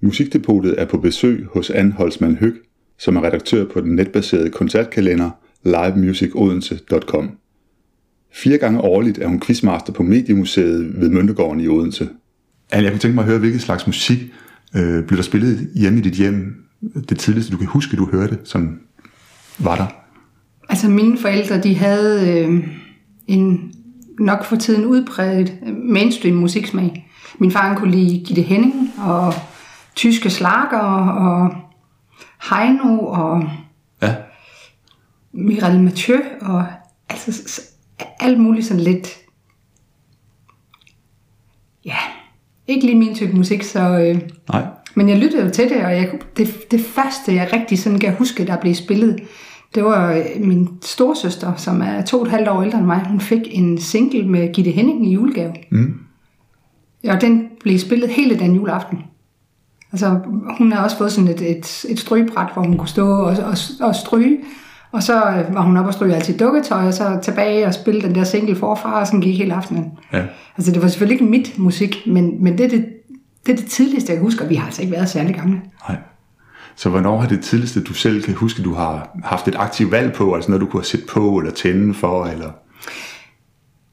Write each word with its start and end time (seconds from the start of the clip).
Musikdepotet 0.00 0.74
er 0.78 0.84
på 0.84 0.98
besøg 0.98 1.46
hos 1.52 1.70
Anne 1.70 1.92
Holzmann 1.92 2.36
Høg, 2.36 2.54
som 2.98 3.16
er 3.16 3.24
redaktør 3.24 3.64
på 3.64 3.80
den 3.80 3.94
netbaserede 3.94 4.50
koncertkalender 4.50 5.30
livemusicodense.com. 5.64 7.30
Fire 8.32 8.58
gange 8.58 8.80
årligt 8.80 9.18
er 9.18 9.28
hun 9.28 9.40
quizmaster 9.40 9.92
på 9.92 10.02
Mediemuseet 10.02 11.00
ved 11.00 11.08
Møntegården 11.08 11.60
i 11.60 11.68
Odense. 11.68 12.08
Anne, 12.72 12.84
jeg 12.84 12.92
kunne 12.92 13.00
tænke 13.00 13.14
mig 13.14 13.22
at 13.22 13.28
høre, 13.28 13.38
hvilket 13.38 13.60
slags 13.60 13.86
musik 13.86 14.18
øh, 14.76 15.04
blev 15.04 15.16
der 15.16 15.22
spillet 15.22 15.70
hjemme 15.74 15.98
i 15.98 16.02
dit 16.02 16.12
hjem? 16.12 16.54
Det 17.08 17.18
tidligste, 17.18 17.52
du 17.52 17.56
kan 17.56 17.66
huske, 17.66 17.96
du 17.96 18.06
hørte, 18.10 18.38
som 18.44 18.78
var 19.58 19.76
der? 19.76 19.86
Altså 20.68 20.88
mine 20.88 21.18
forældre, 21.18 21.62
de 21.62 21.74
havde 21.74 22.38
øh, 22.38 22.68
en 23.26 23.72
nok 24.18 24.44
for 24.44 24.56
tiden 24.56 24.84
udpræget 24.84 25.58
mainstream 25.84 26.36
musiksmag. 26.36 27.10
Min 27.38 27.50
far 27.50 27.76
kunne 27.76 27.90
lide 27.90 28.24
Gitte 28.24 28.42
Henning 28.42 28.90
og 28.98 29.34
tyske 30.00 30.30
slager 30.30 30.78
og 30.78 31.54
Heino 32.50 32.98
og 32.98 33.44
Ja. 34.02 34.14
Mireille 35.32 35.82
Mathieu 35.82 36.18
og 36.40 36.66
altså 37.08 37.62
alt 38.20 38.40
muligt 38.40 38.66
sådan 38.66 38.82
lidt 38.82 39.18
ja, 41.84 41.96
ikke 42.66 42.86
lige 42.86 42.98
min 42.98 43.14
type 43.14 43.32
musik, 43.32 43.62
så 43.62 43.80
øh, 43.80 44.20
Nej. 44.52 44.66
men 44.94 45.08
jeg 45.08 45.18
lyttede 45.18 45.44
jo 45.44 45.50
til 45.50 45.68
det, 45.68 45.84
og 45.84 45.90
jeg, 45.90 46.10
det, 46.36 46.70
det 46.70 46.80
første, 46.80 47.34
jeg 47.34 47.50
rigtig 47.52 47.78
sådan 47.78 47.98
kan 47.98 48.14
huske, 48.14 48.46
der 48.46 48.56
blev 48.56 48.74
spillet, 48.74 49.20
det 49.74 49.84
var 49.84 50.12
øh, 50.12 50.24
min 50.38 50.68
storsøster, 50.82 51.56
som 51.56 51.80
er 51.80 52.02
to 52.02 52.16
og 52.20 52.26
et 52.26 52.30
halvt 52.30 52.48
år 52.48 52.62
ældre 52.62 52.78
end 52.78 52.86
mig. 52.86 53.06
Hun 53.08 53.20
fik 53.20 53.40
en 53.50 53.78
single 53.78 54.28
med 54.28 54.52
Gitte 54.52 54.70
Henning 54.70 55.06
i 55.06 55.12
julegave. 55.12 55.54
Mm. 55.70 55.94
Og 57.08 57.20
den 57.20 57.48
blev 57.60 57.78
spillet 57.78 58.10
hele 58.10 58.38
den 58.38 58.54
juleaften. 58.54 58.98
Altså, 59.92 60.20
hun 60.58 60.72
har 60.72 60.84
også 60.84 60.98
fået 60.98 61.12
sådan 61.12 61.30
et, 61.30 61.40
et, 61.40 61.84
et 61.88 61.98
strygebræt, 61.98 62.48
hvor 62.54 62.62
hun 62.62 62.78
kunne 62.78 62.88
stå 62.88 63.08
og, 63.08 63.36
og, 63.44 63.56
og 63.80 63.94
stryge. 63.94 64.38
Og 64.92 65.02
så 65.02 65.14
øh, 65.14 65.54
var 65.54 65.60
hun 65.60 65.76
oppe 65.76 65.88
og 65.88 65.94
stryge 65.94 66.14
altid 66.14 66.38
dukketøj, 66.38 66.86
og 66.86 66.94
så 66.94 67.18
tilbage 67.22 67.66
og 67.66 67.74
spille 67.74 68.02
den 68.02 68.14
der 68.14 68.24
single 68.24 68.56
forfra, 68.56 69.00
og 69.00 69.06
sådan 69.06 69.20
gik 69.20 69.38
hele 69.38 69.54
aftenen. 69.54 69.92
Ja. 70.12 70.22
Altså, 70.56 70.72
det 70.72 70.82
var 70.82 70.88
selvfølgelig 70.88 71.14
ikke 71.14 71.30
mit 71.30 71.58
musik, 71.58 72.02
men, 72.06 72.44
men 72.44 72.58
det, 72.58 72.66
er 72.66 72.68
det, 72.68 72.86
det 73.46 73.52
er 73.52 73.56
det 73.56 73.66
tidligste, 73.66 74.10
jeg 74.12 74.18
kan 74.18 74.24
huske, 74.24 74.44
og 74.44 74.50
vi 74.50 74.54
har 74.54 74.66
altså 74.66 74.82
ikke 74.82 74.92
været 74.92 75.08
særlig 75.08 75.34
gamle. 75.34 75.60
Nej. 75.88 75.96
Så 76.76 76.88
hvornår 76.90 77.20
har 77.20 77.28
det 77.28 77.40
tidligste, 77.40 77.82
du 77.82 77.94
selv 77.94 78.22
kan 78.22 78.34
huske, 78.34 78.62
du 78.62 78.74
har 78.74 79.18
haft 79.24 79.48
et 79.48 79.54
aktivt 79.58 79.92
valg 79.92 80.12
på, 80.12 80.34
altså 80.34 80.50
noget, 80.50 80.60
du 80.60 80.66
kunne 80.66 80.80
have 80.80 80.86
set 80.86 81.06
på 81.08 81.38
eller 81.38 81.52
tænde 81.52 81.94
for, 81.94 82.24
eller... 82.24 82.50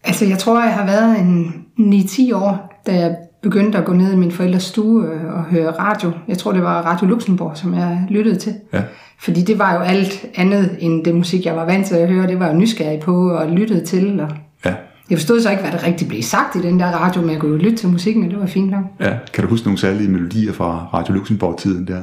Altså, 0.03 0.25
jeg 0.25 0.39
tror, 0.39 0.63
jeg 0.63 0.73
har 0.73 0.85
været 0.85 1.19
en 1.19 1.66
9-10 1.79 2.35
år, 2.35 2.81
da 2.88 3.00
jeg 3.00 3.16
begyndte 3.50 3.78
at 3.78 3.86
gå 3.86 3.94
ned 3.94 4.14
i 4.14 4.16
min 4.16 4.31
forældres 4.31 4.64
stue 4.64 5.06
øh, 5.06 5.34
og 5.34 5.44
høre 5.44 5.72
radio. 5.72 6.12
Jeg 6.28 6.38
tror, 6.38 6.52
det 6.52 6.64
var 6.64 6.81
Radio 6.81 7.08
Luxembourg, 7.08 7.58
som 7.58 7.73
jeg 7.73 8.06
lyttede 8.09 8.36
til. 8.36 8.53
Ja. 8.73 8.81
Fordi 9.20 9.42
det 9.42 9.59
var 9.59 9.73
jo 9.73 9.80
alt 9.80 10.26
andet 10.36 10.78
end 10.80 11.06
det 11.06 11.16
musik, 11.16 11.45
jeg 11.45 11.56
var 11.56 11.66
vant 11.66 11.86
til 11.88 11.95
at 11.95 12.09
høre. 12.09 12.28
Det 12.28 12.40
var 12.40 12.45
jeg 12.45 12.56
nysgerrig 12.56 13.00
på 13.00 13.30
og 13.31 13.48
lyttede 13.52 13.86
til. 13.86 14.20
Og 14.20 14.30
Ja. 14.66 14.73
jeg 15.09 15.18
forstod 15.18 15.42
så 15.42 15.50
ikke, 15.52 15.62
hvad 15.64 15.72
der 15.72 15.86
rigtig 15.88 16.08
blev 16.08 16.22
sagt 16.22 16.56
i 16.56 16.62
den 16.62 16.80
der 16.80 16.86
radio, 16.86 17.22
men 17.22 17.30
jeg 17.31 17.40
kunne 17.40 17.52
jo 17.52 17.58
lytte 17.58 17.75
til 17.78 17.90
musikken, 17.90 18.23
og 18.25 18.30
det 18.31 18.40
var 18.40 18.45
fint 18.45 18.72
nok. 18.72 18.84
ja. 19.00 19.14
Kan 19.34 19.44
du 19.44 19.50
huske 19.50 19.66
nogle 19.68 19.78
særlige 19.80 20.09
melodier 20.09 20.53
fra 20.53 20.88
Radio 20.94 21.14
Luxembourg-tiden 21.14 21.88
der? 21.88 22.02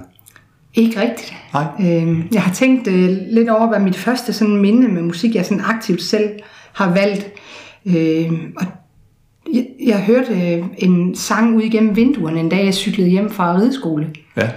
Ikke 0.75 1.01
rigtigt. 1.01 1.35
Nej. 1.53 1.65
Øh, 1.81 2.19
jeg 2.35 2.43
har 2.43 2.53
tænkt 2.53 2.89
øh, 2.89 3.17
lidt 3.33 3.49
over, 3.49 3.69
hvad 3.69 3.81
mit 3.81 3.97
første 3.97 4.33
sådan 4.33 4.57
minde 4.57 4.89
med 4.89 5.03
musik, 5.03 5.35
jeg 5.35 5.45
sådan 5.47 5.65
aktivt 5.67 6.03
selv 6.03 6.29
har 6.73 6.93
valgt. 6.93 7.27
Øh, 7.87 8.33
og 8.57 8.67
jeg, 9.53 9.67
jeg 9.87 10.01
hørte 10.01 10.33
øh, 10.33 10.65
en 10.79 11.15
sang 11.15 11.57
ud 11.57 11.63
igennem 11.63 11.97
vinduerne 11.97 12.41
en 12.41 12.49
dag, 12.49 12.65
jeg 12.65 12.75
cyklede 12.75 13.09
hjem 13.09 13.31
fra 13.31 13.57
rideskole. 13.57 14.11
Ja. 14.37 14.49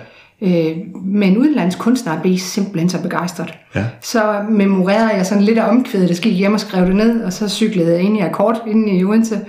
Øh, 0.42 0.78
med 1.06 1.28
en 1.28 1.38
udenlandsk 1.38 1.80
kunstner, 1.80 2.22
blev 2.22 2.38
simpelthen 2.38 2.90
så 2.90 3.02
begejstret. 3.02 3.54
Ja. 3.76 3.86
Så 4.02 4.46
memorerede 4.50 5.14
jeg 5.14 5.26
sådan 5.26 5.44
lidt 5.44 5.58
af 5.58 5.70
omkvædet, 5.70 6.10
det 6.10 6.22
gik 6.22 6.38
hjem 6.38 6.54
og 6.54 6.60
skrev 6.60 6.86
det 6.86 6.96
ned, 6.96 7.24
og 7.24 7.34
så 7.34 7.50
cyklede 7.50 7.92
jeg 7.92 8.02
ind 8.02 8.18
i 8.18 8.22
akkord 8.22 8.64
inde 8.68 8.97
i 8.97 9.03
Odense. 9.03 9.40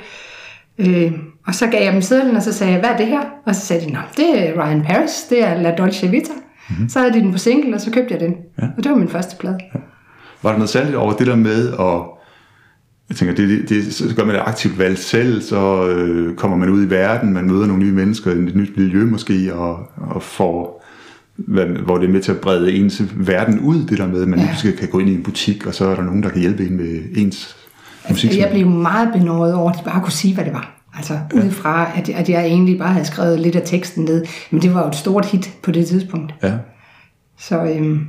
Øh, 0.79 1.13
og 1.47 1.55
så 1.55 1.67
gav 1.67 1.85
jeg 1.85 1.93
dem 1.93 2.03
sedlen, 2.03 2.37
og 2.37 2.43
så 2.43 2.53
sagde 2.53 2.73
jeg, 2.73 2.81
hvad 2.81 2.91
er 2.91 2.97
det 2.97 3.07
her? 3.07 3.21
Og 3.47 3.55
så 3.55 3.61
sagde 3.61 3.87
de, 3.87 3.93
Nå, 3.93 3.99
det 4.17 4.49
er 4.49 4.65
Ryan 4.65 4.83
Paris, 4.83 5.27
det 5.31 5.45
er 5.45 5.55
La 5.55 5.75
Dolce 5.75 6.09
Vita. 6.09 6.33
Mm-hmm. 6.69 6.89
Så 6.89 6.99
havde 6.99 7.13
de 7.13 7.21
den 7.21 7.33
på 7.33 7.39
single, 7.39 7.75
og 7.75 7.81
så 7.81 7.91
købte 7.91 8.15
jeg 8.15 8.21
den. 8.21 8.35
Ja. 8.63 8.67
Og 8.77 8.85
det 8.85 8.93
var 8.93 8.99
min 8.99 9.09
første 9.09 9.37
plade. 9.37 9.59
Ja. 9.75 9.81
Var 10.43 10.51
der 10.51 10.59
noget 10.59 10.71
særligt 10.71 10.97
over 10.97 11.13
det 11.13 11.27
der 11.27 11.37
med 11.37 11.69
at... 11.73 12.18
Jeg 13.09 13.17
tænker, 13.17 13.35
det, 13.35 13.49
det, 13.49 13.69
det 13.69 13.95
så 13.95 14.15
gør 14.17 14.25
man 14.25 14.35
et 14.35 14.41
aktivt 14.47 14.79
valg 14.79 14.99
selv, 14.99 15.43
så 15.43 15.89
øh, 15.89 16.35
kommer 16.37 16.57
man 16.57 16.69
ud 16.69 16.87
i 16.87 16.91
verden, 16.91 17.33
man 17.33 17.47
møder 17.47 17.67
nogle 17.67 17.83
nye 17.85 17.93
mennesker, 17.93 18.31
et 18.31 18.57
nyt 18.57 18.77
miljø 18.77 19.05
måske, 19.05 19.55
og, 19.55 19.79
og 19.97 20.23
får, 20.23 20.85
hvad, 21.37 21.67
hvor 21.67 21.99
det 21.99 22.09
er 22.09 22.13
med 22.13 22.21
til 22.21 22.33
at 22.33 22.39
brede 22.41 22.73
ens 22.73 23.03
verden 23.17 23.61
ud, 23.61 23.85
det 23.87 23.99
der 23.99 24.07
med, 24.07 24.23
at 24.23 24.29
man 24.29 24.39
Ja. 24.39 24.47
pludselig 24.47 24.79
kan 24.79 24.89
gå 24.89 24.99
ind 24.99 25.09
i 25.09 25.15
en 25.15 25.23
butik, 25.23 25.67
og 25.67 25.75
så 25.75 25.85
er 25.87 25.95
der 25.95 26.03
nogen, 26.03 26.23
der 26.23 26.29
kan 26.29 26.41
hjælpe 26.41 26.67
en 26.67 26.77
med 26.77 27.01
ens 27.17 27.57
musik. 28.09 28.39
Jeg 28.39 28.51
blev 28.53 28.67
meget 28.67 29.09
benådet 29.13 29.55
over, 29.55 29.71
at 29.73 29.79
de 29.79 29.85
bare 29.85 30.01
kunne 30.03 30.13
sige, 30.13 30.35
hvad 30.35 30.45
det 30.45 30.53
var. 30.53 30.75
Altså 30.97 31.13
ja. 31.35 31.39
udefra, 31.39 31.91
at, 31.97 32.09
at 32.09 32.29
jeg 32.29 32.45
egentlig 32.47 32.79
bare 32.79 32.93
havde 32.93 33.07
skrevet 33.07 33.41
lidt 33.41 33.57
af 33.57 33.63
teksten 33.65 34.05
ned. 34.05 34.25
Men 34.51 34.63
det 34.63 34.75
var 34.75 34.83
jo 34.83 34.89
et 34.89 34.95
stort 34.95 35.27
hit 35.27 35.51
på 35.63 35.71
det 35.71 35.87
tidspunkt. 35.87 36.35
Ja, 36.43 36.53
Så, 37.39 37.65
øhm, 37.65 38.01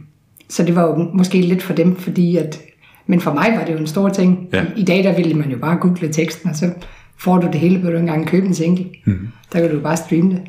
så 0.49 0.63
det 0.63 0.75
var 0.75 0.81
jo 0.83 1.09
måske 1.13 1.41
lidt 1.41 1.63
for 1.63 1.73
dem, 1.73 1.95
fordi 1.95 2.37
at... 2.37 2.59
Men 3.09 3.21
for 3.21 3.33
mig 3.33 3.55
var 3.57 3.65
det 3.65 3.73
jo 3.73 3.77
en 3.77 3.87
stor 3.87 4.09
ting. 4.09 4.47
Ja. 4.53 4.65
I, 4.75 4.81
I 4.81 4.83
dag 4.83 5.03
der 5.03 5.15
ville 5.15 5.33
man 5.33 5.51
jo 5.51 5.57
bare 5.57 5.77
google 5.77 6.13
teksten, 6.13 6.49
og 6.49 6.55
så 6.55 6.73
får 7.17 7.37
du 7.37 7.47
det 7.47 7.59
hele, 7.59 7.79
på 7.79 7.85
du 7.85 7.87
ikke 7.87 7.99
engang 7.99 8.27
købe 8.27 8.47
en 8.47 8.53
single. 8.53 8.85
Mm. 9.05 9.27
Der 9.53 9.59
kan 9.59 9.75
du 9.75 9.79
bare 9.79 9.97
streame 9.97 10.31
det. 10.31 10.41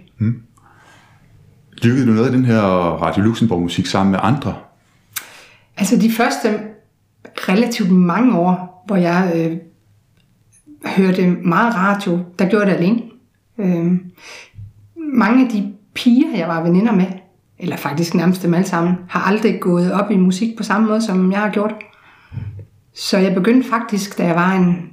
Dyrkede 1.82 2.06
du 2.06 2.12
noget 2.12 2.26
af 2.26 2.32
den 2.32 2.44
her 2.44 2.62
Radio 3.02 3.22
Luxembourg 3.22 3.62
musik 3.62 3.86
sammen 3.86 4.10
med 4.10 4.20
andre? 4.22 4.54
Altså 5.76 5.96
de 5.96 6.10
første 6.12 6.58
relativt 7.24 7.90
mange 7.90 8.38
år, 8.38 8.84
hvor 8.86 8.96
jeg 8.96 9.32
øh, 9.36 9.56
hørte 10.96 11.30
meget 11.30 11.74
radio, 11.74 12.18
der 12.38 12.48
gjorde 12.48 12.66
jeg 12.66 12.78
det 12.78 12.84
alene. 12.84 13.02
Øh, 13.58 13.92
mange 14.96 15.44
af 15.44 15.50
de 15.50 15.72
piger, 15.94 16.36
jeg 16.36 16.48
var 16.48 16.62
veninder 16.62 16.92
med, 16.92 17.06
eller 17.58 17.76
faktisk 17.76 18.14
nærmest 18.14 18.42
dem 18.42 18.54
alle 18.54 18.66
sammen, 18.66 18.94
har 19.08 19.20
aldrig 19.20 19.60
gået 19.60 19.92
op 19.92 20.10
i 20.10 20.16
musik 20.16 20.56
på 20.56 20.62
samme 20.62 20.88
måde, 20.88 21.02
som 21.02 21.32
jeg 21.32 21.40
har 21.40 21.50
gjort. 21.50 21.74
Så 22.94 23.18
jeg 23.18 23.34
begyndte 23.34 23.68
faktisk, 23.68 24.18
da 24.18 24.26
jeg 24.26 24.34
var 24.34 24.52
en 24.52 24.90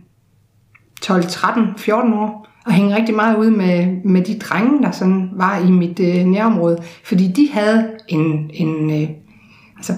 12, 1.02 1.24
13, 1.24 1.64
14 1.78 2.14
år, 2.14 2.48
at 2.68 2.74
hænge 2.74 2.96
rigtig 2.96 3.16
meget 3.16 3.38
ud 3.38 3.50
med, 3.50 3.88
med 4.04 4.22
de 4.22 4.40
drenge, 4.40 4.84
der 4.84 4.92
sådan 4.92 5.30
var 5.34 5.58
i 5.58 5.72
mit 5.72 6.00
øh, 6.00 6.26
nærområde. 6.26 6.84
Fordi 7.04 7.28
de 7.28 7.50
havde 7.52 7.90
en, 8.08 8.50
en 8.54 9.02
øh, 9.02 9.10
altså, 9.78 9.94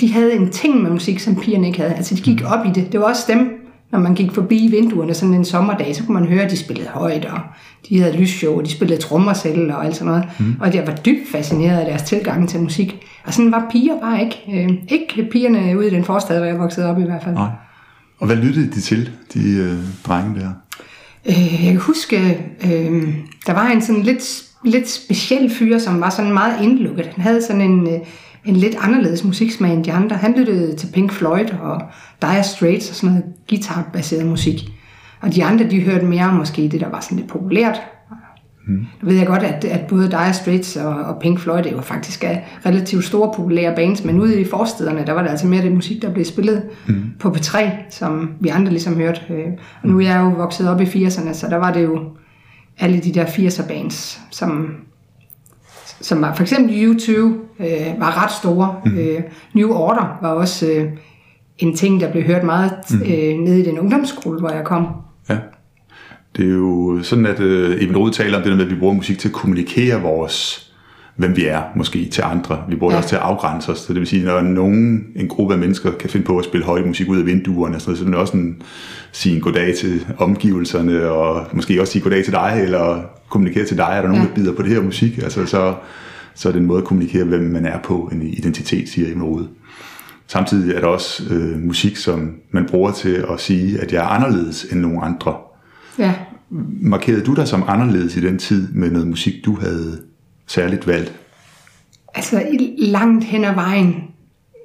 de 0.00 0.12
havde 0.12 0.34
en 0.34 0.50
ting 0.50 0.82
med 0.82 0.90
musik, 0.90 1.18
som 1.18 1.36
pigerne 1.36 1.66
ikke 1.66 1.78
havde. 1.78 1.94
Altså, 1.94 2.14
de 2.14 2.20
gik 2.20 2.42
op 2.44 2.66
i 2.66 2.70
det. 2.70 2.92
Det 2.92 3.00
var 3.00 3.06
også 3.06 3.32
dem, 3.32 3.57
når 3.92 3.98
man 3.98 4.14
gik 4.14 4.32
forbi 4.32 4.68
vinduerne 4.70 5.14
sådan 5.14 5.34
en 5.34 5.44
sommerdag, 5.44 5.96
så 5.96 6.04
kunne 6.04 6.20
man 6.20 6.28
høre, 6.28 6.42
at 6.42 6.50
de 6.50 6.56
spillede 6.56 6.88
højt, 6.88 7.24
og 7.24 7.40
de 7.88 8.00
havde 8.00 8.16
lysshow, 8.16 8.58
og 8.58 8.64
de 8.64 8.70
spillede 8.70 9.00
trommer 9.00 9.32
selv, 9.32 9.72
og 9.72 9.84
alt 9.84 9.96
sådan 9.96 10.06
noget. 10.06 10.28
Mm. 10.38 10.56
Og 10.60 10.74
jeg 10.74 10.86
var 10.86 10.94
dybt 10.94 11.28
fascineret 11.32 11.80
af 11.80 11.86
deres 11.86 12.02
tilgang 12.02 12.48
til 12.48 12.60
musik. 12.60 13.06
Og 13.24 13.34
sådan 13.34 13.52
var 13.52 13.66
piger 13.70 14.00
bare 14.00 14.24
ikke. 14.24 14.42
Øh, 14.54 14.78
ikke 14.88 15.28
pigerne 15.32 15.78
ude 15.78 15.86
i 15.86 15.90
den 15.90 16.04
forstad, 16.04 16.38
hvor 16.38 16.46
jeg 16.46 16.58
voksede 16.58 16.86
op 16.86 16.98
i 16.98 17.04
hvert 17.04 17.22
fald. 17.22 17.34
Nej. 17.34 17.50
Og 18.18 18.26
hvad 18.26 18.36
lyttede 18.36 18.70
de 18.70 18.80
til, 18.80 19.10
de 19.34 19.56
øh, 19.56 19.78
drenge 20.06 20.40
der? 20.40 20.50
Øh, 21.26 21.64
jeg 21.64 21.72
kan 21.72 21.80
huske, 21.80 22.40
øh, 22.64 23.14
der 23.46 23.52
var 23.52 23.66
en 23.66 23.82
sådan 23.82 24.02
lidt, 24.02 24.42
lidt 24.64 24.90
speciel 24.90 25.50
fyr, 25.50 25.78
som 25.78 26.00
var 26.00 26.10
sådan 26.10 26.32
meget 26.32 26.62
indlukket. 26.62 27.06
Han 27.06 27.22
havde 27.22 27.42
sådan 27.42 27.60
en, 27.60 27.86
øh, 27.86 28.00
en 28.44 28.56
lidt 28.56 28.76
anderledes 28.80 29.24
musiksmag 29.24 29.72
end 29.72 29.84
de 29.84 29.92
andre. 29.92 30.16
Han 30.16 30.34
lyttede 30.38 30.76
til 30.76 30.88
Pink 30.92 31.12
Floyd 31.12 31.50
og 31.62 31.82
Dire 32.22 32.44
Straits 32.44 32.90
og 32.90 32.96
sådan 32.96 33.10
noget 33.10 33.24
guitarbaseret 33.48 34.26
musik. 34.26 34.72
Og 35.20 35.34
de 35.34 35.44
andre, 35.44 35.70
de 35.70 35.80
hørte 35.80 36.06
mere 36.06 36.32
måske 36.32 36.68
det, 36.68 36.80
der 36.80 36.88
var 36.88 37.00
sådan 37.00 37.18
lidt 37.18 37.30
populært. 37.30 37.80
Mm. 38.68 38.86
Nu 39.02 39.08
ved 39.08 39.16
jeg 39.16 39.26
godt, 39.26 39.42
at, 39.42 39.64
at 39.64 39.86
både 39.86 40.10
Dire 40.10 40.32
Straits 40.32 40.76
og, 40.76 40.94
og 40.94 41.20
Pink 41.20 41.38
Floyd 41.38 41.62
det 41.62 41.76
var 41.76 41.82
faktisk 41.82 42.24
er 42.24 42.38
relativt 42.66 43.04
store 43.04 43.32
populære 43.36 43.74
bands, 43.76 44.04
men 44.04 44.20
ude 44.20 44.40
i 44.40 44.44
forstederne, 44.44 45.06
der 45.06 45.12
var 45.12 45.22
det 45.22 45.30
altså 45.30 45.46
mere 45.46 45.62
det 45.62 45.72
musik, 45.72 46.02
der 46.02 46.12
blev 46.12 46.24
spillet 46.24 46.62
mm. 46.86 47.02
på 47.20 47.28
P3, 47.28 47.58
som 47.90 48.30
vi 48.40 48.48
andre 48.48 48.70
ligesom 48.70 48.94
hørte. 48.94 49.20
Øh, 49.30 49.46
Og 49.82 49.88
nu 49.88 49.98
er 49.98 50.02
jeg 50.02 50.20
jo 50.20 50.28
vokset 50.28 50.68
op 50.68 50.80
i 50.80 50.84
80'erne, 50.84 51.32
så 51.32 51.46
der 51.50 51.56
var 51.56 51.72
det 51.72 51.84
jo 51.84 52.00
alle 52.78 53.00
de 53.00 53.14
der 53.14 53.24
80'er 53.24 53.68
bands, 53.68 54.20
som, 54.30 54.74
som 56.00 56.22
var 56.22 56.34
for 56.34 56.42
eksempel 56.42 56.74
U2 56.74 57.12
øh, 57.60 58.00
var 58.00 58.24
ret 58.24 58.32
store. 58.32 58.76
Mm. 58.84 58.98
Øh, 58.98 59.20
New 59.54 59.72
Order 59.72 60.18
var 60.22 60.28
også 60.28 60.66
øh, 60.66 60.92
en 61.58 61.76
ting, 61.76 62.00
der 62.00 62.12
blev 62.12 62.22
hørt 62.22 62.44
meget 62.44 62.72
øh, 62.92 63.38
nede 63.38 63.60
i 63.60 63.64
den 63.64 63.78
ungdomsskole, 63.78 64.38
hvor 64.40 64.50
jeg 64.50 64.64
kom. 64.64 64.86
Ja. 65.30 65.36
Det 66.36 66.44
er 66.44 66.50
jo 66.54 66.98
sådan, 67.02 67.26
at 67.26 67.40
øh, 67.40 67.82
Eben 67.82 67.96
Rode 67.96 68.12
taler 68.12 68.36
om 68.36 68.42
det 68.42 68.50
der 68.50 68.56
med, 68.56 68.64
at 68.64 68.70
vi 68.70 68.76
bruger 68.78 68.94
musik 68.94 69.18
til 69.18 69.28
at 69.28 69.34
kommunikere 69.34 70.02
vores, 70.02 70.64
hvem 71.16 71.36
vi 71.36 71.46
er, 71.46 71.62
måske 71.76 72.04
til 72.08 72.22
andre. 72.26 72.62
Vi 72.68 72.76
bruger 72.76 72.92
ja. 72.92 72.96
Det 72.96 73.02
også 73.04 73.08
til 73.08 73.16
at 73.16 73.22
afgrænse 73.22 73.72
os. 73.72 73.78
Så 73.78 73.92
det 73.92 74.00
vil 74.00 74.06
sige, 74.08 74.24
når 74.24 74.40
nogen, 74.40 75.04
en 75.16 75.28
gruppe 75.28 75.54
af 75.54 75.60
mennesker 75.60 75.90
kan 75.92 76.10
finde 76.10 76.26
på 76.26 76.38
at 76.38 76.44
spille 76.44 76.66
høj 76.66 76.84
musik 76.86 77.08
ud 77.08 77.18
af 77.18 77.26
vinduerne, 77.26 77.74
og 77.76 77.80
sådan 77.80 77.90
noget, 77.94 77.98
så 77.98 78.04
er 78.04 78.08
det 78.10 78.18
også 78.18 78.36
en, 78.36 78.62
sige 79.12 79.34
en 79.36 79.40
goddag 79.40 79.74
til 79.74 80.06
omgivelserne, 80.18 81.10
og 81.10 81.46
måske 81.52 81.80
også 81.80 81.92
sige 81.92 82.02
goddag 82.02 82.24
til 82.24 82.32
dig, 82.32 82.60
eller 82.64 83.00
kommunikere 83.28 83.64
til 83.64 83.76
dig, 83.76 83.88
er 83.92 84.00
der 84.02 84.08
nogen, 84.08 84.22
Ja. 84.22 84.28
der 84.28 84.34
bider 84.34 84.52
på 84.54 84.62
det 84.62 84.70
her 84.70 84.82
musik? 84.82 85.18
Altså, 85.18 85.46
så, 85.46 85.74
så 86.34 86.48
er 86.48 86.52
det 86.52 86.60
en 86.60 86.66
måde 86.66 86.78
at 86.78 86.84
kommunikere, 86.84 87.24
hvem 87.24 87.42
man 87.42 87.66
er 87.66 87.78
på, 87.84 88.08
en 88.12 88.22
identitet, 88.22 88.88
siger 88.88 89.12
Emil 89.12 89.22
Rode. 89.24 89.48
Samtidig 90.28 90.74
er 90.74 90.80
der 90.80 90.86
også 90.86 91.34
øh, 91.34 91.62
musik, 91.62 91.96
som 91.96 92.34
man 92.50 92.66
bruger 92.66 92.92
til 92.92 93.24
at 93.32 93.40
sige, 93.40 93.80
at 93.80 93.92
jeg 93.92 94.04
er 94.04 94.08
anderledes 94.08 94.64
end 94.64 94.80
nogen 94.80 94.98
andre. 95.02 95.36
Ja. 95.98 96.14
Markerede 96.80 97.24
du 97.24 97.34
dig 97.34 97.48
som 97.48 97.64
anderledes 97.66 98.16
i 98.16 98.20
den 98.20 98.38
tid 98.38 98.72
med 98.72 98.90
noget 98.90 99.08
musik, 99.08 99.34
du 99.44 99.60
havde 99.60 100.02
særligt 100.46 100.86
valgt? 100.86 101.12
Altså 102.14 102.46
langt 102.78 103.24
hen 103.24 103.44
ad 103.44 103.54
vejen 103.54 103.94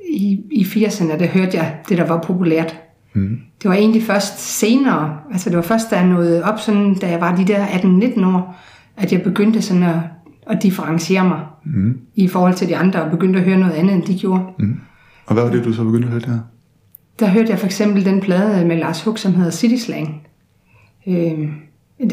i, 0.10 0.40
i 0.52 0.64
80'erne, 0.64 1.20
der 1.20 1.28
hørte 1.28 1.58
jeg 1.58 1.76
det, 1.90 1.98
der 1.98 2.08
var 2.08 2.22
populært. 2.22 2.80
Mm. 3.14 3.40
Det 3.62 3.70
var 3.70 3.76
egentlig 3.76 4.04
først 4.04 4.60
senere, 4.60 5.18
altså 5.32 5.50
det 5.50 5.58
var 5.58 5.64
først, 5.64 5.92
da 5.92 5.96
jeg 5.96 6.08
nåede 6.08 6.44
op, 6.44 6.60
sådan, 6.60 6.96
da 6.96 7.10
jeg 7.10 7.22
var 7.22 7.36
de 7.36 7.46
der 7.46 7.66
18-19 7.66 8.26
år, 8.26 8.60
at 8.98 9.12
jeg 9.12 9.22
begyndte 9.22 9.62
sådan 9.62 9.84
at, 9.84 10.00
at 10.50 10.64
differentiere 10.64 11.24
mig 11.24 11.40
mm. 11.66 12.00
i 12.16 12.28
forhold 12.28 12.54
til 12.54 12.68
de 12.68 12.78
andre, 12.78 13.02
og 13.04 13.12
begyndte 13.12 13.40
at 13.40 13.46
høre 13.46 13.60
noget 13.60 13.74
andet, 13.74 13.96
end 13.96 14.04
de 14.04 14.20
gjorde. 14.20 14.44
Mm. 14.60 14.80
Og 15.26 15.34
hvad 15.34 15.44
var 15.44 15.52
det, 15.52 15.66
du 15.66 15.74
så 15.74 15.84
begyndte 15.84 16.06
at 16.08 16.12
høre 16.12 16.22
der? 16.36 16.40
Der 17.20 17.28
hørte 17.28 17.50
jeg 17.50 17.60
for 17.60 17.66
eksempel 17.66 18.06
den 18.06 18.22
plade 18.22 18.66
med 18.66 18.78
Lars 18.78 19.04
Hug, 19.04 19.20
som 19.20 19.34
hedder 19.34 19.52
City 19.52 19.86
Slang. 19.86 20.28
Øh, 21.08 21.50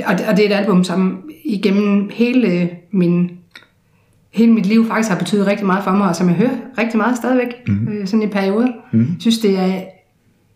og, 0.06 0.14
og 0.28 0.36
det 0.36 0.44
er 0.46 0.48
et 0.50 0.60
album, 0.60 0.84
som 0.84 1.22
igennem 1.44 2.10
hele, 2.12 2.70
min, 2.92 3.30
hele 4.30 4.52
mit 4.52 4.66
liv 4.66 4.86
faktisk 4.88 5.10
har 5.10 5.18
betydet 5.18 5.46
rigtig 5.46 5.66
meget 5.66 5.84
for 5.84 5.90
mig, 5.90 6.08
og 6.08 6.16
som 6.16 6.28
jeg 6.28 6.36
hører 6.36 6.56
rigtig 6.78 6.96
meget 6.96 7.16
stadigvæk, 7.16 7.54
mm. 7.68 7.88
øh, 7.88 8.06
sådan 8.06 8.22
i 8.22 8.26
perioder. 8.26 8.68
Mm. 8.92 8.98
Jeg 9.00 9.06
synes, 9.18 9.38
det 9.38 9.58
er 9.58 9.82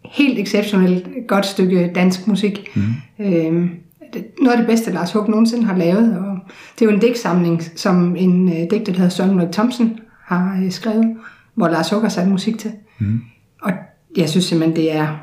helt 0.04 0.38
exceptionelt 0.38 1.08
godt 1.28 1.46
stykke 1.46 1.90
dansk 1.94 2.26
musik. 2.28 2.70
Mm. 2.74 2.82
Øh, 3.24 3.70
det- 4.12 4.24
noget 4.40 4.52
af 4.52 4.58
det 4.58 4.66
bedste, 4.66 4.92
Lars 4.92 5.12
Hug 5.12 5.28
nogensinde 5.30 5.64
har 5.64 5.76
lavet. 5.76 6.18
Og 6.18 6.38
det 6.78 6.84
er 6.84 6.90
jo 6.90 6.94
en 6.96 7.00
digtsamling, 7.00 7.62
som 7.76 8.16
en 8.16 8.48
øh, 8.48 8.54
digter, 8.54 8.78
der 8.84 8.92
hedder 8.92 9.08
Søren 9.08 9.30
Ulrik 9.34 9.52
Thomsen, 9.52 9.98
har 10.24 10.60
øh, 10.64 10.70
skrevet, 10.70 11.16
hvor 11.54 11.68
Lars 11.68 11.90
Hug 11.90 12.00
har 12.00 12.08
sat 12.08 12.28
musik 12.28 12.58
til. 12.58 12.72
Mm. 12.98 13.20
Og 13.62 13.72
jeg 14.16 14.28
synes 14.28 14.44
simpelthen, 14.44 14.76
det 14.76 14.92
er 14.92 15.16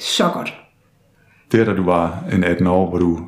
så 0.00 0.30
godt. 0.34 0.54
Der, 1.52 1.64
da 1.64 1.74
du 1.74 1.84
var 1.84 2.24
en 2.32 2.44
18 2.44 2.66
år, 2.66 2.88
hvor 2.88 2.98
du 2.98 3.20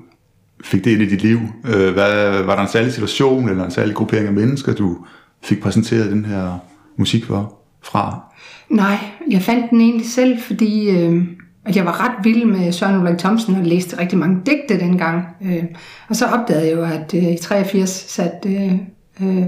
fik 0.64 0.84
det 0.84 0.90
ind 0.90 1.02
i 1.02 1.06
dit 1.06 1.22
liv, 1.22 1.38
øh, 1.64 1.92
hvad, 1.92 2.42
var 2.42 2.54
der 2.54 2.62
en 2.62 2.68
særlig 2.68 2.92
situation 2.92 3.48
eller 3.48 3.64
en 3.64 3.70
særlig 3.70 3.94
gruppering 3.94 4.26
af 4.26 4.32
mennesker, 4.32 4.74
du 4.74 5.06
fik 5.42 5.60
præsenteret 5.60 6.12
den 6.12 6.24
her 6.24 6.58
musik 6.96 7.24
for, 7.24 7.58
fra? 7.82 8.20
Nej, 8.68 8.98
jeg 9.30 9.42
fandt 9.42 9.70
den 9.70 9.80
egentlig 9.80 10.06
selv, 10.06 10.40
fordi 10.40 10.90
øh, 10.90 11.26
at 11.64 11.76
jeg 11.76 11.84
var 11.84 12.04
ret 12.04 12.24
vild 12.24 12.44
med 12.44 12.72
Søren 12.72 13.00
Ulrik 13.00 13.18
Thomsen 13.18 13.54
og 13.54 13.64
læste 13.64 13.98
rigtig 13.98 14.18
mange 14.18 14.40
digte 14.46 14.80
dengang. 14.80 15.24
Øh, 15.44 15.64
og 16.08 16.16
så 16.16 16.26
opdagede 16.26 16.66
jeg 16.66 16.76
jo, 16.76 16.84
at 16.84 17.14
øh, 17.14 17.32
i 17.32 17.36
83 17.36 17.90
satte 17.90 18.48
øh, 18.48 18.72
øh, 19.22 19.44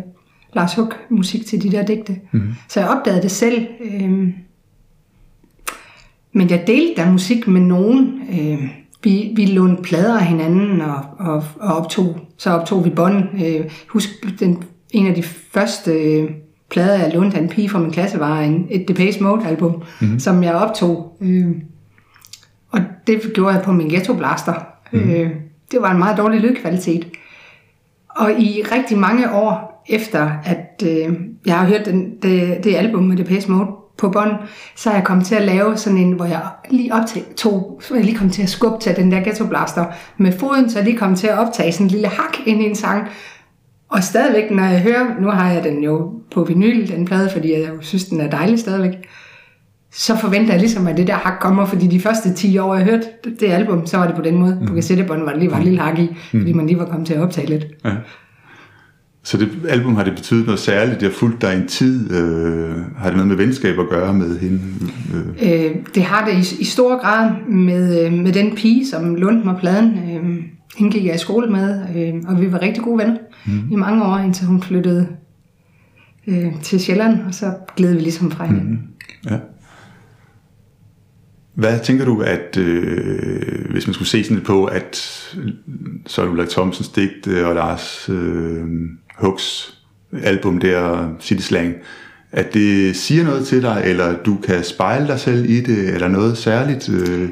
Lars 0.55 0.75
Hug 0.75 0.93
musik 1.11 1.47
til 1.47 1.63
de 1.63 1.73
der 1.73 1.85
digte. 1.85 2.21
Mm. 2.33 2.55
Så 2.69 2.81
jeg 2.81 2.89
opdagede 2.89 3.23
det 3.23 3.31
selv. 3.31 3.67
Øh, 3.81 4.29
men 6.33 6.51
jeg 6.51 6.65
delte 6.67 7.03
der 7.03 7.13
musik 7.13 7.49
med 7.49 7.61
nogen. 7.61 8.23
Øh, 8.31 8.69
vi, 9.05 9.33
vi 9.37 9.47
lånte 9.47 9.83
plader 9.83 10.19
af 10.19 10.27
hinanden 10.27 10.81
og, 10.81 11.01
og, 11.19 11.45
og 11.61 11.77
optog. 11.77 12.19
Så 12.37 12.51
optog 12.51 12.85
vi 12.85 12.91
bånd. 12.91 13.45
Øh, 13.47 13.71
husk, 13.89 14.09
den, 14.41 14.65
en 14.91 15.07
af 15.07 15.15
de 15.15 15.23
første 15.23 15.93
øh, 15.93 16.31
plader, 16.71 16.99
jeg 16.99 17.15
lånte 17.15 17.37
af 17.37 17.43
en 17.43 17.49
pige 17.49 17.69
fra 17.69 17.79
min 17.79 17.91
klasse, 17.91 18.21
var 18.21 18.41
en, 18.41 18.67
et 18.71 18.89
Depeche 18.89 19.23
Mode 19.23 19.47
album, 19.47 19.83
mm-hmm. 20.01 20.19
som 20.19 20.43
jeg 20.43 20.55
optog. 20.55 21.17
Øh, 21.21 21.51
og 22.71 22.81
det 23.07 23.21
gjorde 23.35 23.55
jeg 23.55 23.63
på 23.65 23.73
min 23.73 23.89
Ghetto 23.89 24.15
Blaster. 24.15 24.55
Mm-hmm. 24.93 25.11
Øh, 25.11 25.31
det 25.73 25.83
var 25.83 25.91
en 25.91 25.99
meget 25.99 26.19
dårlig 26.19 26.41
lydkvalitet. 26.41 27.07
Og 28.09 28.33
i 28.41 28.63
rigtig 28.73 28.99
mange 28.99 29.33
år 29.33 29.72
efter, 29.89 30.31
at 30.45 30.83
øh, 30.87 31.15
jeg 31.47 31.59
har 31.59 31.67
hørt 31.67 31.87
den, 31.87 32.11
det, 32.23 32.65
det 32.65 32.77
album 32.77 33.03
med 33.03 33.17
Depeche 33.17 33.53
Mode 33.53 33.67
på 33.99 34.09
bånd, 34.09 34.33
så 34.77 34.91
er 34.91 34.95
jeg 34.95 35.05
kommet 35.05 35.27
til 35.27 35.35
at 35.35 35.43
lave 35.43 35.77
sådan 35.77 35.99
en, 35.99 36.13
hvor 36.13 36.25
jeg 36.25 36.43
lige 36.71 36.93
optog, 36.95 37.81
så 37.83 37.95
jeg 37.95 38.05
lige 38.05 38.17
kom 38.17 38.31
til 38.31 38.43
at 38.43 38.49
skubbe 38.49 38.79
til 38.81 38.97
den 38.97 39.13
der 39.13 39.21
Ghetto 39.21 39.47
Blaster 39.47 39.85
med 40.17 40.33
foden, 40.33 40.71
så 40.71 40.79
jeg 40.79 40.85
lige 40.85 40.99
kom 40.99 41.15
til 41.15 41.27
at 41.27 41.39
optage 41.39 41.73
sådan 41.73 41.87
en 41.87 41.91
lille 41.91 42.09
hak 42.09 42.47
ind 42.47 42.63
i 42.63 42.65
en 42.65 42.77
sang. 42.77 43.09
Og 43.89 44.03
stadigvæk, 44.03 44.51
når 44.51 44.65
jeg 44.65 44.81
hører, 44.81 45.21
nu 45.21 45.29
har 45.29 45.53
jeg 45.53 45.65
den 45.65 45.85
jo 45.85 46.13
på 46.35 46.45
vinyl, 46.45 46.89
den 46.89 47.05
plade, 47.05 47.31
fordi 47.31 47.53
jeg 47.53 47.69
jo 47.69 47.81
synes, 47.81 48.05
den 48.05 48.21
er 48.21 48.31
dejlig 48.31 48.59
stadigvæk, 48.59 49.09
så 49.93 50.17
forventer 50.17 50.53
jeg 50.53 50.61
ligesom, 50.61 50.87
at 50.87 50.97
det 50.97 51.07
der 51.07 51.15
hak 51.15 51.41
kommer, 51.41 51.65
fordi 51.65 51.87
de 51.87 52.01
første 52.01 52.35
10 52.35 52.59
år, 52.59 52.75
jeg 52.75 52.85
hørte 52.85 53.07
det, 53.25 53.41
det 53.41 53.49
album, 53.49 53.87
så 53.87 53.99
var 53.99 54.07
det 54.07 54.17
på 54.17 54.23
den 54.23 54.37
måde. 54.37 54.59
Mm. 54.61 54.67
På 54.67 54.75
kassettebånd 54.75 55.23
var 55.23 55.33
der 55.33 55.39
lige 55.39 55.51
var 55.51 55.59
et 55.59 55.65
lille 55.65 55.81
hak 55.81 55.99
i, 55.99 56.17
fordi 56.31 56.53
man 56.53 56.67
lige 56.67 56.79
var 56.79 56.85
kommet 56.85 57.07
til 57.07 57.15
at 57.15 57.21
optage 57.21 57.47
lidt. 57.47 57.67
Ja. 57.85 57.91
Så 59.25 59.37
det 59.37 59.51
album 59.69 59.95
har 59.95 60.05
det 60.05 60.15
betydet 60.15 60.47
noget 60.47 60.61
særligt, 60.61 61.01
det 61.01 61.09
har 61.09 61.15
fulgt 61.15 61.43
dig 61.43 61.57
en 61.57 61.69
tid, 61.69 62.13
øh, 62.13 62.77
har 62.97 63.07
det 63.07 63.17
noget 63.17 63.29
med 63.29 63.37
venskab 63.37 63.79
at 63.79 63.89
gøre 63.89 64.15
med 64.15 64.39
hende? 64.39 64.61
Øh. 65.15 65.65
Øh, 65.65 65.77
det 65.95 66.03
har 66.03 66.29
det 66.29 66.53
i, 66.53 66.61
i 66.61 66.65
stor 66.65 67.01
grad 67.03 67.31
med, 67.49 68.07
øh, 68.07 68.13
med 68.13 68.33
den 68.33 68.55
pige, 68.55 68.87
som 68.87 69.15
lånte 69.15 69.45
mig 69.45 69.57
pladen. 69.61 69.89
Øh, 69.89 70.45
hende 70.77 70.93
gik 70.93 71.05
jeg 71.05 71.15
i 71.15 71.19
skole 71.19 71.51
med, 71.51 71.81
øh, 71.97 72.15
og 72.29 72.41
vi 72.41 72.53
var 72.53 72.63
rigtig 72.63 72.83
gode 72.83 72.99
venner 72.99 73.17
mm. 73.47 73.73
i 73.73 73.77
mange 73.77 74.05
år, 74.05 74.19
indtil 74.19 74.47
hun 74.47 74.63
flyttede 74.63 75.09
øh, 76.27 76.61
til 76.63 76.81
Sjælland, 76.81 77.23
og 77.23 77.35
så 77.35 77.53
gled 77.77 77.95
vi 77.95 78.01
ligesom 78.01 78.31
fra 78.31 78.47
hinanden. 78.47 78.91
Mm. 79.25 79.31
Ja. 79.31 79.39
Hvad 81.55 81.79
tænker 81.79 82.05
du, 82.05 82.21
at 82.21 82.57
øh, 82.59 83.71
hvis 83.71 83.87
man 83.87 83.95
skulle 83.95 84.09
se 84.09 84.25
sådan 84.25 84.37
lidt 84.37 84.47
på, 84.47 84.65
at 84.65 84.97
Søren 86.07 86.31
Ulrik 86.31 86.49
Thomsens 86.49 86.89
digt 86.89 87.29
og 87.29 87.55
Lars 87.55 88.09
øh, 88.09 88.65
Hugs 89.19 89.79
album 90.23 90.59
der, 90.59 91.09
City 91.21 91.43
Slang, 91.43 91.75
at 92.33 92.55
det 92.55 92.97
siger 92.97 93.25
noget 93.25 93.47
til 93.47 93.63
dig, 93.63 93.83
eller 93.85 94.17
du 94.23 94.37
kan 94.37 94.65
spejle 94.65 95.07
dig 95.07 95.21
selv 95.21 95.51
i 95.51 95.61
det, 95.61 95.89
eller 95.95 96.09
noget 96.09 96.39
særligt, 96.39 96.89
øh, 96.89 97.29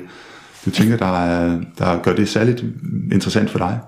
du 0.65 0.71
tænker, 0.71 0.97
der, 0.97 1.25
er, 1.25 1.61
der 1.79 2.03
gør 2.03 2.15
det 2.15 2.29
særligt 2.29 2.65
interessant 3.13 3.51
for 3.51 3.59
dig? 3.59 3.79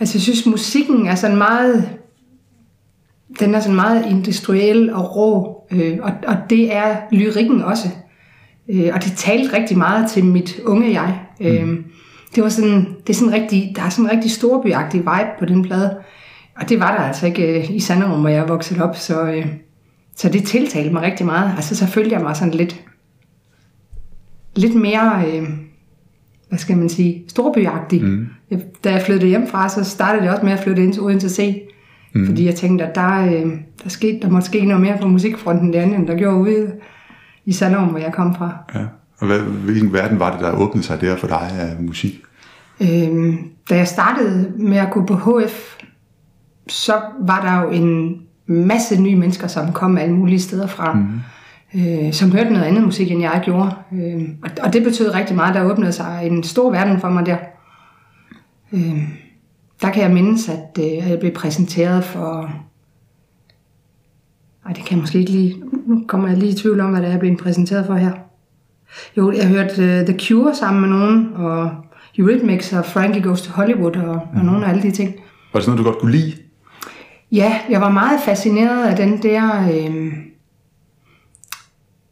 Altså 0.00 0.18
jeg 0.18 0.22
synes, 0.22 0.46
musikken 0.46 1.06
er 1.06 1.14
sådan 1.14 1.36
meget, 1.36 1.88
den 3.40 3.54
er 3.54 3.60
sådan 3.60 3.76
meget 3.76 4.06
industriel 4.06 4.92
og 4.92 5.16
rå, 5.16 5.62
øh, 5.70 5.98
og, 6.02 6.12
og 6.26 6.36
det 6.50 6.74
er 6.74 6.96
lyrikken 7.12 7.62
også. 7.62 7.88
Øh, 8.68 8.90
og 8.94 9.04
det 9.04 9.12
talte 9.16 9.56
rigtig 9.56 9.78
meget 9.78 10.10
til 10.10 10.24
mit 10.24 10.60
unge 10.64 10.92
jeg. 10.92 11.20
Mm. 11.40 11.46
Øh, 11.46 11.84
det 12.34 12.42
var 12.42 12.48
sådan, 12.48 12.86
det 13.06 13.10
er 13.10 13.14
sådan 13.14 13.32
rigtig, 13.32 13.72
der 13.76 13.82
er 13.82 13.88
sådan 13.88 14.04
en 14.04 14.10
rigtig 14.10 14.30
storbyagtig 14.30 15.00
vibe 15.00 15.30
på 15.38 15.44
den 15.44 15.62
plade. 15.62 15.96
Og 16.56 16.68
det 16.68 16.80
var 16.80 16.96
der 16.96 17.04
altså 17.04 17.26
ikke 17.26 17.58
øh, 17.58 17.70
i 17.70 17.80
Sanderum, 17.80 18.20
hvor 18.20 18.28
jeg 18.28 18.48
voksede 18.48 18.82
op, 18.84 18.96
så, 18.96 19.22
øh, 19.22 19.46
så 20.16 20.28
det 20.28 20.44
tiltalte 20.44 20.92
mig 20.92 21.02
rigtig 21.02 21.26
meget. 21.26 21.52
Altså 21.56 21.76
så 21.76 21.86
følte 21.86 22.14
jeg 22.14 22.22
mig 22.22 22.36
sådan 22.36 22.54
lidt, 22.54 22.84
lidt 24.56 24.74
mere, 24.74 25.24
øh, 25.26 25.48
hvad 26.48 26.58
skal 26.58 26.76
man 26.76 26.88
sige, 26.88 27.24
storbyagtig. 27.28 28.04
Mm. 28.04 28.26
Jeg, 28.50 28.60
da 28.84 28.92
jeg 28.92 29.02
flyttede 29.02 29.28
hjemmefra, 29.28 29.68
så 29.68 29.84
startede 29.84 30.24
jeg 30.24 30.32
også 30.32 30.44
med 30.44 30.52
at 30.52 30.60
flytte 30.60 30.84
ind 30.84 30.92
til 30.92 31.02
Odense 31.02 31.30
C. 31.30 31.62
Mm. 32.14 32.26
Fordi 32.26 32.46
jeg 32.46 32.54
tænkte, 32.54 32.86
at 32.86 32.94
der, 32.94 33.26
øh, 33.26 33.52
der, 33.82 33.88
skete, 33.88 34.20
der 34.22 34.30
måtte 34.30 34.46
ske 34.46 34.64
noget 34.64 34.80
mere 34.80 34.98
på 35.00 35.08
musikfronten 35.08 35.72
derinde, 35.72 35.96
end 35.96 36.06
der 36.06 36.16
gjorde 36.16 36.36
ude 36.36 36.72
i 37.44 37.52
Sanderum, 37.52 37.88
hvor 37.88 37.98
jeg 37.98 38.12
kom 38.12 38.34
fra. 38.34 38.56
Ja. 38.74 38.84
Og 39.18 39.26
hvad, 39.26 39.38
hvilken 39.40 39.92
verden 39.92 40.18
var 40.18 40.32
det, 40.32 40.40
der 40.40 40.52
åbnede 40.52 40.86
sig 40.86 41.00
der 41.00 41.16
for 41.16 41.26
dig 41.26 41.50
af 41.58 41.82
musik? 41.82 42.22
Øhm, 42.80 43.38
da 43.70 43.76
jeg 43.76 43.88
startede 43.88 44.52
med 44.58 44.78
at 44.78 44.90
gå 44.90 45.04
på 45.04 45.14
HF, 45.14 45.76
så 46.68 47.00
var 47.20 47.40
der 47.40 47.62
jo 47.62 47.70
en 47.70 48.20
masse 48.46 49.02
nye 49.02 49.16
mennesker, 49.16 49.46
som 49.46 49.72
kom 49.72 49.98
alle 49.98 50.14
mulige 50.14 50.40
steder 50.40 50.66
fra, 50.66 50.92
mm. 50.92 51.20
øh, 51.74 52.12
som 52.12 52.32
hørte 52.32 52.52
noget 52.52 52.66
andet 52.66 52.82
musik, 52.82 53.10
end 53.10 53.20
jeg 53.20 53.42
gjorde. 53.44 53.74
Øh, 53.92 54.28
og, 54.42 54.50
og 54.62 54.72
det 54.72 54.82
betød 54.82 55.14
rigtig 55.14 55.36
meget, 55.36 55.54
der 55.54 55.70
åbnede 55.72 55.92
sig 55.92 56.20
en 56.26 56.42
stor 56.42 56.70
verden 56.70 57.00
for 57.00 57.08
mig 57.08 57.26
der. 57.26 57.36
Øh, 58.72 59.02
der 59.82 59.90
kan 59.90 60.02
jeg 60.02 60.10
mindes, 60.10 60.48
at 60.48 60.78
øh, 60.78 61.10
jeg 61.10 61.18
blev 61.20 61.32
præsenteret 61.32 62.04
for... 62.04 62.50
Ej, 64.66 64.72
det 64.72 64.84
kan 64.84 64.96
jeg 64.96 65.00
måske 65.00 65.18
ikke 65.18 65.30
lige... 65.30 65.62
Nu 65.86 66.04
kommer 66.08 66.28
jeg 66.28 66.38
lige 66.38 66.52
i 66.52 66.54
tvivl 66.54 66.80
om, 66.80 66.90
hvad 66.90 67.00
det 67.00 67.06
er, 67.06 67.10
jeg 67.10 67.20
blev 67.20 67.36
præsenteret 67.36 67.86
for 67.86 67.94
her. 67.94 68.12
Jo, 69.16 69.32
jeg 69.32 69.48
hørte 69.48 70.00
uh, 70.00 70.06
The 70.06 70.18
Cure 70.18 70.54
sammen 70.54 70.80
med 70.80 70.88
nogen, 70.88 71.28
og 71.34 71.70
Eurythmics 72.18 72.72
og 72.72 72.84
Frankie 72.84 73.22
Goes 73.22 73.42
to 73.42 73.52
Hollywood 73.52 73.96
og, 73.96 74.20
mm. 74.32 74.38
og 74.38 74.44
nogle 74.44 74.66
af 74.66 74.70
alle 74.70 74.82
de 74.82 74.90
ting. 74.90 75.14
Var 75.52 75.60
det 75.60 75.64
sådan 75.64 75.76
noget, 75.76 75.86
du 75.86 75.90
godt 75.90 76.00
kunne 76.00 76.12
lide? 76.12 76.32
Ja, 77.34 77.60
jeg 77.70 77.80
var 77.80 77.90
meget 77.90 78.20
fascineret 78.20 78.88
af 78.88 78.96
den 78.96 79.22
der, 79.22 79.68
øh, 79.72 80.12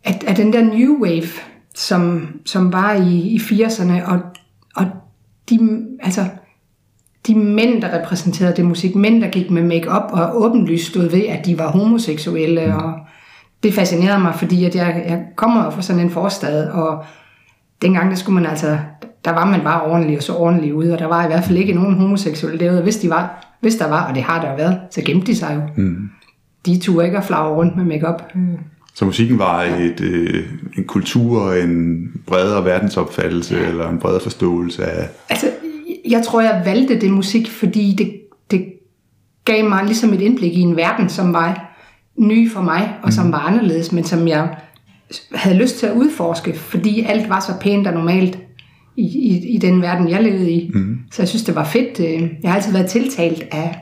af, 0.04 0.20
af 0.26 0.34
den 0.34 0.52
der 0.52 0.62
new 0.62 1.02
wave, 1.02 1.28
som, 1.74 2.28
som 2.44 2.72
var 2.72 2.92
i, 2.92 3.18
i 3.18 3.36
80'erne, 3.36 4.10
og, 4.10 4.20
og 4.76 4.86
de, 5.50 5.86
altså, 6.00 6.24
de 7.26 7.34
mænd, 7.34 7.82
der 7.82 7.98
repræsenterede 7.98 8.56
det 8.56 8.64
musik, 8.64 8.94
mænd, 8.94 9.22
der 9.22 9.28
gik 9.28 9.50
med 9.50 9.62
makeup 9.62 10.10
og 10.12 10.42
åbenlyst 10.42 10.90
stod 10.90 11.10
ved, 11.10 11.26
at 11.26 11.46
de 11.46 11.58
var 11.58 11.70
homoseksuelle, 11.70 12.76
og 12.76 12.94
det 13.62 13.74
fascinerede 13.74 14.22
mig, 14.22 14.34
fordi 14.34 14.64
at 14.64 14.74
jeg, 14.74 15.04
jeg 15.08 15.24
kommer 15.36 15.70
fra 15.70 15.82
sådan 15.82 16.02
en 16.02 16.10
forstad, 16.10 16.70
og 16.70 17.04
dengang 17.82 18.10
der 18.10 18.16
skulle 18.16 18.40
man 18.40 18.50
altså, 18.50 18.78
der 19.24 19.30
var 19.30 19.44
man 19.44 19.60
bare 19.60 19.82
ordentlig 19.82 20.16
og 20.16 20.22
så 20.22 20.36
ordentlig 20.36 20.74
ud, 20.74 20.88
og 20.88 20.98
der 20.98 21.06
var 21.06 21.24
i 21.24 21.26
hvert 21.26 21.44
fald 21.44 21.58
ikke 21.58 21.72
nogen 21.72 21.94
homoseksuelle 21.94 22.60
derude. 22.60 22.82
Hvis, 22.82 22.96
de 22.96 23.10
var, 23.10 23.51
hvis 23.62 23.76
der 23.76 23.88
var, 23.88 24.08
og 24.08 24.14
det 24.14 24.22
har 24.22 24.42
der 24.44 24.56
været, 24.56 24.78
så 24.90 25.02
gemte 25.04 25.26
de 25.26 25.36
sig 25.36 25.54
jo. 25.54 25.82
Mm. 25.82 26.10
De 26.66 26.78
turde 26.78 27.06
ikke 27.06 27.18
at 27.18 27.24
flagre 27.24 27.54
rundt 27.54 27.76
med 27.76 27.84
makeup. 27.84 28.22
Så 28.94 29.04
musikken 29.04 29.38
var 29.38 29.62
et, 29.62 30.00
øh, 30.00 30.44
en 30.78 30.84
kultur, 30.84 31.52
en 31.52 32.06
bredere 32.26 32.64
verdensopfattelse, 32.64 33.56
ja. 33.56 33.68
eller 33.68 33.88
en 33.88 33.98
bredere 33.98 34.20
forståelse 34.20 34.84
af... 34.84 35.08
Altså, 35.28 35.46
jeg 36.08 36.22
tror, 36.24 36.40
jeg 36.40 36.62
valgte 36.64 37.00
det 37.00 37.10
musik, 37.10 37.50
fordi 37.50 37.94
det, 37.98 38.20
det 38.50 38.72
gav 39.44 39.68
mig 39.68 39.84
ligesom 39.84 40.12
et 40.12 40.20
indblik 40.20 40.52
i 40.52 40.60
en 40.60 40.76
verden, 40.76 41.08
som 41.08 41.32
var 41.32 41.74
ny 42.16 42.50
for 42.50 42.60
mig, 42.60 42.94
og 43.02 43.12
som 43.12 43.26
mm. 43.26 43.32
var 43.32 43.38
anderledes, 43.38 43.92
men 43.92 44.04
som 44.04 44.28
jeg 44.28 44.56
havde 45.34 45.56
lyst 45.56 45.78
til 45.78 45.86
at 45.86 45.92
udforske, 45.92 46.54
fordi 46.58 47.00
alt 47.00 47.28
var 47.28 47.40
så 47.40 47.52
pænt 47.60 47.86
og 47.86 47.94
normalt 47.94 48.38
i, 48.96 49.02
i, 49.02 49.54
i 49.54 49.58
den 49.58 49.82
verden, 49.82 50.08
jeg 50.08 50.22
levede 50.22 50.50
i. 50.50 50.70
Mm. 50.74 50.98
Så 51.10 51.22
jeg 51.22 51.28
synes, 51.28 51.44
det 51.44 51.54
var 51.54 51.64
fedt. 51.64 52.00
Øh, 52.00 52.30
jeg 52.42 52.50
har 52.50 52.56
altid 52.56 52.72
været 52.72 52.90
tiltalt 52.90 53.42
af, 53.50 53.78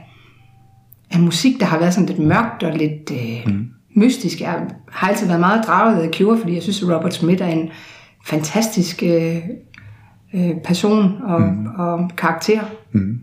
af 1.10 1.20
musik, 1.20 1.60
der 1.60 1.66
har 1.66 1.78
været 1.78 1.94
sådan 1.94 2.08
lidt 2.08 2.18
mørkt 2.18 2.62
og 2.62 2.76
lidt 2.76 3.10
øh, 3.12 3.52
mm. 3.54 3.66
mystisk. 3.96 4.40
Jeg 4.40 4.66
har 4.92 5.08
altid 5.08 5.26
været 5.26 5.40
meget 5.40 5.66
draget 5.66 6.02
af 6.02 6.10
Cure, 6.14 6.38
fordi 6.38 6.54
jeg 6.54 6.62
synes, 6.62 6.82
at 6.82 6.88
Robert 6.88 7.14
Smith 7.14 7.42
er 7.42 7.48
en 7.48 7.70
fantastisk 8.26 9.02
øh, 9.02 9.36
øh, 10.34 10.50
person 10.64 11.14
og, 11.22 11.40
mm. 11.40 11.66
og 11.66 12.10
karakter. 12.16 12.60
Mm. 12.92 13.18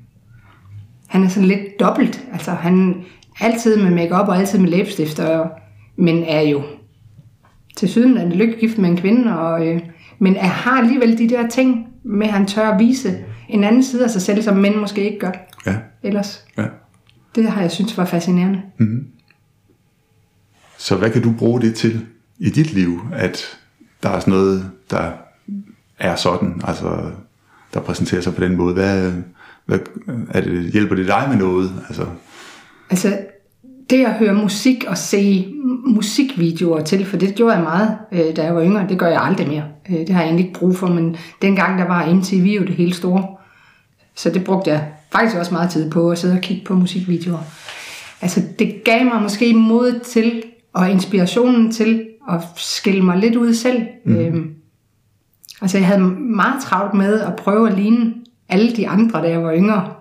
Han 1.08 1.24
er 1.24 1.28
sådan 1.28 1.48
lidt 1.48 1.80
dobbelt. 1.80 2.28
Altså, 2.34 2.52
han 2.52 2.96
altid 3.40 3.84
med 3.84 3.92
makeup 3.92 4.28
og 4.28 4.38
altid 4.38 4.60
med 4.60 4.70
læbestift, 4.70 5.20
og, 5.20 5.50
men 5.98 6.24
er 6.24 6.42
jo 6.42 6.62
til 7.78 7.90
syden 7.90 8.18
er 8.18 8.30
lykkegift 8.30 8.78
med 8.78 8.90
en 8.90 8.98
kvinde, 8.98 9.40
og, 9.40 9.68
øh, 9.68 9.82
men 10.20 10.36
er, 10.36 10.48
har 10.48 10.78
alligevel 10.78 11.18
de 11.18 11.30
der 11.30 11.48
ting 11.48 11.88
med, 12.04 12.28
at 12.28 12.34
han 12.34 12.46
tør 12.46 12.70
at 12.70 12.80
vise 12.80 13.26
en 13.50 13.64
anden 13.64 13.84
side 13.84 14.04
af 14.04 14.10
sig 14.10 14.22
selv, 14.22 14.42
som 14.42 14.58
mænd 14.58 14.76
måske 14.76 15.06
ikke 15.06 15.20
gør 15.20 15.32
ja. 15.66 15.76
ellers. 16.04 16.46
Ja. 16.58 16.66
Det 17.36 17.52
har 17.52 17.62
jeg 17.62 17.72
synes 17.72 17.98
var 17.98 18.06
fascinerende. 18.06 18.62
Mm-hmm. 18.78 19.08
Så 20.78 20.96
hvad 20.96 21.10
kan 21.10 21.22
du 21.22 21.34
bruge 21.38 21.62
det 21.62 21.76
til 21.76 22.06
i 22.40 22.50
dit 22.50 22.74
liv, 22.74 23.02
at 23.14 23.58
der 24.04 24.10
er 24.10 24.20
sådan 24.20 24.34
noget, 24.34 24.72
der 24.92 25.12
er 26.00 26.16
sådan, 26.16 26.62
altså 26.64 27.12
der 27.74 27.80
præsenterer 27.80 28.22
sig 28.22 28.36
på 28.36 28.44
den 28.44 28.56
måde? 28.56 28.74
Hvad, 28.74 29.14
hvad 29.66 29.80
er 30.30 30.42
det, 30.42 30.72
hjælper 30.72 30.96
det 30.96 31.08
dig 31.08 31.26
med 31.30 31.38
noget? 31.38 31.72
Altså, 31.88 32.06
altså 32.90 33.20
det 33.90 34.06
at 34.06 34.14
høre 34.14 34.34
musik 34.34 34.86
og 34.88 34.98
se 34.98 35.54
musikvideoer 35.86 36.84
til, 36.84 37.06
for 37.06 37.18
det 37.18 37.36
gjorde 37.36 37.56
jeg 37.56 37.64
meget, 37.64 37.98
øh, 38.12 38.36
da 38.36 38.44
jeg 38.44 38.56
var 38.56 38.64
yngre. 38.64 38.86
Det 38.90 39.00
gør 39.00 39.08
jeg 39.08 39.22
aldrig 39.22 39.48
mere. 39.48 39.64
Øh, 39.90 39.98
det 39.98 40.10
har 40.10 40.22
jeg 40.22 40.28
egentlig 40.28 40.46
ikke 40.46 40.60
brug 40.60 40.76
for, 40.76 40.88
men 40.88 41.16
dengang 41.42 41.80
der 41.80 41.88
var 41.88 42.14
MTV 42.14 42.58
jo 42.60 42.66
det 42.66 42.76
helt 42.76 42.96
store. 42.96 43.28
Så 44.16 44.30
det 44.30 44.44
brugte 44.44 44.70
jeg 44.72 44.88
faktisk 45.12 45.38
også 45.38 45.54
meget 45.54 45.70
tid 45.70 45.92
på 45.92 46.12
at 46.12 46.18
sidde 46.18 46.34
og 46.34 46.42
kigge 46.42 46.66
på 46.66 46.74
musikvideoer. 46.76 47.44
Altså 48.22 48.42
det 48.60 48.84
gav 48.86 49.06
mig 49.06 49.22
måske 49.22 49.54
mod 49.54 50.00
til 50.00 50.44
og 50.74 50.92
inspirationen 50.92 51.72
til 51.72 52.08
at 52.30 52.42
skille 52.56 53.02
mig 53.02 53.18
lidt 53.18 53.36
ud 53.36 53.54
selv. 53.54 53.82
Mm. 54.06 54.16
Øhm, 54.16 54.54
altså 55.62 55.78
jeg 55.78 55.88
havde 55.88 56.02
meget 56.20 56.64
travlt 56.64 56.94
med 56.94 57.20
at 57.20 57.36
prøve 57.36 57.70
at 57.70 57.78
ligne 57.78 58.14
alle 58.50 58.76
de 58.76 58.88
andre, 58.88 59.22
da 59.22 59.30
jeg 59.30 59.44
var 59.44 59.54
yngre 59.54 59.94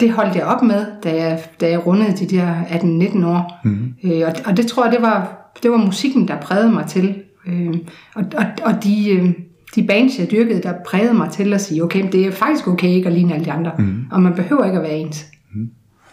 det 0.00 0.12
holdt 0.12 0.34
jeg 0.34 0.44
op 0.44 0.62
med, 0.62 0.86
da 1.04 1.14
jeg, 1.14 1.44
da 1.60 1.70
jeg 1.70 1.86
rundede 1.86 2.16
de 2.16 2.36
der 2.36 2.62
18-19 2.62 3.26
år. 3.26 3.60
Mm. 3.64 3.94
Øh, 4.04 4.22
og, 4.26 4.34
og 4.44 4.56
det 4.56 4.66
tror 4.66 4.84
jeg, 4.84 4.92
det 4.92 5.02
var, 5.02 5.50
det 5.62 5.70
var 5.70 5.76
musikken, 5.76 6.28
der 6.28 6.40
prægede 6.40 6.72
mig 6.72 6.86
til. 6.86 7.22
Øh, 7.46 7.74
og, 8.14 8.24
og, 8.36 8.44
og 8.62 8.84
de, 8.84 9.10
øh, 9.10 9.30
de 9.74 9.86
bands, 9.86 10.18
jeg 10.18 10.30
dyrkede, 10.30 10.62
der 10.62 10.72
prægede 10.86 11.14
mig 11.14 11.30
til 11.30 11.54
at 11.54 11.60
sige, 11.60 11.84
okay, 11.84 12.12
det 12.12 12.26
er 12.26 12.30
faktisk 12.30 12.68
okay 12.68 12.88
ikke 12.88 13.06
at 13.06 13.12
ligne 13.12 13.34
alle 13.34 13.44
de 13.44 13.52
andre. 13.52 13.72
Mm. 13.78 14.04
Og 14.10 14.22
man 14.22 14.34
behøver 14.34 14.64
ikke 14.64 14.76
at 14.76 14.82
være 14.82 14.98
ens. 14.98 15.26
Mm. 15.54 15.70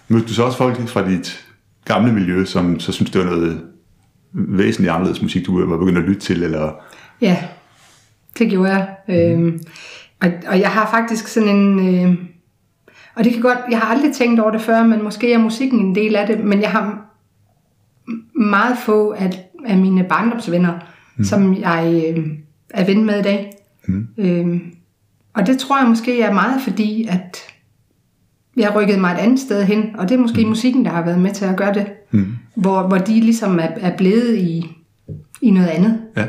Mødte 0.08 0.28
du 0.28 0.34
så 0.34 0.44
også 0.44 0.58
folk 0.58 0.88
fra 0.88 1.10
dit 1.10 1.46
gamle 1.86 2.14
miljø, 2.14 2.46
som 2.46 2.80
så 2.80 2.92
synes, 2.92 3.12
det 3.12 3.22
var 3.22 3.30
noget 3.30 3.62
væsentligt 4.34 4.94
anderledes 4.94 5.22
musik, 5.22 5.46
du 5.46 5.66
var 5.66 5.78
begyndt 5.78 5.98
at 5.98 6.04
lytte 6.04 6.22
til? 6.22 6.44
Eller? 6.44 6.72
Ja, 7.22 7.38
det 8.38 8.50
gjorde 8.50 8.72
jeg. 8.72 8.88
Mm. 9.08 9.48
Øh, 9.48 9.60
og, 10.22 10.32
og 10.48 10.60
jeg 10.60 10.70
har 10.70 10.90
faktisk 10.92 11.28
sådan 11.28 11.50
en... 11.50 11.96
Øh, 11.96 12.16
og 13.16 13.24
det 13.24 13.34
kan 13.34 13.42
godt, 13.42 13.58
jeg 13.70 13.80
har 13.80 13.96
aldrig 13.96 14.14
tænkt 14.14 14.40
over 14.40 14.52
det 14.52 14.62
før, 14.62 14.84
men 14.84 15.04
måske 15.04 15.34
er 15.34 15.38
musikken 15.38 15.80
en 15.80 15.96
del 15.96 16.16
af 16.16 16.28
det, 16.28 16.40
men 16.40 16.62
jeg 16.62 16.72
har 16.72 17.06
meget 18.36 18.78
få 18.78 19.12
af, 19.12 19.50
af 19.66 19.78
mine 19.78 20.04
barndomsvenner, 20.04 20.74
mm. 21.18 21.24
som 21.24 21.54
jeg 21.54 22.14
øh, 22.18 22.28
er 22.70 22.86
ven 22.86 23.06
med 23.06 23.20
i 23.20 23.24
dag. 23.24 23.52
Mm. 23.88 24.08
Øh, 24.18 24.62
og 25.34 25.48
det 25.48 25.58
tror 25.58 25.80
jeg 25.80 25.90
måske 25.90 26.22
er 26.22 26.34
meget 26.34 26.62
fordi, 26.62 27.08
at 27.10 27.38
jeg 28.58 28.68
har 28.68 28.82
rykket 28.82 29.00
mig 29.00 29.14
et 29.14 29.18
andet 29.18 29.40
sted 29.40 29.64
hen, 29.64 29.96
og 29.98 30.10
det 30.10 30.16
er 30.16 30.22
måske 30.22 30.44
mm. 30.44 30.50
musikken, 30.50 30.86
der 30.86 30.92
har 30.92 31.06
været 31.06 31.20
med 31.20 31.32
til 31.32 31.46
at 31.46 31.58
gøre 31.58 31.74
det, 31.74 31.88
mm. 32.12 32.28
hvor, 32.56 32.88
hvor 32.88 32.98
de 32.98 33.20
ligesom 33.20 33.60
er, 33.60 33.68
er 33.78 33.98
blevet 33.98 34.38
i, 34.38 34.76
i 35.42 35.52
noget 35.52 35.68
andet. 35.68 36.02
Ja 36.18 36.26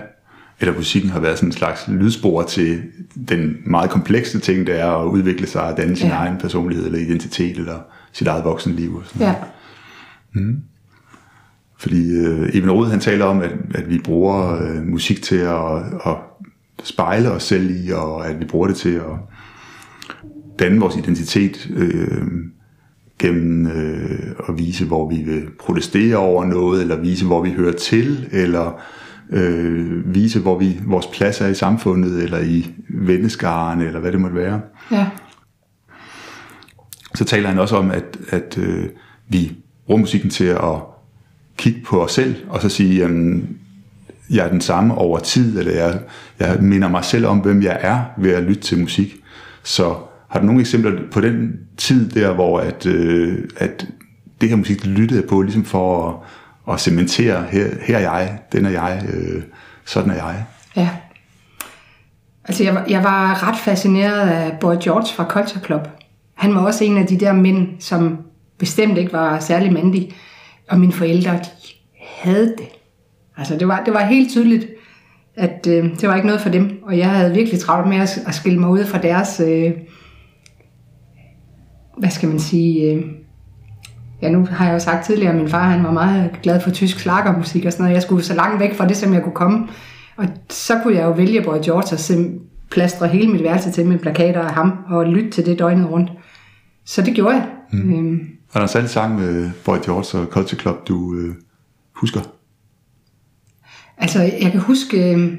eller 0.60 0.74
musikken 0.74 1.10
har 1.10 1.20
været 1.20 1.36
sådan 1.38 1.48
en 1.48 1.52
slags 1.52 1.88
lydspor 1.88 2.42
til 2.42 2.82
den 3.28 3.56
meget 3.66 3.90
komplekse 3.90 4.38
ting, 4.38 4.66
det 4.66 4.80
er 4.80 4.90
at 4.90 5.06
udvikle 5.06 5.46
sig 5.46 5.62
og 5.62 5.76
danne 5.76 5.96
sin 5.96 6.08
ja. 6.08 6.14
egen 6.14 6.38
personlighed 6.38 6.86
eller 6.86 6.98
identitet 6.98 7.56
eller 7.56 7.78
sit 8.12 8.26
eget 8.26 8.44
voksenliv. 8.44 8.94
Og 8.96 9.02
sådan. 9.06 9.26
Ja. 9.26 9.34
Mm. 10.32 10.62
Fordi 11.78 12.10
øh, 12.10 12.50
Eben 12.52 12.70
Rode, 12.70 12.90
han 12.90 13.00
taler 13.00 13.24
om, 13.24 13.40
at, 13.40 13.52
at 13.74 13.90
vi 13.90 13.98
bruger 13.98 14.62
øh, 14.62 14.86
musik 14.86 15.22
til 15.22 15.36
at, 15.36 15.76
at 16.06 16.16
spejle 16.84 17.30
os 17.30 17.42
selv 17.42 17.86
i, 17.86 17.90
og 17.90 18.28
at 18.28 18.40
vi 18.40 18.44
bruger 18.44 18.66
det 18.66 18.76
til 18.76 18.94
at 18.94 19.16
danne 20.58 20.80
vores 20.80 20.96
identitet 20.96 21.70
øh, 21.76 22.22
gennem 23.18 23.66
øh, 23.66 24.34
at 24.48 24.58
vise, 24.58 24.84
hvor 24.84 25.10
vi 25.10 25.16
vil 25.16 25.42
protestere 25.58 26.16
over 26.16 26.44
noget, 26.44 26.80
eller 26.80 26.96
vise, 26.96 27.26
hvor 27.26 27.42
vi 27.42 27.50
hører 27.50 27.72
til, 27.72 28.28
eller 28.32 28.80
øh, 29.30 30.14
vise, 30.14 30.40
hvor 30.40 30.58
vi 30.58 30.80
vores 30.86 31.06
plads 31.06 31.40
er 31.40 31.46
i 31.46 31.54
samfundet, 31.54 32.22
eller 32.22 32.38
i 32.40 32.74
venneskaren, 32.88 33.80
eller 33.80 34.00
hvad 34.00 34.12
det 34.12 34.20
måtte 34.20 34.36
være. 34.36 34.60
Ja. 34.92 35.06
Så 37.14 37.24
taler 37.24 37.48
han 37.48 37.58
også 37.58 37.76
om, 37.76 37.90
at, 37.90 38.18
at 38.28 38.58
øh, 38.58 38.88
vi 39.28 39.52
bruger 39.86 40.00
musikken 40.00 40.30
til 40.30 40.44
at 40.44 40.82
kigge 41.56 41.80
på 41.86 42.04
os 42.04 42.12
selv, 42.12 42.36
og 42.48 42.62
så 42.62 42.68
sige, 42.68 42.94
jamen, 42.96 43.58
jeg 44.30 44.44
er 44.44 44.50
den 44.50 44.60
samme 44.60 44.94
over 44.94 45.18
tid, 45.18 45.58
eller 45.58 45.72
jeg, 45.72 46.00
jeg 46.38 46.58
minder 46.60 46.88
mig 46.88 47.04
selv 47.04 47.26
om, 47.26 47.38
hvem 47.38 47.62
jeg 47.62 47.78
er 47.80 48.02
ved 48.18 48.30
at 48.30 48.42
lytte 48.42 48.62
til 48.62 48.78
musik. 48.78 49.16
Så 49.62 49.94
har 50.28 50.40
du 50.40 50.46
nogle 50.46 50.60
eksempler 50.60 50.92
på 51.12 51.20
den 51.20 51.52
tid 51.76 52.10
der, 52.10 52.34
hvor 52.34 52.60
at, 52.60 52.86
øh, 52.86 53.38
at 53.56 53.86
det 54.40 54.48
her 54.48 54.56
musik 54.56 54.86
lyttede 54.86 55.22
på, 55.22 55.42
ligesom 55.42 55.64
for 55.64 56.08
at 56.08 56.14
og 56.66 56.80
cementere, 56.80 57.46
her, 57.50 57.68
her 57.82 57.96
er 57.96 58.00
jeg, 58.00 58.38
den 58.52 58.66
er 58.66 58.70
jeg, 58.70 59.02
øh, 59.14 59.42
sådan 59.84 60.10
er 60.10 60.14
jeg. 60.14 60.44
Ja. 60.76 60.88
Altså 62.44 62.64
jeg, 62.64 62.84
jeg 62.88 63.04
var 63.04 63.48
ret 63.48 63.58
fascineret 63.58 64.28
af 64.30 64.58
Boy 64.60 64.74
George 64.82 65.14
fra 65.14 65.24
Culture 65.28 65.64
Club. 65.64 65.88
Han 66.34 66.54
var 66.54 66.60
også 66.60 66.84
en 66.84 66.98
af 66.98 67.06
de 67.06 67.20
der 67.20 67.32
mænd, 67.32 67.68
som 67.80 68.18
bestemt 68.58 68.98
ikke 68.98 69.12
var 69.12 69.38
særlig 69.38 69.72
mandig. 69.72 70.14
Og 70.68 70.80
mine 70.80 70.92
forældre, 70.92 71.32
de 71.32 71.48
havde 72.00 72.54
det. 72.58 72.68
Altså 73.36 73.56
det 73.56 73.68
var, 73.68 73.84
det 73.84 73.94
var 73.94 74.04
helt 74.04 74.30
tydeligt, 74.30 74.66
at 75.34 75.66
øh, 75.68 75.84
det 76.00 76.08
var 76.08 76.14
ikke 76.14 76.26
noget 76.26 76.40
for 76.40 76.50
dem. 76.50 76.78
Og 76.82 76.98
jeg 76.98 77.10
havde 77.10 77.34
virkelig 77.34 77.60
travlt 77.60 77.88
med 77.88 77.96
at, 77.96 78.18
at 78.26 78.34
skille 78.34 78.58
mig 78.58 78.70
ud 78.70 78.84
fra 78.84 78.98
deres, 78.98 79.40
øh, 79.40 79.72
hvad 81.98 82.10
skal 82.10 82.28
man 82.28 82.38
sige, 82.38 82.92
øh, 82.92 83.04
ja, 84.22 84.30
nu 84.30 84.46
har 84.46 84.66
jeg 84.66 84.74
jo 84.74 84.78
sagt 84.78 85.06
tidligere, 85.06 85.32
at 85.32 85.38
min 85.38 85.48
far 85.48 85.70
han 85.70 85.84
var 85.84 85.92
meget 85.92 86.30
glad 86.42 86.60
for 86.60 86.70
tysk 86.70 86.98
slagermusik 86.98 87.64
og 87.64 87.72
sådan 87.72 87.84
noget. 87.84 87.94
Jeg 87.94 88.02
skulle 88.02 88.24
så 88.24 88.34
langt 88.34 88.60
væk 88.60 88.74
fra 88.74 88.88
det, 88.88 88.96
som 88.96 89.14
jeg 89.14 89.22
kunne 89.22 89.34
komme. 89.34 89.68
Og 90.16 90.26
så 90.50 90.80
kunne 90.82 90.94
jeg 90.94 91.04
jo 91.04 91.10
vælge 91.10 91.42
Boy 91.42 91.56
George 91.64 91.94
og 91.94 91.98
sim- 91.98 92.40
plastre 92.70 93.08
hele 93.08 93.32
mit 93.32 93.42
værelse 93.42 93.70
til 93.70 93.86
med 93.86 93.98
plakater 93.98 94.40
af 94.40 94.54
ham 94.54 94.72
og 94.88 95.06
lytte 95.06 95.30
til 95.30 95.46
det 95.46 95.58
døgnet 95.58 95.90
rundt. 95.90 96.10
Så 96.84 97.02
det 97.02 97.14
gjorde 97.14 97.34
jeg. 97.34 97.46
Mm. 97.72 97.94
Øhm. 97.94 98.20
Er 98.54 98.60
der 98.60 98.66
særlig 98.66 98.90
sang 98.90 99.14
med 99.14 99.50
Boy 99.64 99.76
George 99.84 100.22
og 100.22 100.26
Culture 100.26 100.60
Club, 100.60 100.88
du 100.88 101.14
øh, 101.14 101.34
husker? 101.94 102.20
Altså, 103.98 104.22
jeg 104.22 104.50
kan 104.52 104.60
huske, 104.60 105.14
øh, 105.14 105.32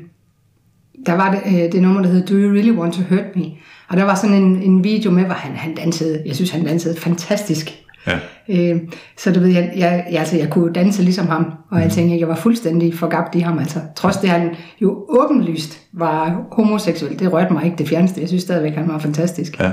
der 1.06 1.14
var 1.14 1.32
det, 1.32 1.42
øh, 1.46 1.72
det 1.72 1.82
nummer, 1.82 2.02
der 2.02 2.10
hed 2.10 2.28
Do 2.28 2.34
You 2.34 2.54
Really 2.54 2.72
Want 2.72 2.94
To 2.94 3.02
Hurt 3.10 3.36
Me? 3.36 3.46
Og 3.90 3.98
der 3.98 4.04
var 4.04 4.16
sådan 4.16 4.36
en, 4.36 4.62
en 4.64 4.84
video 4.84 5.12
med, 5.12 5.24
hvor 5.26 5.34
han, 5.34 5.56
han 5.56 5.76
dansede, 5.76 6.24
jeg 6.26 6.36
synes, 6.36 6.52
han 6.52 6.66
dansede 6.66 7.00
fantastisk. 7.00 7.84
Ja. 8.08 8.20
Øh, 8.50 8.82
så 9.18 9.34
du 9.34 9.40
ved, 9.40 9.48
jeg, 9.48 9.72
jeg, 9.76 10.06
jeg, 10.12 10.20
altså, 10.20 10.38
jeg 10.38 10.50
kunne 10.50 10.74
danse 10.74 11.04
ligesom 11.04 11.28
ham, 11.28 11.46
og 11.72 11.80
jeg 11.80 11.88
mm. 11.88 11.92
tænkte, 11.92 12.20
jeg 12.20 12.28
var 12.28 12.36
fuldstændig 12.36 12.94
forgabt 12.94 13.36
i 13.36 13.40
ham. 13.40 13.60
Altså, 13.60 13.80
trods 13.96 14.18
det, 14.18 14.30
han 14.30 14.56
jo 14.82 15.06
åbenlyst 15.10 15.82
var 15.94 16.42
homoseksuel, 16.52 17.20
det 17.20 17.34
rørte 17.34 17.54
mig 17.54 17.66
ikke 17.66 17.78
det 17.78 17.88
fjerneste. 17.88 18.22
Jeg 18.22 18.28
synes 18.28 18.44
stadigvæk, 18.44 18.76
han 18.76 18.88
var 18.88 19.00
fantastisk. 19.00 19.60
Ja. 19.60 19.72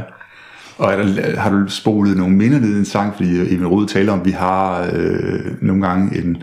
Og 0.78 0.92
er 0.92 0.96
der, 0.96 1.36
har 1.36 1.50
du 1.50 1.68
spolet 1.68 2.16
nogle 2.16 2.36
minder 2.36 2.60
ned 2.60 2.74
i 2.74 2.78
en 2.78 2.84
sang? 2.84 3.14
Fordi 3.14 3.54
Emil 3.54 3.66
Rud 3.66 3.86
taler 3.86 4.12
om, 4.12 4.20
at 4.20 4.26
vi 4.26 4.30
har 4.30 4.90
øh, 4.92 5.62
nogle 5.62 5.86
gange 5.86 6.18
en 6.18 6.42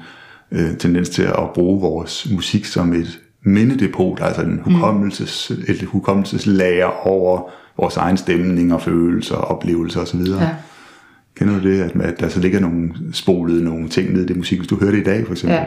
øh, 0.52 0.78
tendens 0.78 1.10
til 1.10 1.24
at 1.24 1.50
bruge 1.54 1.82
vores 1.82 2.28
musik 2.32 2.66
som 2.66 2.94
et 2.94 3.20
mindedepot, 3.46 4.20
altså 4.22 4.42
en 4.42 4.62
hukommelses, 4.66 5.52
mm. 5.56 5.64
et 5.68 5.84
hukommelseslager 5.84 7.08
over 7.08 7.50
vores 7.78 7.98
egen 7.98 8.18
stemning 8.18 8.74
og 8.74 8.82
følelser 8.82 9.36
og 9.36 9.58
oplevelser 9.58 10.02
osv. 10.02 10.20
Ja. 10.20 10.50
Kender 11.36 11.60
du 11.60 11.70
det, 11.70 11.82
at, 11.82 12.02
at 12.02 12.20
der 12.20 12.30
så 12.30 12.40
ligger 12.40 12.60
nogle 12.60 12.94
spolede 13.14 13.64
nogle 13.64 13.90
ting 13.90 14.14
ned 14.14 14.24
i 14.24 14.26
det 14.26 14.38
musik, 14.38 14.60
hvis 14.60 14.68
du 14.68 14.80
hører 14.80 14.92
det 14.92 15.00
i 15.00 15.04
dag 15.04 15.26
for 15.26 15.32
eksempel? 15.32 15.56
Ja. 15.56 15.66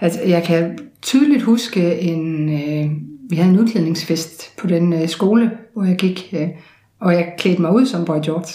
Altså, 0.00 0.20
jeg 0.22 0.42
kan 0.42 0.78
tydeligt 1.02 1.42
huske 1.42 2.00
en, 2.00 2.48
øh, 2.48 2.90
vi 3.30 3.36
havde 3.36 3.50
en 3.54 3.60
udklædningsfest 3.60 4.56
på 4.58 4.66
den 4.66 4.92
øh, 4.92 5.08
skole, 5.08 5.50
hvor 5.74 5.84
jeg 5.84 5.96
gik, 5.96 6.34
øh, 6.38 6.48
og 7.00 7.14
jeg 7.14 7.32
klædte 7.38 7.60
mig 7.60 7.74
ud 7.74 7.86
som 7.86 8.04
Boy 8.04 8.18
George, 8.24 8.52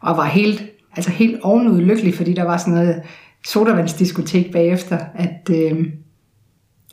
og 0.00 0.16
var 0.16 0.26
helt, 0.26 0.62
altså 0.96 1.10
helt 1.10 1.40
ovenud 1.42 1.80
lykkelig, 1.80 2.14
fordi 2.14 2.34
der 2.34 2.44
var 2.44 2.56
sådan 2.56 2.74
noget 2.74 3.02
sodavandsdiskotek 3.46 4.52
bagefter, 4.52 4.98
at, 5.14 5.50
øh, 5.50 5.86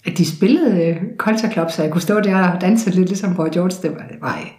at 0.05 0.17
de 0.17 0.25
spillede 0.25 0.85
øh, 0.85 0.97
Culture 1.17 1.51
Club, 1.51 1.71
så 1.71 1.83
jeg 1.83 1.91
kunne 1.91 2.01
stå 2.01 2.19
der 2.19 2.51
og 2.51 2.61
danse 2.61 2.89
lidt 2.89 3.09
ligesom 3.09 3.35
Boy 3.35 3.47
George. 3.53 3.89
Det 3.89 3.91
var, 3.91 4.07
det 4.07 4.17
var 4.21 4.58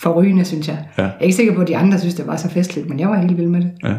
forrygende, 0.00 0.44
synes 0.44 0.68
jeg. 0.68 0.84
Ja. 0.98 1.02
Jeg 1.02 1.12
er 1.20 1.24
ikke 1.24 1.36
sikker 1.36 1.54
på, 1.54 1.60
at 1.60 1.68
de 1.68 1.76
andre 1.76 1.98
synes, 1.98 2.14
det 2.14 2.26
var 2.26 2.36
så 2.36 2.48
festligt, 2.50 2.88
men 2.88 3.00
jeg 3.00 3.08
var 3.08 3.20
helt 3.20 3.36
vild 3.36 3.48
med 3.48 3.60
det. 3.60 3.70
Ja. 3.84 3.94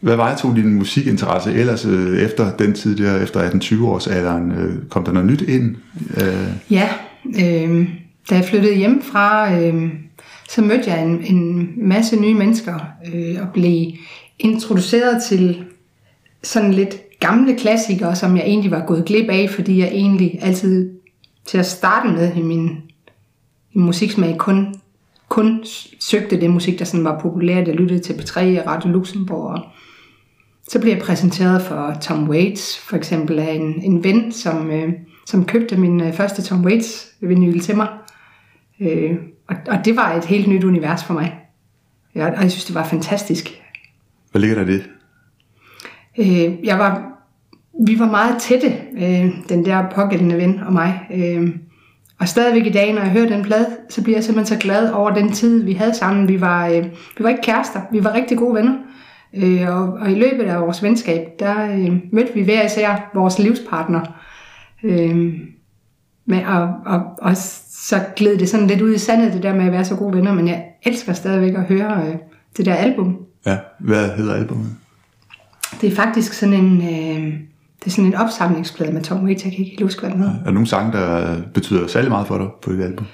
Hvad 0.00 0.16
var 0.16 0.36
tog 0.36 0.56
din 0.56 0.74
musikinteresse 0.74 1.52
ellers 1.52 1.84
øh, 1.84 2.18
efter 2.18 2.56
den 2.56 2.72
tid 2.72 2.96
der, 2.96 3.22
efter 3.22 3.50
18-20 3.50 3.84
års 3.84 4.06
alderen? 4.06 4.52
Øh, 4.52 4.88
kom 4.88 5.04
der 5.04 5.12
noget 5.12 5.30
nyt 5.30 5.42
ind? 5.42 5.76
Øh. 6.16 6.48
Ja, 6.70 6.88
øh, 7.26 7.88
da 8.30 8.34
jeg 8.34 8.44
flyttede 8.44 8.74
hjem 8.74 9.02
fra, 9.02 9.54
øh, 9.60 9.90
så 10.48 10.62
mødte 10.62 10.90
jeg 10.90 11.02
en, 11.02 11.24
en 11.24 11.70
masse 11.76 12.20
nye 12.20 12.34
mennesker 12.34 12.74
øh, 13.14 13.36
og 13.40 13.48
blev 13.54 13.92
introduceret 14.38 15.22
til 15.22 15.64
sådan 16.42 16.74
lidt 16.74 16.96
gamle 17.20 17.56
klassikere, 17.56 18.16
som 18.16 18.36
jeg 18.36 18.44
egentlig 18.44 18.70
var 18.70 18.84
gået 18.86 19.04
glip 19.04 19.30
af, 19.30 19.50
fordi 19.50 19.80
jeg 19.80 19.88
egentlig 19.88 20.38
altid 20.42 20.90
til 21.46 21.58
at 21.58 21.66
starte 21.66 22.08
med 22.08 22.36
i 22.36 22.42
min, 22.42 22.76
musiksmag 23.80 24.38
kun, 24.38 24.74
kun 25.28 25.64
søgte 26.00 26.40
det 26.40 26.50
musik, 26.50 26.78
der 26.78 26.84
sådan 26.84 27.04
var 27.04 27.20
populært. 27.20 27.68
Jeg 27.68 27.76
lyttede 27.76 28.00
til 28.00 28.12
P3 28.12 28.40
og 28.40 28.66
Radio 28.66 28.90
Luxembourg. 28.90 29.44
Og 29.44 29.60
så 30.68 30.80
blev 30.80 30.92
jeg 30.92 31.02
præsenteret 31.02 31.62
for 31.62 31.96
Tom 32.00 32.28
Waits, 32.28 32.78
for 32.78 32.96
eksempel 32.96 33.38
af 33.38 33.52
en, 33.52 33.82
en 33.82 34.04
ven, 34.04 34.32
som, 34.32 34.70
øh, 34.70 34.92
som 35.26 35.44
købte 35.44 35.76
min 35.76 36.00
øh, 36.00 36.12
første 36.12 36.42
Tom 36.42 36.64
Waits 36.64 37.08
vinyl 37.20 37.60
til 37.60 37.76
mig. 37.76 37.88
Øh, 38.80 39.16
og, 39.48 39.56
og 39.68 39.84
det 39.84 39.96
var 39.96 40.14
et 40.14 40.24
helt 40.24 40.48
nyt 40.48 40.64
univers 40.64 41.04
for 41.04 41.14
mig. 41.14 41.34
Ja, 42.14 42.26
og 42.36 42.42
jeg 42.42 42.50
synes, 42.50 42.64
det 42.64 42.74
var 42.74 42.84
fantastisk. 42.84 43.62
Hvad 44.30 44.40
ligger 44.40 44.64
der 44.64 44.72
i 44.72 44.74
det? 44.74 44.88
Øh, 46.18 46.64
jeg 46.64 46.78
var, 46.78 47.02
vi 47.86 47.98
var 47.98 48.10
meget 48.10 48.40
tætte, 48.40 48.76
øh, 48.96 49.48
den 49.48 49.64
der 49.64 49.90
pågældende 49.94 50.36
ven 50.36 50.60
og 50.60 50.72
mig. 50.72 51.00
Øh, 51.14 51.50
og 52.20 52.28
stadigvæk 52.28 52.66
i 52.66 52.72
dag, 52.72 52.92
når 52.92 53.02
jeg 53.02 53.10
hører 53.10 53.28
den 53.28 53.42
plade, 53.42 53.66
så 53.88 54.02
bliver 54.02 54.16
jeg 54.16 54.24
simpelthen 54.24 54.56
så 54.58 54.62
glad 54.62 54.92
over 54.92 55.10
den 55.10 55.32
tid, 55.32 55.64
vi 55.64 55.72
havde 55.72 55.94
sammen. 55.94 56.28
Vi 56.28 56.40
var, 56.40 56.68
øh, 56.68 56.84
vi 57.18 57.24
var 57.24 57.28
ikke 57.28 57.42
kærester, 57.42 57.80
vi 57.92 58.04
var 58.04 58.14
rigtig 58.14 58.38
gode 58.38 58.54
venner. 58.54 58.74
Øh, 59.34 59.76
og, 59.76 59.92
og 59.92 60.10
i 60.10 60.14
løbet 60.14 60.44
af 60.44 60.60
vores 60.60 60.82
venskab, 60.82 61.28
der 61.38 61.72
øh, 61.72 61.96
mødte 62.12 62.34
vi 62.34 62.42
hver 62.42 62.64
især 62.64 63.10
vores 63.14 63.38
livspartner. 63.38 64.00
Øh, 64.82 65.34
med, 66.26 66.44
og, 66.44 66.74
og, 66.86 67.02
og 67.18 67.36
så 67.70 68.00
gled 68.16 68.38
det 68.38 68.48
sådan 68.48 68.66
lidt 68.66 68.80
ud 68.80 68.94
i 68.94 68.98
sandet, 68.98 69.32
det 69.32 69.42
der 69.42 69.54
med 69.54 69.66
at 69.66 69.72
være 69.72 69.84
så 69.84 69.96
gode 69.96 70.16
venner, 70.16 70.34
men 70.34 70.48
jeg 70.48 70.64
elsker 70.82 71.12
stadigvæk 71.12 71.54
at 71.54 71.64
høre 71.64 72.06
øh, 72.06 72.14
det 72.56 72.66
der 72.66 72.74
album. 72.74 73.18
Ja, 73.46 73.56
hvad 73.78 74.10
hedder 74.10 74.34
albumet? 74.34 74.76
Det 75.80 75.92
er 75.92 75.96
faktisk 75.96 76.32
sådan 76.32 76.54
en, 76.54 76.82
øh, 76.82 77.34
det 77.80 77.86
er 77.86 77.90
sådan 77.90 78.04
en 78.04 78.14
opsamlingsplade 78.14 78.92
med 78.92 79.02
Tom 79.02 79.24
Waits, 79.24 79.44
jeg 79.44 79.52
kan 79.52 79.60
ikke 79.60 79.70
helt 79.70 79.82
huske, 79.82 80.00
hvad 80.00 80.10
den 80.10 80.20
hedder. 80.20 80.34
Er 80.34 80.44
der 80.44 80.50
nogle 80.50 80.66
sange, 80.66 80.92
der 80.92 81.36
betyder 81.54 81.86
særlig 81.86 82.10
meget 82.10 82.26
for 82.26 82.38
dig 82.38 82.46
på 82.62 82.72
det 82.72 82.84
album? 82.84 83.06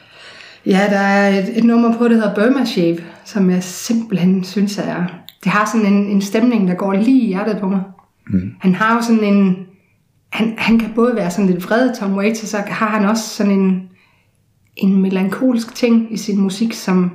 Ja, 0.66 0.86
der 0.90 0.98
er 0.98 1.38
et, 1.38 1.58
et 1.58 1.64
nummer 1.64 1.98
på, 1.98 2.08
det 2.08 2.16
hedder 2.16 2.34
Burma 2.34 2.64
Shave, 2.64 2.98
som 3.24 3.50
jeg 3.50 3.62
simpelthen 3.62 4.44
synes 4.44 4.78
er... 4.78 5.04
Det 5.44 5.52
har 5.52 5.70
sådan 5.72 5.92
en, 5.92 6.06
en 6.06 6.20
stemning, 6.20 6.68
der 6.68 6.74
går 6.74 6.92
lige 6.92 7.22
i 7.22 7.26
hjertet 7.26 7.58
på 7.60 7.68
mig. 7.68 7.82
Mm. 8.26 8.50
Han 8.60 8.74
har 8.74 8.94
jo 8.94 9.02
sådan 9.02 9.24
en... 9.24 9.56
Han, 10.30 10.54
han 10.58 10.78
kan 10.78 10.92
både 10.94 11.16
være 11.16 11.30
sådan 11.30 11.50
lidt 11.50 11.64
vred, 11.64 11.94
Tom 11.94 12.14
Waits, 12.14 12.42
og 12.42 12.48
så 12.48 12.56
har 12.66 12.88
han 12.88 13.08
også 13.08 13.28
sådan 13.28 13.52
en, 13.52 13.88
en 14.76 15.02
melankolsk 15.02 15.74
ting 15.74 16.12
i 16.12 16.16
sin 16.16 16.40
musik, 16.40 16.72
som 16.72 17.10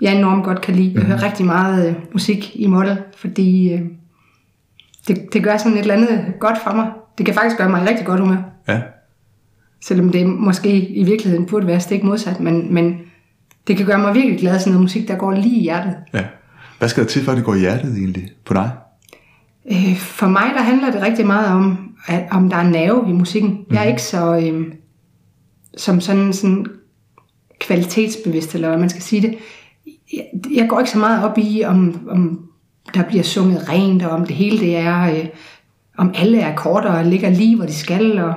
jeg 0.00 0.18
enormt 0.18 0.44
godt 0.44 0.60
kan 0.60 0.74
lide. 0.74 0.92
Jeg 0.94 1.02
hører 1.02 1.18
mm. 1.18 1.22
rigtig 1.22 1.46
meget 1.46 1.88
øh, 1.88 1.94
musik 2.12 2.56
i 2.56 2.66
model, 2.66 2.98
fordi... 3.16 3.72
Øh, 3.72 3.80
det, 5.08 5.32
det 5.32 5.42
gør 5.42 5.56
sådan 5.56 5.72
et 5.72 5.78
eller 5.78 5.94
andet 5.94 6.34
godt 6.40 6.58
for 6.64 6.72
mig. 6.72 6.90
Det 7.18 7.26
kan 7.26 7.34
faktisk 7.34 7.56
gøre 7.56 7.68
mig 7.68 7.88
rigtig 7.88 8.06
godt 8.06 8.20
humør. 8.20 8.42
Ja. 8.68 8.80
Selvom 9.80 10.12
det 10.12 10.26
måske 10.26 10.88
i 10.88 11.04
virkeligheden 11.04 11.46
burde 11.46 11.66
være 11.66 11.80
stik 11.80 12.04
modsat, 12.04 12.40
men, 12.40 12.74
men 12.74 13.00
det 13.66 13.76
kan 13.76 13.86
gøre 13.86 13.98
mig 13.98 14.14
virkelig 14.14 14.38
glad, 14.38 14.58
sådan 14.58 14.70
noget 14.70 14.82
musik, 14.82 15.08
der 15.08 15.16
går 15.16 15.32
lige 15.32 15.56
i 15.56 15.62
hjertet. 15.62 15.94
Ja. 16.14 16.24
Hvad 16.78 16.88
skal 16.88 17.02
der 17.02 17.08
til, 17.08 17.24
for 17.24 17.32
at 17.32 17.36
det 17.36 17.44
går 17.44 17.54
i 17.54 17.58
hjertet 17.58 17.96
egentlig 17.96 18.30
på 18.44 18.54
dig? 18.54 18.70
Øh, 19.70 19.96
for 19.96 20.26
mig, 20.26 20.50
der 20.54 20.62
handler 20.62 20.90
det 20.90 21.02
rigtig 21.02 21.26
meget 21.26 21.46
om, 21.46 21.94
at, 22.06 22.24
om 22.30 22.50
der 22.50 22.56
er 22.56 22.68
nerve 22.68 23.08
i 23.08 23.12
musikken. 23.12 23.50
Mm. 23.50 23.66
Jeg 23.70 23.78
er 23.78 23.84
mhm. 23.84 23.90
ikke 23.90 24.02
så 24.02 24.36
øh, 24.36 24.72
som 25.76 26.00
sådan, 26.00 26.32
sådan 26.32 26.66
kvalitetsbevidst, 27.60 28.54
eller 28.54 28.68
hvad 28.68 28.78
man 28.78 28.90
skal 28.90 29.02
sige 29.02 29.22
det. 29.22 29.38
Jeg, 30.12 30.24
jeg 30.54 30.68
går 30.68 30.78
ikke 30.78 30.90
så 30.90 30.98
meget 30.98 31.24
op 31.24 31.38
i, 31.38 31.62
om, 31.64 32.08
om 32.10 32.40
der 32.94 33.02
bliver 33.02 33.22
sunget 33.22 33.68
rent, 33.68 34.02
og 34.02 34.10
om 34.10 34.26
det 34.26 34.36
hele 34.36 34.58
det 34.58 34.76
er, 34.76 35.10
øh, 35.10 35.26
om 35.98 36.12
alle 36.14 36.44
akkorder 36.44 36.90
og 36.90 37.04
ligger 37.04 37.30
lige, 37.30 37.56
hvor 37.56 37.66
de 37.66 37.74
skal. 37.74 38.18
Og, 38.18 38.34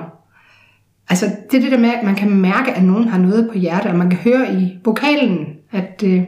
altså 1.08 1.26
det 1.50 1.56
er 1.56 1.62
det 1.62 1.72
der 1.72 1.78
med, 1.78 1.90
at 1.90 2.04
man 2.04 2.14
kan 2.14 2.30
mærke, 2.30 2.72
at 2.72 2.82
nogen 2.82 3.08
har 3.08 3.18
noget 3.18 3.48
på 3.52 3.58
hjertet, 3.58 3.90
og 3.90 3.98
man 3.98 4.10
kan 4.10 4.18
høre 4.18 4.54
i 4.54 4.78
vokalen, 4.84 5.46
at, 5.72 6.02
øh, 6.06 6.22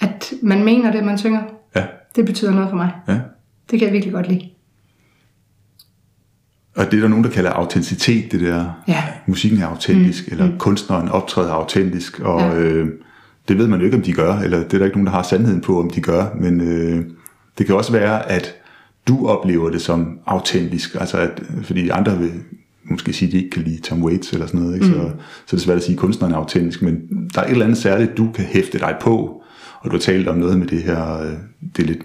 at 0.00 0.32
man 0.42 0.64
mener 0.64 0.92
det, 0.92 1.04
man 1.04 1.18
synger. 1.18 1.42
Ja. 1.76 1.84
Det 2.16 2.26
betyder 2.26 2.50
noget 2.50 2.68
for 2.68 2.76
mig. 2.76 2.92
Ja. 3.08 3.18
Det 3.70 3.78
kan 3.78 3.82
jeg 3.82 3.92
virkelig 3.92 4.14
godt 4.14 4.28
lide. 4.28 4.48
Og 6.76 6.84
det 6.90 6.96
er 6.96 7.00
der 7.00 7.08
nogen, 7.08 7.24
der 7.24 7.30
kalder 7.30 7.50
autenticitet, 7.50 8.32
det 8.32 8.40
der. 8.40 8.82
Ja. 8.88 9.04
Musikken 9.26 9.60
er 9.60 9.66
autentisk, 9.66 10.26
mm. 10.26 10.32
eller 10.32 10.50
mm. 10.50 10.58
kunstneren 10.58 11.08
optræder 11.08 11.52
autentisk, 11.52 12.20
og 12.20 12.40
ja. 12.40 12.54
øh, 12.54 12.88
det 13.48 13.58
ved 13.58 13.66
man 13.66 13.78
jo 13.78 13.84
ikke, 13.84 13.96
om 13.96 14.02
de 14.02 14.12
gør, 14.12 14.34
eller 14.38 14.58
det 14.58 14.74
er 14.74 14.78
der 14.78 14.84
ikke 14.84 14.96
nogen, 14.96 15.06
der 15.06 15.12
har 15.12 15.22
sandheden 15.22 15.60
på, 15.60 15.80
om 15.80 15.90
de 15.90 16.00
gør, 16.00 16.26
men 16.40 16.60
øh, 16.60 17.04
det 17.58 17.66
kan 17.66 17.74
også 17.74 17.92
være, 17.92 18.30
at 18.30 18.54
du 19.08 19.28
oplever 19.28 19.70
det 19.70 19.82
som 19.82 20.18
autentisk, 20.26 20.96
altså 21.00 21.18
at, 21.18 21.42
fordi 21.62 21.88
andre 21.88 22.18
vil 22.18 22.32
måske 22.90 23.12
sige, 23.12 23.26
at 23.26 23.32
de 23.32 23.36
ikke 23.38 23.50
kan 23.50 23.62
lide 23.62 23.80
Tom 23.80 24.02
Waits 24.02 24.32
eller 24.32 24.46
sådan 24.46 24.60
noget, 24.60 24.74
ikke? 24.74 24.86
Mm. 24.86 24.92
Så, 24.92 25.10
så 25.46 25.56
det 25.56 25.62
er 25.62 25.64
svært 25.64 25.76
at 25.76 25.82
sige, 25.82 25.94
at 25.94 26.00
kunstneren 26.00 26.34
er 26.34 26.38
autentisk, 26.38 26.82
men 26.82 27.00
der 27.34 27.40
er 27.40 27.44
et 27.44 27.50
eller 27.50 27.64
andet 27.64 27.78
særligt, 27.78 28.16
du 28.16 28.32
kan 28.32 28.44
hæfte 28.44 28.78
dig 28.78 28.96
på, 29.00 29.42
og 29.80 29.90
du 29.90 29.90
har 29.90 29.98
talt 29.98 30.28
om 30.28 30.36
noget 30.36 30.58
med 30.58 30.66
det 30.66 30.82
her, 30.82 31.20
øh, 31.20 31.32
det 31.76 31.86
lidt 31.86 32.02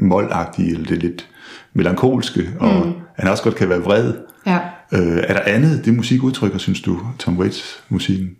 målagtige, 0.00 0.70
eller 0.70 0.86
det 0.86 0.98
lidt 0.98 1.28
melankolske, 1.74 2.48
og 2.60 2.86
mm. 2.86 2.92
han 3.16 3.28
også 3.28 3.42
godt 3.42 3.54
kan 3.54 3.68
være 3.68 3.80
vred. 3.80 4.14
Ja. 4.46 4.58
Øh, 4.92 5.24
er 5.28 5.32
der 5.32 5.40
andet, 5.46 5.84
det 5.84 5.94
musik 5.94 6.22
udtrykker, 6.22 6.58
synes 6.58 6.80
du, 6.80 7.00
Tom 7.18 7.38
Waits 7.38 7.84
musikken? 7.88 8.30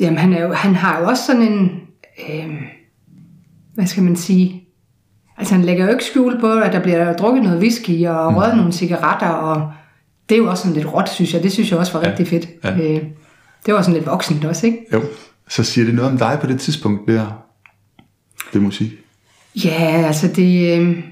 Jamen, 0.00 0.18
han, 0.18 0.32
er 0.32 0.42
jo, 0.42 0.52
han 0.52 0.74
har 0.74 1.00
jo 1.00 1.06
også 1.08 1.22
sådan 1.26 1.42
en, 1.42 1.70
øh, 2.28 2.62
hvad 3.74 3.86
skal 3.86 4.02
man 4.02 4.16
sige, 4.16 4.65
Altså 5.38 5.54
han 5.54 5.64
lægger 5.64 5.84
jo 5.84 5.90
ikke 5.90 6.04
skjul 6.04 6.40
på, 6.40 6.52
at 6.52 6.72
der 6.72 6.82
bliver 6.82 7.12
drukket 7.12 7.42
noget 7.42 7.58
whisky 7.58 8.06
og 8.06 8.32
mm. 8.32 8.38
røget 8.38 8.56
nogle 8.56 8.72
cigaretter, 8.72 9.28
og 9.28 9.72
det 10.28 10.34
er 10.34 10.38
jo 10.38 10.50
også 10.50 10.62
sådan 10.62 10.76
lidt 10.76 10.94
råt, 10.94 11.08
synes 11.08 11.34
jeg. 11.34 11.42
Det 11.42 11.52
synes 11.52 11.70
jeg 11.70 11.78
også 11.78 11.92
var 11.92 12.00
ja. 12.00 12.10
rigtig 12.10 12.28
fedt. 12.28 12.48
Ja. 12.64 12.76
Øh, 12.76 13.02
det 13.66 13.74
var 13.74 13.82
sådan 13.82 13.94
lidt 13.94 14.06
voksent 14.06 14.44
også, 14.44 14.66
ikke? 14.66 14.78
Jo. 14.92 15.02
Så 15.48 15.64
siger 15.64 15.84
det 15.84 15.94
noget 15.94 16.10
om 16.10 16.18
dig 16.18 16.38
på 16.40 16.46
det 16.46 16.60
tidspunkt, 16.60 17.08
der, 17.08 17.44
det 18.52 18.62
musik? 18.62 18.90
Ja, 19.64 20.02
altså 20.06 20.28
det, 20.28 20.78
øh, 20.78 21.02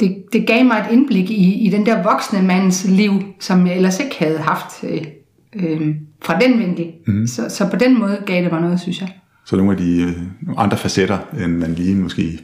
det, 0.00 0.24
det 0.32 0.46
gav 0.46 0.64
mig 0.64 0.78
et 0.78 0.92
indblik 0.92 1.30
i, 1.30 1.66
i 1.66 1.68
den 1.68 1.86
der 1.86 2.02
voksne 2.02 2.42
mands 2.42 2.84
liv, 2.84 3.22
som 3.40 3.66
jeg 3.66 3.76
ellers 3.76 4.00
ikke 4.00 4.16
havde 4.18 4.38
haft 4.38 4.84
øh, 4.84 5.06
øh, 5.54 5.94
fra 6.22 6.38
den 6.40 6.58
vinkel. 6.58 6.92
Mm. 7.06 7.26
Så, 7.26 7.48
så 7.48 7.70
på 7.70 7.76
den 7.76 7.98
måde 7.98 8.22
gav 8.26 8.42
det 8.42 8.52
mig 8.52 8.60
noget, 8.60 8.80
synes 8.80 9.00
jeg. 9.00 9.12
Så 9.50 9.56
nogle 9.56 9.72
af 9.72 9.78
de 9.78 10.02
øh, 10.02 10.16
andre 10.56 10.76
facetter, 10.76 11.18
end 11.38 11.52
man 11.52 11.74
lige 11.74 11.94
måske 11.94 12.40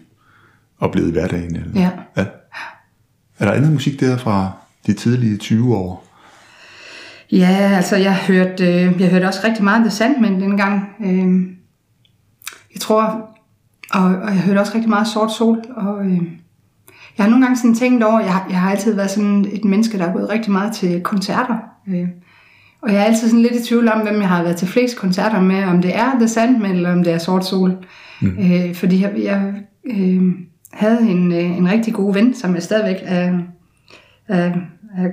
oplevede 0.78 1.10
i 1.10 1.12
hverdagen. 1.12 1.56
Eller? 1.56 1.80
Ja. 1.80 1.90
ja. 2.16 2.24
Er 3.38 3.44
der 3.44 3.52
andet 3.52 3.72
musik 3.72 4.00
der 4.00 4.16
fra 4.16 4.50
de 4.86 4.92
tidlige 4.92 5.36
20 5.36 5.76
år? 5.76 6.06
Ja, 7.32 7.70
altså 7.76 7.96
jeg 7.96 8.16
hørte, 8.16 8.64
øh, 8.64 9.00
jeg 9.00 9.10
hørte 9.10 9.24
også 9.24 9.40
rigtig 9.44 9.64
meget 9.64 9.80
The 9.80 9.90
Sandman 9.90 10.40
dengang. 10.40 10.88
Øh, 11.00 11.48
jeg 12.74 12.80
tror, 12.80 13.02
og, 13.90 14.04
og 14.04 14.28
jeg 14.28 14.40
hørte 14.40 14.58
også 14.58 14.74
rigtig 14.74 14.90
meget 14.90 15.08
Sort 15.08 15.32
Sol. 15.32 15.62
Og, 15.76 16.06
øh, 16.06 16.22
jeg 17.18 17.24
har 17.24 17.28
nogle 17.28 17.44
gange 17.44 17.56
sådan 17.56 17.74
tænkt 17.74 18.04
over, 18.04 18.20
jeg, 18.20 18.44
jeg 18.50 18.60
har 18.60 18.70
altid 18.70 18.94
været 18.94 19.10
sådan 19.10 19.44
et 19.52 19.64
menneske, 19.64 19.98
der 19.98 20.04
er 20.06 20.12
gået 20.12 20.28
rigtig 20.28 20.52
meget 20.52 20.72
til 20.72 21.02
koncerter. 21.02 21.58
Øh, 21.88 22.08
Og 22.80 22.92
jeg 22.92 23.00
er 23.00 23.04
altid 23.04 23.28
sådan 23.28 23.42
lidt 23.42 23.54
i 23.54 23.64
tvivl 23.64 23.88
om, 23.88 24.00
hvem 24.00 24.20
jeg 24.20 24.28
har 24.28 24.42
været 24.42 24.56
til 24.56 24.68
flest 24.68 24.96
koncerter 24.96 25.40
med, 25.40 25.64
om 25.64 25.82
det 25.82 25.96
er 25.96 26.18
The 26.18 26.28
Sandman, 26.28 26.76
eller 26.76 26.92
om 26.92 27.04
det 27.04 27.12
er 27.12 27.18
Sort 27.18 27.46
Sol. 27.46 27.76
Mm. 28.20 28.38
Øh, 28.38 28.74
fordi 28.74 29.02
jeg, 29.02 29.12
jeg 29.18 29.54
øh, 29.84 30.22
havde 30.72 31.00
en, 31.10 31.32
øh, 31.32 31.58
en 31.58 31.68
rigtig 31.70 31.94
god 31.94 32.14
ven, 32.14 32.34
som 32.34 32.54
jeg 32.54 32.62
stadigvæk 32.62 32.96
er, 33.04 33.38
er, 34.28 34.52
er 34.96 35.08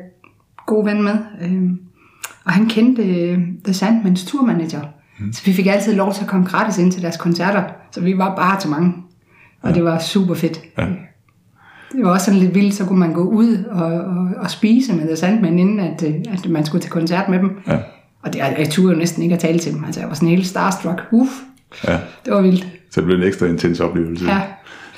god 0.65 0.85
ven 0.85 1.03
med. 1.03 1.17
Øh, 1.41 1.63
og 2.45 2.51
han 2.51 2.65
kendte 2.65 3.03
øh, 3.03 3.39
The 3.63 3.73
Sandmans 3.73 4.25
turmanager. 4.25 4.81
Mm. 5.19 5.33
Så 5.33 5.45
vi 5.45 5.53
fik 5.53 5.67
altid 5.67 5.95
lov 5.95 6.13
til 6.13 6.21
at 6.21 6.27
komme 6.27 6.45
gratis 6.45 6.77
ind 6.77 6.91
til 6.91 7.01
deres 7.01 7.17
koncerter. 7.17 7.63
Så 7.91 8.01
vi 8.01 8.17
var 8.17 8.35
bare 8.35 8.59
til 8.59 8.69
mange. 8.69 8.93
Og 9.61 9.69
ja. 9.69 9.75
det 9.75 9.83
var 9.83 9.99
super 9.99 10.33
fedt. 10.33 10.59
Ja. 10.77 10.85
Det 11.95 12.05
var 12.05 12.11
også 12.11 12.25
sådan 12.25 12.39
lidt 12.39 12.55
vildt, 12.55 12.75
så 12.75 12.85
kunne 12.85 12.99
man 12.99 13.13
gå 13.13 13.23
ud 13.23 13.57
og, 13.71 13.85
og, 13.85 14.29
og 14.37 14.51
spise 14.51 14.93
med 14.93 15.07
The 15.07 15.15
Sandman, 15.15 15.59
inden 15.59 15.79
at, 15.79 16.03
øh, 16.03 16.13
at 16.33 16.49
man 16.49 16.65
skulle 16.65 16.81
til 16.81 16.91
koncert 16.91 17.29
med 17.29 17.39
dem. 17.39 17.59
Ja. 17.67 17.77
Og 18.21 18.33
det, 18.33 18.39
jeg 18.39 18.67
turde 18.69 18.93
jo 18.93 18.99
næsten 18.99 19.23
ikke 19.23 19.35
at 19.35 19.41
tale 19.41 19.59
til 19.59 19.73
dem. 19.73 19.83
Altså, 19.83 19.99
jeg 19.99 20.09
var 20.09 20.15
sådan 20.15 20.29
helt 20.29 20.47
starstruck. 20.47 21.01
Uff, 21.11 21.31
ja. 21.87 21.99
det 22.25 22.33
var 22.33 22.41
vildt. 22.41 22.67
Så 22.89 23.01
det 23.01 23.05
blev 23.05 23.17
en 23.17 23.23
ekstra 23.23 23.45
intens 23.45 23.79
oplevelse. 23.79 24.25
Ja. 24.25 24.41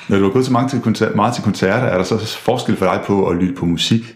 Når 0.10 0.17
du 0.17 0.23
har 0.23 0.31
gået 0.31 0.45
så 0.45 0.51
mange 0.51 0.69
til 0.69 0.81
koncert, 0.81 1.15
meget 1.15 1.34
til 1.34 1.43
koncerter, 1.43 1.88
er 1.88 1.97
der 1.97 2.03
så 2.03 2.38
forskel 2.38 2.75
for 2.75 2.86
dig 2.86 3.01
på 3.05 3.27
at 3.27 3.38
lytte 3.38 3.53
på 3.53 3.65
musik 3.65 4.15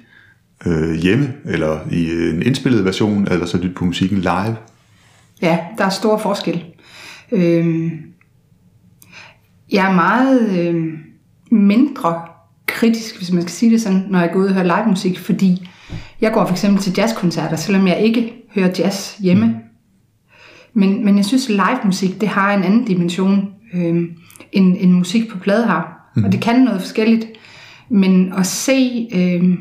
øh, 0.66 0.94
hjemme, 0.94 1.34
eller 1.46 1.80
i 1.92 2.12
en 2.12 2.42
indspillet 2.42 2.86
version, 2.86 3.28
eller 3.32 3.46
så 3.46 3.58
lytte 3.58 3.76
på 3.76 3.86
musikken 3.86 4.18
live? 4.18 4.56
Ja, 5.42 5.58
der 5.78 5.86
er 5.86 5.90
stor 5.90 6.18
forskel. 6.18 6.64
Øh, 7.32 7.92
jeg 9.72 9.90
er 9.92 9.96
meget 9.96 10.60
øh, 10.60 10.94
mindre 11.52 12.22
kritisk, 12.80 13.18
hvis 13.18 13.32
man 13.32 13.42
skal 13.42 13.52
sige 13.52 13.72
det 13.72 13.82
sådan, 13.82 14.06
når 14.10 14.20
jeg 14.20 14.30
går 14.34 14.40
ud 14.40 14.46
og 14.46 14.54
hører 14.54 14.64
live 14.64 14.90
musik, 14.90 15.20
fordi 15.20 15.70
jeg 16.22 16.32
går 16.32 16.46
for 16.46 16.54
eksempel 16.54 16.82
til 16.82 16.94
jazzkoncerter, 16.98 17.56
selvom 17.56 17.88
jeg 17.88 18.00
ikke 18.00 18.34
hører 18.56 18.70
jazz 18.80 19.18
hjemme. 19.18 19.46
Mm. 19.46 19.54
Men, 20.74 21.06
men 21.06 21.18
jeg 21.18 21.26
synes, 21.26 21.50
live 21.50 21.80
musik, 21.86 22.22
det 22.22 22.30
har 22.30 22.54
en 22.54 22.64
anden 22.64 22.86
dimension, 22.86 23.50
øh, 23.74 24.04
end, 24.52 24.78
end 24.80 24.92
musik 24.92 25.30
på 25.30 25.38
plade 25.38 25.66
har. 25.66 26.12
Mm. 26.16 26.24
Og 26.24 26.32
det 26.32 26.42
kan 26.42 26.62
noget 26.62 26.82
forskelligt. 26.82 27.26
Men 27.90 28.34
at 28.38 28.46
se 28.46 29.08
øh, 29.16 29.58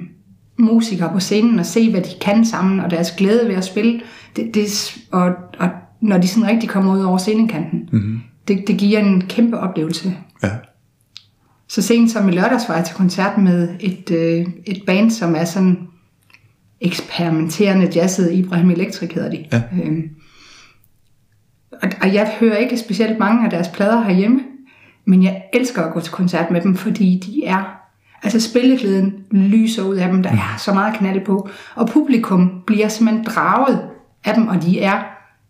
musikere 0.59 1.13
på 1.13 1.21
scenen, 1.21 1.59
og 1.59 1.67
se, 1.67 1.91
hvad 1.91 2.01
de 2.01 2.11
kan 2.21 2.45
sammen, 2.45 2.81
og 2.81 2.91
deres 2.91 3.11
glæde 3.11 3.49
ved 3.49 3.55
at 3.55 3.65
spille, 3.65 4.01
det, 4.37 4.55
det, 4.55 4.97
og, 5.13 5.33
og 5.59 5.69
når 6.01 6.19
de 6.19 6.29
sådan 6.29 6.49
rigtig 6.49 6.69
kommer 6.69 6.97
ud 6.97 7.03
over 7.03 7.19
scenekanten, 7.19 7.89
mm. 7.93 8.21
det, 8.49 8.69
det 8.69 8.77
giver 8.77 8.99
en 8.99 9.21
kæmpe 9.21 9.59
oplevelse. 9.59 10.17
Ja. 10.43 10.51
Så 11.69 11.83
sent 11.83 12.11
som 12.11 12.29
i 12.29 12.33
lørdags 12.33 12.69
var 12.69 12.77
jeg 12.77 12.85
til 12.85 12.97
koncert 12.97 13.39
med 13.39 13.69
et, 13.81 14.11
øh, 14.11 14.47
et 14.67 14.83
band, 14.87 15.11
som 15.11 15.37
er 15.37 15.45
sådan 15.45 15.89
eksperimenterende 16.81 17.91
jazzet. 17.95 18.33
Ibrahim 18.33 18.71
Electric 18.71 19.13
hedder 19.13 19.31
de. 19.31 19.45
Ja. 19.53 19.63
Øhm, 19.85 20.11
og, 21.83 21.89
og 22.03 22.15
jeg 22.15 22.33
hører 22.41 22.57
ikke 22.57 22.79
specielt 22.79 23.19
mange 23.19 23.45
af 23.45 23.51
deres 23.51 23.69
plader 23.69 24.01
herhjemme, 24.01 24.41
men 25.05 25.23
jeg 25.23 25.43
elsker 25.53 25.83
at 25.83 25.93
gå 25.93 26.01
til 26.01 26.13
koncert 26.13 26.51
med 26.51 26.61
dem, 26.61 26.77
fordi 26.77 27.23
de 27.27 27.45
er 27.47 27.79
Altså 28.23 28.41
spilleglæden 28.41 29.15
lyser 29.31 29.83
ud 29.83 29.97
af 29.97 30.09
dem, 30.09 30.23
der 30.23 30.31
er 30.31 30.55
så 30.59 30.75
meget 30.75 30.97
knald 30.97 31.25
på. 31.25 31.49
Og 31.75 31.89
publikum 31.89 32.63
bliver 32.67 32.89
simpelthen 32.89 33.25
draget 33.25 33.81
af 34.25 34.35
dem, 34.35 34.49
og 34.49 34.63
de 34.63 34.81
er 34.81 35.03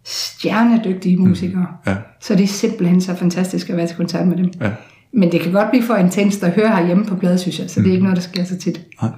stjernedygtige 0.04 1.16
musikere. 1.16 1.66
Mm. 1.86 1.92
Ja. 1.92 1.96
Så 2.20 2.34
det 2.34 2.42
er 2.42 2.48
simpelthen 2.48 3.00
så 3.00 3.14
fantastisk 3.14 3.70
at 3.70 3.76
være 3.76 3.86
til 3.86 3.96
koncert 3.96 4.26
med 4.26 4.36
dem. 4.36 4.50
Ja. 4.60 4.70
Men 5.12 5.32
det 5.32 5.40
kan 5.40 5.52
godt 5.52 5.70
blive 5.70 5.84
for 5.84 5.94
intenst 5.94 6.42
at 6.42 6.52
høre 6.52 6.68
herhjemme 6.68 7.04
på 7.04 7.16
plade, 7.16 7.38
synes 7.38 7.58
jeg. 7.60 7.70
Så 7.70 7.80
det 7.80 7.88
er 7.88 7.92
ikke 7.92 7.98
mm. 7.98 8.04
noget, 8.04 8.16
der 8.16 8.22
sker 8.22 8.44
så 8.44 8.58
tit. 8.58 8.80
Nej. 9.02 9.10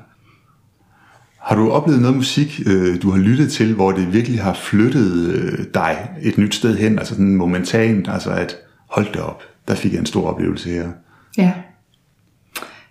Har 1.39 1.57
du 1.57 1.71
oplevet 1.71 2.01
noget 2.01 2.17
musik, 2.17 2.61
øh, 2.67 3.03
du 3.03 3.11
har 3.11 3.19
lyttet 3.19 3.53
til, 3.53 3.75
hvor 3.75 3.93
det 3.93 4.13
virkelig 4.13 4.43
har 4.43 4.55
flyttet 4.55 5.35
øh, 5.35 5.65
dig 5.75 6.09
et 6.23 6.39
nyt 6.39 6.55
sted 6.55 6.77
hen? 6.77 6.99
Altså 6.99 7.15
sådan 7.15 7.37
momentant, 7.37 8.09
altså 8.09 8.31
at 8.31 8.57
hold 8.91 9.07
det 9.13 9.21
op, 9.21 9.43
der 9.69 9.75
fik 9.75 9.93
jeg 9.93 10.01
en 10.01 10.07
stor 10.07 10.29
oplevelse 10.29 10.71
her. 10.71 10.89
Ja. 11.39 11.53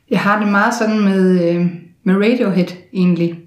Jeg 0.10 0.20
har 0.20 0.40
det 0.40 0.52
meget 0.52 0.74
sådan 0.74 1.00
med, 1.00 1.50
øh, 1.50 1.68
med 2.04 2.16
Radiohead 2.16 2.68
egentlig. 2.94 3.40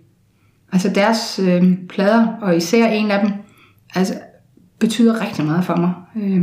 Altså 0.73 0.89
deres 0.95 1.39
øh, 1.39 1.79
plader, 1.89 2.27
og 2.27 2.57
især 2.57 2.87
en 2.87 3.11
af 3.11 3.27
dem, 3.27 3.33
altså 3.95 4.15
betyder 4.79 5.21
rigtig 5.21 5.45
meget 5.45 5.65
for 5.65 5.77
mig. 5.77 5.93
Øh, 6.17 6.43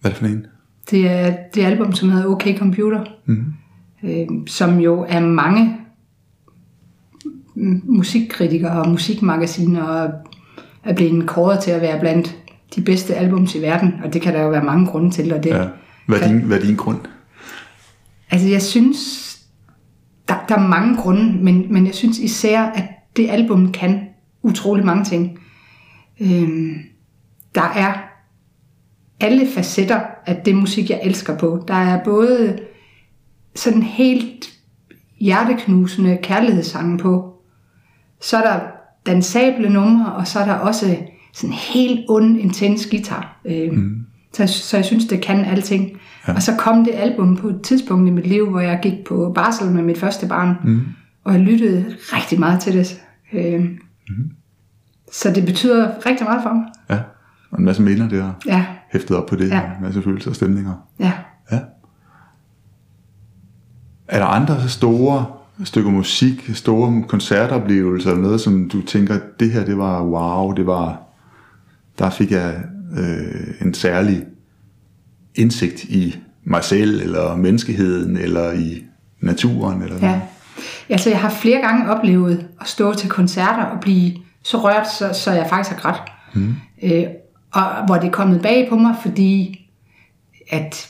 Hvad 0.00 0.10
er 0.10 0.14
det 0.14 0.16
for 0.16 0.26
en? 0.26 0.46
Det 0.90 1.10
er 1.10 1.36
det 1.54 1.64
album, 1.64 1.92
som 1.92 2.08
hedder 2.08 2.26
OK 2.26 2.44
Computer, 2.58 3.04
mm. 3.26 3.44
øh, 4.02 4.26
som 4.46 4.78
jo 4.78 5.06
er 5.08 5.20
mange 5.20 5.76
musikkritikere 7.84 8.82
og 8.82 8.90
musikmagasiner 8.90 10.10
er 10.84 10.94
blevet 10.94 11.26
kåret 11.26 11.60
til 11.60 11.70
at 11.70 11.80
være 11.80 12.00
blandt 12.00 12.38
de 12.74 12.82
bedste 12.82 13.14
albums 13.14 13.54
i 13.54 13.62
verden, 13.62 13.94
og 14.04 14.12
det 14.12 14.22
kan 14.22 14.34
der 14.34 14.42
jo 14.42 14.48
være 14.48 14.64
mange 14.64 14.86
grunde 14.86 15.10
til. 15.10 15.32
Og 15.32 15.42
det 15.42 15.50
ja. 15.50 15.66
hvad, 16.06 16.20
er 16.20 16.28
din, 16.28 16.42
hvad 16.42 16.58
er 16.58 16.62
din 16.62 16.76
grund? 16.76 16.98
Altså 18.30 18.48
jeg 18.48 18.62
synes, 18.62 19.30
der, 20.28 20.34
der 20.48 20.54
er 20.54 20.68
mange 20.68 20.96
grunde, 20.96 21.44
men, 21.44 21.72
men 21.72 21.86
jeg 21.86 21.94
synes 21.94 22.18
især, 22.18 22.62
at 22.62 22.84
det 23.16 23.30
album 23.30 23.72
kan 23.72 24.00
utrolig 24.42 24.84
mange 24.84 25.04
ting. 25.04 25.38
Øhm, 26.20 26.74
der 27.54 27.72
er 27.76 27.92
alle 29.20 29.46
facetter 29.54 30.00
af 30.26 30.36
det 30.44 30.54
musik, 30.54 30.90
jeg 30.90 31.00
elsker 31.02 31.38
på. 31.38 31.64
Der 31.68 31.74
er 31.74 32.04
både 32.04 32.58
sådan 33.54 33.82
helt 33.82 34.46
hjerteknusende 35.20 36.18
kærlighedssange 36.22 36.98
på. 36.98 37.34
Så 38.20 38.36
er 38.36 38.42
der 38.42 38.60
dansable 39.06 39.70
numre, 39.70 40.12
og 40.12 40.26
så 40.26 40.38
er 40.38 40.44
der 40.44 40.54
også 40.54 40.96
sådan 41.32 41.54
helt 41.54 42.00
ond, 42.08 42.40
intens 42.40 42.86
guitar. 42.86 43.40
Øhm, 43.44 43.74
mm. 43.74 44.06
så, 44.32 44.46
så 44.46 44.76
jeg 44.76 44.84
synes, 44.84 45.04
det 45.04 45.22
kan 45.22 45.44
alting. 45.44 45.90
Ja. 46.28 46.34
Og 46.34 46.42
så 46.42 46.56
kom 46.58 46.84
det 46.84 46.94
album 46.94 47.36
på 47.36 47.48
et 47.48 47.60
tidspunkt 47.62 48.08
i 48.08 48.12
mit 48.12 48.26
liv, 48.26 48.50
hvor 48.50 48.60
jeg 48.60 48.78
gik 48.82 49.04
på 49.08 49.32
barsel 49.34 49.70
med 49.70 49.82
mit 49.82 49.98
første 49.98 50.26
barn, 50.26 50.56
mm. 50.64 50.82
og 51.24 51.32
jeg 51.32 51.40
lyttede 51.40 51.84
rigtig 51.98 52.40
meget 52.40 52.60
til 52.60 52.72
det. 52.72 53.02
Øhm, 53.32 53.78
mm. 54.08 54.30
Så 55.12 55.30
det 55.30 55.46
betyder 55.46 56.06
rigtig 56.06 56.26
meget 56.26 56.42
for 56.42 56.52
mig. 56.52 56.64
Og 57.54 57.60
en 57.60 57.64
masse 57.64 57.82
minder 57.82 58.08
der 58.08 58.32
ja. 58.46 58.66
hæftet 58.92 59.16
op 59.16 59.26
på 59.26 59.36
det, 59.36 59.50
ja. 59.50 59.60
en 59.60 59.82
masse 59.82 60.02
følelser 60.02 60.30
og 60.30 60.36
stemninger. 60.36 60.74
Ja. 61.00 61.12
ja. 61.52 61.58
Er 64.08 64.18
der 64.18 64.26
andre 64.26 64.68
store 64.68 65.26
stykker 65.64 65.90
musik, 65.90 66.50
store 66.54 67.04
koncertoplevelser, 67.08 68.10
eller 68.10 68.22
noget, 68.22 68.40
som 68.40 68.68
du 68.68 68.82
tænker, 68.82 69.18
det 69.40 69.50
her, 69.50 69.64
det 69.64 69.78
var 69.78 70.02
wow, 70.02 70.52
det 70.52 70.66
var, 70.66 71.02
der 71.98 72.10
fik 72.10 72.30
jeg 72.30 72.62
øh, 72.98 73.66
en 73.66 73.74
særlig 73.74 74.24
indsigt 75.34 75.84
i 75.84 76.16
mig 76.44 76.64
selv, 76.64 77.00
eller 77.00 77.36
menneskeheden, 77.36 78.16
eller 78.16 78.52
i 78.52 78.84
naturen, 79.20 79.82
eller 79.82 79.96
ja. 80.02 80.20
Altså, 80.88 81.10
jeg 81.10 81.20
har 81.20 81.30
flere 81.30 81.60
gange 81.60 81.90
oplevet 81.90 82.46
at 82.60 82.66
stå 82.66 82.94
til 82.94 83.10
koncerter 83.10 83.64
og 83.64 83.80
blive 83.80 84.12
så 84.42 84.58
rørt, 84.58 84.90
så, 84.90 85.12
så 85.12 85.32
jeg 85.32 85.46
faktisk 85.48 85.76
har 85.76 85.80
grædt. 85.80 86.02
Mm. 86.34 86.54
Øh, 86.82 87.04
og 87.54 87.86
hvor 87.86 87.94
det 87.94 88.06
er 88.06 88.10
kommet 88.10 88.42
bag 88.42 88.66
på 88.68 88.76
mig, 88.76 88.94
fordi 89.02 89.60
at 90.50 90.88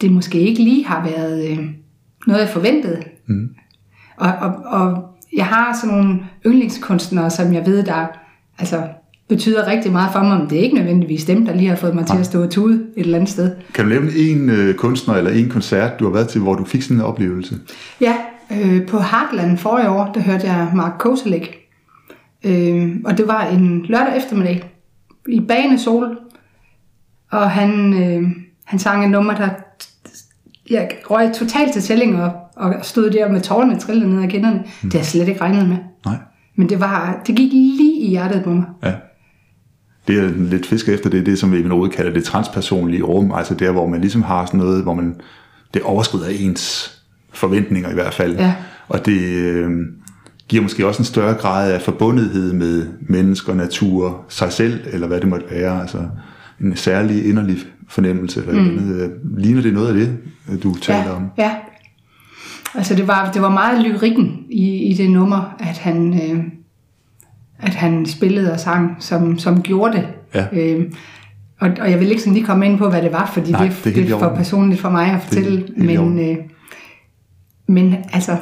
det 0.00 0.12
måske 0.12 0.38
ikke 0.40 0.62
lige 0.62 0.86
har 0.86 1.04
været 1.04 1.50
øh, 1.50 1.58
noget, 2.26 2.40
jeg 2.40 2.48
forventede. 2.48 3.02
Mm. 3.26 3.48
Og, 4.16 4.32
og, 4.40 4.54
og 4.64 5.04
jeg 5.36 5.46
har 5.46 5.78
sådan 5.82 5.96
nogle 5.96 6.20
yndlingskunstnere, 6.46 7.30
som 7.30 7.54
jeg 7.54 7.66
ved, 7.66 7.82
der 7.82 8.06
altså, 8.58 8.82
betyder 9.28 9.66
rigtig 9.66 9.92
meget 9.92 10.12
for 10.12 10.20
mig, 10.20 10.38
men 10.38 10.50
det 10.50 10.58
er 10.58 10.62
ikke 10.62 10.76
nødvendigvis 10.76 11.24
dem, 11.24 11.46
der 11.46 11.54
lige 11.54 11.68
har 11.68 11.76
fået 11.76 11.94
mig 11.94 12.06
til 12.06 12.18
at 12.18 12.26
stå 12.26 12.42
og 12.42 12.50
tude 12.50 12.74
et 12.96 13.04
eller 13.04 13.18
andet 13.18 13.30
sted. 13.30 13.56
Kan 13.74 13.84
du 13.84 13.90
nævne 13.90 14.12
en 14.16 14.50
øh, 14.50 14.74
kunstner 14.74 15.14
eller 15.14 15.30
en 15.30 15.48
koncert, 15.48 16.00
du 16.00 16.04
har 16.04 16.12
været 16.12 16.28
til, 16.28 16.40
hvor 16.40 16.54
du 16.54 16.64
fik 16.64 16.82
sådan 16.82 16.96
en 16.96 17.02
oplevelse? 17.02 17.58
Ja, 18.00 18.14
øh, 18.52 18.86
på 18.86 18.98
Heartland 18.98 19.58
forrige 19.58 19.90
år, 19.90 20.12
der 20.14 20.20
hørte 20.20 20.46
jeg 20.46 20.70
Mark 20.74 20.92
Koselek. 20.98 21.58
Øh, 22.44 22.96
og 23.04 23.18
det 23.18 23.28
var 23.28 23.46
en 23.46 23.86
lørdag 23.88 24.16
eftermiddag, 24.16 24.71
i 25.28 25.40
bane 25.40 25.78
sol, 25.78 26.18
og 27.30 27.50
han, 27.50 28.02
øh, 28.02 28.30
han 28.64 28.78
sang 28.78 29.04
en 29.04 29.10
nummer, 29.10 29.34
der 29.34 29.48
jeg 30.70 30.90
røg 31.10 31.32
totalt 31.34 31.72
til 31.72 31.82
tælling 31.82 32.22
og, 32.22 32.32
og 32.56 32.74
stod 32.82 33.10
der 33.10 33.32
med 33.32 33.40
tårerne 33.40 33.78
trillet 33.78 34.08
ned 34.08 34.22
ad 34.22 34.28
kinderne. 34.28 34.58
Mm. 34.58 34.64
Det 34.82 34.92
har 34.92 34.98
jeg 34.98 35.06
slet 35.06 35.28
ikke 35.28 35.40
regnet 35.40 35.68
med. 35.68 35.76
Nej. 36.04 36.16
Men 36.56 36.68
det, 36.68 36.80
var, 36.80 37.22
det 37.26 37.36
gik 37.36 37.52
lige 37.52 38.00
i 38.00 38.08
hjertet 38.08 38.44
på 38.44 38.50
mig. 38.50 38.64
Ja. 38.82 38.94
Det 40.08 40.18
er 40.18 40.28
lidt 40.28 40.66
fisker 40.66 40.94
efter 40.94 41.10
det, 41.10 41.26
det 41.26 41.38
som 41.38 41.52
vi 41.52 41.68
Rode 41.68 41.90
kalder 41.90 42.12
det 42.12 42.24
transpersonlige 42.24 43.02
rum, 43.02 43.32
altså 43.32 43.54
der, 43.54 43.72
hvor 43.72 43.86
man 43.86 44.00
ligesom 44.00 44.22
har 44.22 44.46
sådan 44.46 44.60
noget, 44.60 44.82
hvor 44.82 44.94
man, 44.94 45.20
det 45.74 45.82
overskrider 45.82 46.28
ens 46.28 46.96
forventninger 47.32 47.90
i 47.90 47.94
hvert 47.94 48.14
fald. 48.14 48.36
Ja. 48.36 48.54
Og 48.88 49.06
det, 49.06 49.20
øh, 49.20 49.70
giver 50.52 50.62
måske 50.62 50.86
også 50.86 51.00
en 51.00 51.04
større 51.04 51.34
grad 51.34 51.72
af 51.72 51.82
forbundethed 51.82 52.52
med 52.52 52.86
mennesker, 53.00 53.54
natur, 53.54 54.24
sig 54.28 54.52
selv, 54.52 54.80
eller 54.92 55.06
hvad 55.06 55.20
det 55.20 55.28
måtte 55.28 55.46
være. 55.50 55.80
Altså 55.80 55.98
en 56.60 56.76
særlig 56.76 57.28
inderlig 57.28 57.56
fornemmelse. 57.88 58.40
Eller 58.40 58.62
mm. 58.62 58.68
noget. 58.68 59.12
Ligner 59.38 59.62
det 59.62 59.72
noget 59.72 59.88
af 59.88 59.94
det, 59.94 60.18
du 60.62 60.74
taler 60.74 61.04
ja, 61.04 61.16
om? 61.16 61.30
Ja, 61.38 61.54
altså 62.74 62.94
det 62.94 63.08
var, 63.08 63.30
det 63.32 63.42
var 63.42 63.48
meget 63.48 63.84
lyrikken 63.84 64.44
i, 64.50 64.76
i 64.76 64.94
det 64.94 65.10
nummer, 65.10 65.56
at 65.60 65.78
han, 65.78 66.14
øh, 66.14 66.44
at 67.58 67.74
han 67.74 68.06
spillede 68.06 68.52
og 68.52 68.60
sang, 68.60 68.96
som, 68.98 69.38
som 69.38 69.62
gjorde 69.62 69.96
det. 69.96 70.06
Ja. 70.34 70.46
Øh, 70.52 70.92
og, 71.60 71.70
og 71.80 71.90
jeg 71.90 72.00
vil 72.00 72.10
ikke 72.10 72.22
sådan 72.22 72.34
lige 72.34 72.46
komme 72.46 72.66
ind 72.66 72.78
på, 72.78 72.90
hvad 72.90 73.02
det 73.02 73.12
var, 73.12 73.30
fordi 73.32 73.52
Nej, 73.52 73.66
det, 73.66 73.80
det 73.84 73.90
er 73.90 74.04
det 74.04 74.12
er 74.12 74.18
for 74.18 74.34
personligt 74.36 74.80
for 74.80 74.90
mig 74.90 75.06
at 75.06 75.22
fortælle. 75.22 75.68
Men, 75.76 76.30
øh, 76.30 76.36
men 77.66 77.96
altså, 78.12 78.36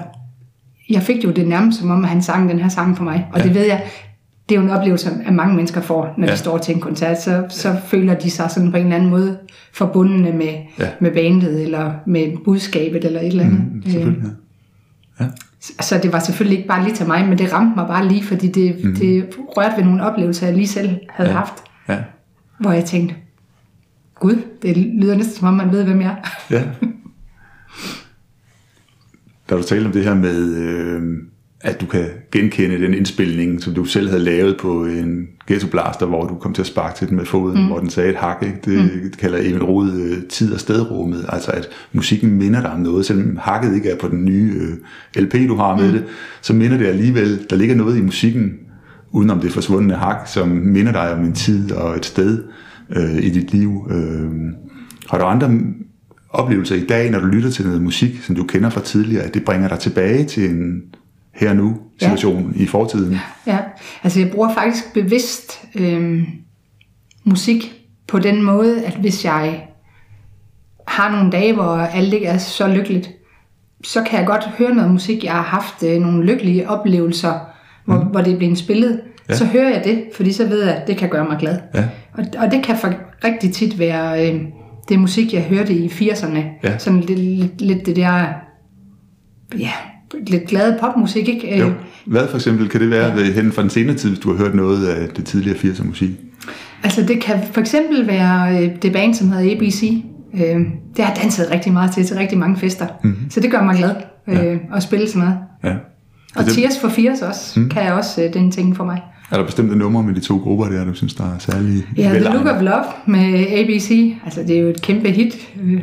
jeg 0.91 1.03
fik 1.03 1.25
jo 1.25 1.31
det 1.31 1.49
nærmest 1.49 1.79
som 1.81 1.91
om, 1.91 2.05
han 2.05 2.23
sang 2.23 2.49
den 2.51 2.59
her 2.59 2.69
sang 2.69 2.97
for 2.97 3.05
mig. 3.05 3.27
Og 3.33 3.39
Ja. 3.41 3.45
det 3.45 3.55
ved 3.55 3.65
jeg, 3.67 3.83
det 4.49 4.57
er 4.57 4.61
jo 4.61 4.67
en 4.67 4.73
oplevelse, 4.73 5.11
at 5.27 5.35
mange 5.35 5.55
mennesker 5.55 5.81
får, 5.81 6.15
når 6.19 6.27
Ja. 6.27 6.33
de 6.33 6.39
står 6.39 6.59
til 6.59 6.75
en 6.75 6.81
koncert. 6.81 7.23
Så, 7.23 7.45
så 7.49 7.77
føler 7.87 8.15
de 8.15 8.31
sig 8.31 8.51
sådan 8.51 8.71
på 8.71 8.77
en 8.77 8.83
eller 8.83 8.97
anden 8.97 9.11
måde 9.11 9.39
forbundne 9.73 10.33
med, 10.33 10.55
Ja. 10.79 10.89
med 11.01 11.11
bandet, 11.15 11.63
eller 11.63 11.93
med 12.07 12.37
budskabet, 12.45 13.05
eller 13.05 13.21
et 13.21 13.27
eller 13.27 13.45
andet. 13.45 13.61
Mm, 13.73 13.83
selvfølgelig, 13.83 14.23
ja. 15.21 15.25
ja. 15.25 15.31
Så 15.81 15.99
det 16.03 16.13
var 16.13 16.19
selvfølgelig 16.19 16.59
ikke 16.59 16.69
bare 16.69 16.85
lige 16.85 16.95
til 16.95 17.07
mig, 17.07 17.29
men 17.29 17.39
det 17.39 17.53
ramte 17.53 17.73
mig 17.77 17.87
bare 17.87 18.09
lige, 18.09 18.25
fordi 18.25 18.49
det, 18.49 18.85
mm. 18.85 18.95
det 18.97 19.25
rørte 19.39 19.77
ved 19.77 19.85
nogle 19.85 20.03
oplevelser, 20.03 20.47
jeg 20.47 20.57
lige 20.57 20.69
selv 20.69 20.91
havde 21.11 21.31
Ja. 21.31 21.35
ja. 21.35 21.39
haft, 21.41 21.55
Ja. 21.89 21.97
hvor 22.61 22.73
jeg 22.73 22.85
tænkte, 22.85 23.15
Gud, 24.21 24.37
det 24.63 24.77
lyder 24.77 25.17
næsten 25.17 25.35
som 25.37 25.49
om, 25.49 25.55
man 25.55 25.73
ved, 25.73 25.85
hvem 25.85 26.01
jeg 26.01 26.09
er. 26.11 26.29
Ja. 26.55 26.63
Da 29.51 29.57
du 29.57 29.63
talte 29.63 29.87
om 29.87 29.93
det 29.93 30.05
her 30.05 30.15
med, 30.15 30.55
øh, 30.55 31.03
at 31.61 31.81
du 31.81 31.87
kan 31.87 32.07
genkende 32.33 32.81
den 32.81 32.95
indspilning, 32.95 33.63
som 33.63 33.75
du 33.75 33.85
selv 33.85 34.09
havde 34.09 34.25
lavet 34.25 34.57
på 34.61 34.85
en 34.85 35.27
ghetto 35.47 35.67
blaster, 35.69 36.07
hvor 36.07 36.27
du 36.27 36.35
kom 36.35 36.53
til 36.53 36.63
at 36.63 36.67
sparke 36.67 36.99
til 36.99 37.09
den 37.09 37.17
med 37.17 37.25
foden, 37.25 37.61
mm. 37.61 37.67
hvor 37.67 37.79
den 37.79 37.91
sagde 37.91 38.11
et 38.11 38.17
hak. 38.17 38.43
Ikke? 38.43 38.59
Det 38.65 38.79
mm. 38.79 39.13
kalder 39.19 39.39
Emil 39.39 39.65
Rode 39.65 39.93
øh, 40.03 40.23
tid- 40.29 40.53
og 40.53 40.61
stedrummet. 40.61 41.25
Altså 41.29 41.51
at 41.51 41.69
musikken 41.93 42.31
minder 42.31 42.61
dig 42.61 42.73
om 42.73 42.81
noget, 42.81 43.07
selvom 43.07 43.37
hakket 43.37 43.75
ikke 43.75 43.91
er 43.91 43.97
på 43.97 44.09
den 44.09 44.25
nye 44.25 44.53
øh, 44.61 45.23
LP, 45.23 45.49
du 45.49 45.57
har 45.57 45.77
med 45.77 45.87
mm. 45.87 45.93
det, 45.93 46.05
så 46.41 46.53
minder 46.53 46.79
det 46.79 46.87
alligevel, 46.87 47.47
der 47.51 47.57
ligger 47.57 47.75
noget 47.75 47.99
i 47.99 48.03
musikken, 48.03 48.53
udenom 49.13 49.41
det 49.41 49.53
forsvundne 49.53 49.95
hak, 49.95 50.27
som 50.27 50.49
minder 50.49 50.93
dig 50.93 51.13
om 51.13 51.25
en 51.25 51.33
tid 51.33 51.73
og 51.73 51.97
et 51.97 52.07
sted 52.07 52.43
øh, 52.97 53.17
i 53.17 53.31
dit 53.31 53.53
liv. 53.53 53.89
Øh, 53.91 54.31
har 55.09 55.19
du 55.19 55.25
andre 55.25 55.51
oplevelser 56.31 56.77
i 56.77 56.87
dag, 56.87 57.11
når 57.11 57.21
du 57.21 57.27
lytter 57.27 57.51
til 57.51 57.67
noget 57.67 57.83
musik, 57.83 58.23
som 58.23 58.37
du 58.37 58.45
kender 58.45 58.71
fra 58.71 58.81
tidligere, 58.81 59.23
at 59.23 59.35
det 59.35 59.45
bringer 59.45 59.69
dig 59.69 59.79
tilbage 59.79 60.25
til 60.25 60.51
en 60.51 60.83
her 61.35 61.53
nu 61.53 61.79
situation 61.99 62.53
ja. 62.57 62.63
i 62.63 62.67
fortiden? 62.67 63.19
Ja, 63.47 63.59
altså 64.03 64.21
jeg 64.21 64.31
bruger 64.31 64.55
faktisk 64.55 64.93
bevidst 64.95 65.61
øh, 65.75 66.23
musik 67.25 67.73
på 68.09 68.19
den 68.19 68.43
måde, 68.43 68.85
at 68.85 68.95
hvis 68.95 69.25
jeg 69.25 69.67
har 70.89 71.11
nogle 71.11 71.31
dage, 71.31 71.53
hvor 71.53 71.77
alt 71.77 72.15
ikke 72.15 72.27
er 72.27 72.39
så 72.39 72.69
lykkeligt, 72.69 73.11
så 73.85 74.03
kan 74.03 74.19
jeg 74.19 74.27
godt 74.27 74.45
høre 74.59 74.75
noget 74.75 74.91
musik. 74.91 75.25
Jeg 75.25 75.33
har 75.33 75.43
haft 75.43 75.83
øh, 75.83 76.01
nogle 76.01 76.25
lykkelige 76.25 76.69
oplevelser, 76.69 77.39
hvor, 77.85 78.01
mm. 78.01 78.07
hvor 78.07 78.21
det 78.21 78.33
er 78.33 78.39
blevet 78.39 78.59
spillet. 78.59 78.91
Ja. 78.91 79.33
Ja. 79.33 79.37
Så 79.37 79.45
hører 79.45 79.69
jeg 79.69 79.83
det, 79.85 80.05
fordi 80.15 80.33
så 80.33 80.47
ved 80.47 80.65
jeg, 80.65 80.75
at 80.77 80.87
det 80.87 80.97
kan 80.97 81.09
gøre 81.09 81.25
mig 81.25 81.39
glad. 81.39 81.59
Ja. 81.75 81.85
Og, 82.13 82.25
og 82.39 82.51
det 82.51 82.65
kan 82.65 82.77
for 82.77 82.95
rigtig 83.25 83.53
tit 83.53 83.79
være 83.79 84.33
øh, 84.35 84.41
det 84.91 84.99
musik, 84.99 85.35
jeg 85.35 85.43
hørte 85.43 85.73
i 85.75 85.87
80'erne. 85.89 86.39
Ja. 86.65 86.79
Sådan 86.79 87.01
lidt, 87.01 87.61
lidt, 87.63 87.87
det 87.87 87.97
der, 87.97 88.25
ja, 89.59 89.71
lidt 90.27 90.47
glade 90.47 90.79
popmusik, 90.81 91.29
ikke? 91.29 91.59
Jo. 91.59 91.67
Øh, 91.67 91.73
Hvad 92.07 92.29
for 92.29 92.37
eksempel 92.37 92.69
kan 92.69 92.81
det 92.81 92.91
være 92.91 93.19
ja. 93.19 93.33
hen 93.33 93.53
fra 93.53 93.63
den 93.63 93.71
senere 93.71 93.97
tid, 93.97 94.09
hvis 94.11 94.19
du 94.19 94.31
har 94.33 94.45
hørt 94.45 94.55
noget 94.55 94.87
af 94.89 95.09
det 95.09 95.25
tidligere 95.25 95.57
80'er 95.59 95.85
musik? 95.87 96.11
Altså 96.85 97.03
det 97.03 97.21
kan 97.23 97.37
for 97.53 97.61
eksempel 97.61 98.07
være 98.07 98.59
øh, 98.65 98.71
det 98.83 98.93
band, 98.93 99.15
som 99.15 99.31
hedder 99.33 99.57
ABC. 99.57 100.05
Øh, 100.35 100.41
det 100.97 101.05
har 101.05 101.13
jeg 101.13 101.17
danset 101.23 101.51
rigtig 101.51 101.73
meget 101.73 101.93
til, 101.93 102.05
til 102.05 102.17
rigtig 102.17 102.39
mange 102.39 102.57
fester. 102.57 102.87
Mm-hmm. 103.05 103.31
Så 103.31 103.41
det 103.41 103.51
gør 103.51 103.63
mig 103.63 103.77
glad 103.77 103.95
øh, 104.29 104.35
ja. 104.37 104.57
at 104.77 104.83
spille 104.83 105.09
sådan 105.09 105.21
noget. 105.29 105.39
Ja. 105.65 105.75
Og 106.37 106.45
det- 106.45 106.53
Tears 106.53 106.79
for 106.81 106.89
Fears 106.89 107.23
også, 107.23 107.61
mm. 107.61 107.69
kan 107.69 107.85
jeg 107.85 107.93
også 107.93 108.25
øh, 108.25 108.33
den 108.35 108.51
ting 108.51 108.77
for 108.77 108.85
mig. 108.85 109.01
Er 109.31 109.37
der 109.37 109.45
bestemte 109.45 109.77
numre 109.77 110.03
med 110.03 110.15
de 110.15 110.21
to 110.21 110.37
grupper 110.37 110.67
der, 110.67 110.85
du 110.85 110.95
synes, 110.95 111.15
der 111.15 111.25
er 111.25 111.39
særlig 111.39 111.85
Ja, 111.97 112.09
The? 112.09 112.19
Look 112.19 112.47
of 112.47 112.63
Love 112.63 112.85
med 113.07 113.47
ABC, 113.53 114.17
altså 114.25 114.43
det 114.43 114.57
er 114.57 114.61
jo 114.61 114.69
et 114.69 114.83
kæmpe 114.83 115.11
hit. 115.11 115.35
Øh, 115.65 115.83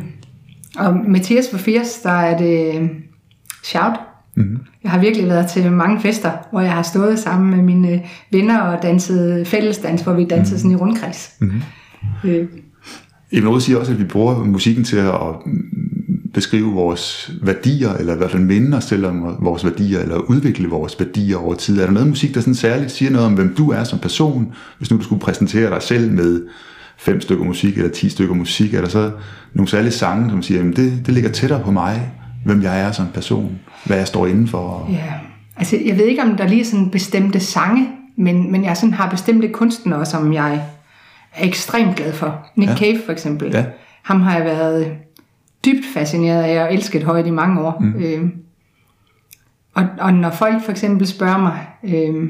Og 0.78 0.96
med 1.08 1.20
Tears 1.20 1.50
for 1.50 1.58
Fears, 1.58 2.00
der 2.02 2.10
er 2.10 2.38
det 2.38 2.74
øh, 2.80 2.88
Shout. 3.64 3.92
Mm-hmm. 4.36 4.58
Jeg 4.82 4.90
har 4.90 4.98
virkelig 5.00 5.28
været 5.28 5.46
til 5.46 5.72
mange 5.72 6.00
fester, 6.00 6.30
hvor 6.50 6.60
jeg 6.60 6.72
har 6.72 6.82
stået 6.82 7.18
sammen 7.18 7.50
med 7.50 7.62
mine 7.62 8.02
venner 8.32 8.60
og 8.60 8.82
danset 8.82 9.46
fællesdans, 9.46 10.02
hvor 10.02 10.12
vi 10.12 10.24
dansede 10.24 10.58
sådan 10.58 10.70
i 10.70 10.76
rundkreds. 10.76 11.32
Mm-hmm. 11.40 11.62
Øh, 12.24 12.46
Emil 13.32 13.48
Rode 13.48 13.60
siger 13.60 13.78
også, 13.78 13.92
at 13.92 13.98
vi 13.98 14.04
bruger 14.04 14.44
musikken 14.44 14.84
til 14.84 14.96
at 14.96 15.14
beskrive 16.34 16.72
vores 16.72 17.30
værdier, 17.42 17.94
eller 17.94 18.14
i 18.14 18.16
hvert 18.16 18.30
fald 18.30 18.42
minde 18.42 18.76
os 18.76 18.84
selv 18.84 19.06
om 19.06 19.36
vores 19.40 19.64
værdier, 19.64 20.00
eller 20.00 20.16
udvikle 20.16 20.68
vores 20.68 21.00
værdier 21.00 21.36
over 21.36 21.54
tid. 21.54 21.80
Er 21.80 21.84
der 21.84 21.92
noget 21.92 22.08
musik, 22.08 22.34
der 22.34 22.40
sådan 22.40 22.54
særligt 22.54 22.90
siger 22.90 23.10
noget 23.10 23.26
om, 23.26 23.34
hvem 23.34 23.54
du 23.54 23.70
er 23.70 23.84
som 23.84 23.98
person? 23.98 24.52
Hvis 24.78 24.90
nu 24.90 24.96
du 24.96 25.02
skulle 25.02 25.20
præsentere 25.20 25.70
dig 25.70 25.82
selv 25.82 26.12
med 26.12 26.42
fem 26.98 27.20
stykker 27.20 27.44
musik, 27.44 27.76
eller 27.76 27.90
ti 27.90 28.08
stykker 28.08 28.34
musik, 28.34 28.74
er 28.74 28.80
der 28.80 28.88
så 28.88 29.10
nogle 29.54 29.68
særlige 29.68 29.92
sange, 29.92 30.30
som 30.30 30.42
siger, 30.42 30.70
at 30.70 30.76
det, 30.76 31.06
det 31.06 31.14
ligger 31.14 31.30
tættere 31.30 31.60
på 31.64 31.70
mig, 31.70 32.12
hvem 32.44 32.62
jeg 32.62 32.80
er 32.80 32.92
som 32.92 33.06
person, 33.14 33.58
hvad 33.84 33.96
jeg 33.96 34.06
står 34.06 34.26
indenfor? 34.26 34.88
Ja, 34.92 35.12
altså 35.56 35.76
jeg 35.84 35.98
ved 35.98 36.04
ikke, 36.04 36.22
om 36.22 36.36
der 36.36 36.48
lige 36.48 36.60
er 36.60 36.64
sådan 36.64 36.90
bestemte 36.90 37.40
sange, 37.40 37.88
men, 38.18 38.52
men 38.52 38.64
jeg 38.64 38.76
sådan 38.76 38.94
har 38.94 39.10
bestemte 39.10 39.48
kunstnere, 39.48 40.06
som 40.06 40.32
jeg 40.32 40.62
er 41.34 41.46
ekstremt 41.46 41.96
glad 41.96 42.12
for. 42.12 42.46
Nick 42.56 42.70
Ja. 42.70 42.76
Cave 42.76 43.00
for 43.04 43.12
eksempel. 43.12 43.50
Ja. 43.52 43.64
Ham 44.04 44.20
har 44.20 44.36
jeg 44.36 44.44
været 44.44 44.92
dybt 45.64 45.84
fascineret 45.94 46.42
af 46.42 46.62
og 46.62 46.74
elsket 46.74 47.02
højt 47.02 47.26
i 47.26 47.30
mange 47.30 47.60
år. 47.60 47.76
Mm. 47.80 47.94
Øh, 48.02 48.28
og, 49.74 49.86
og 50.00 50.14
når 50.14 50.30
folk 50.30 50.64
for 50.64 50.70
eksempel 50.70 51.06
spørger 51.06 51.38
mig, 51.38 51.66
øh, 51.84 52.28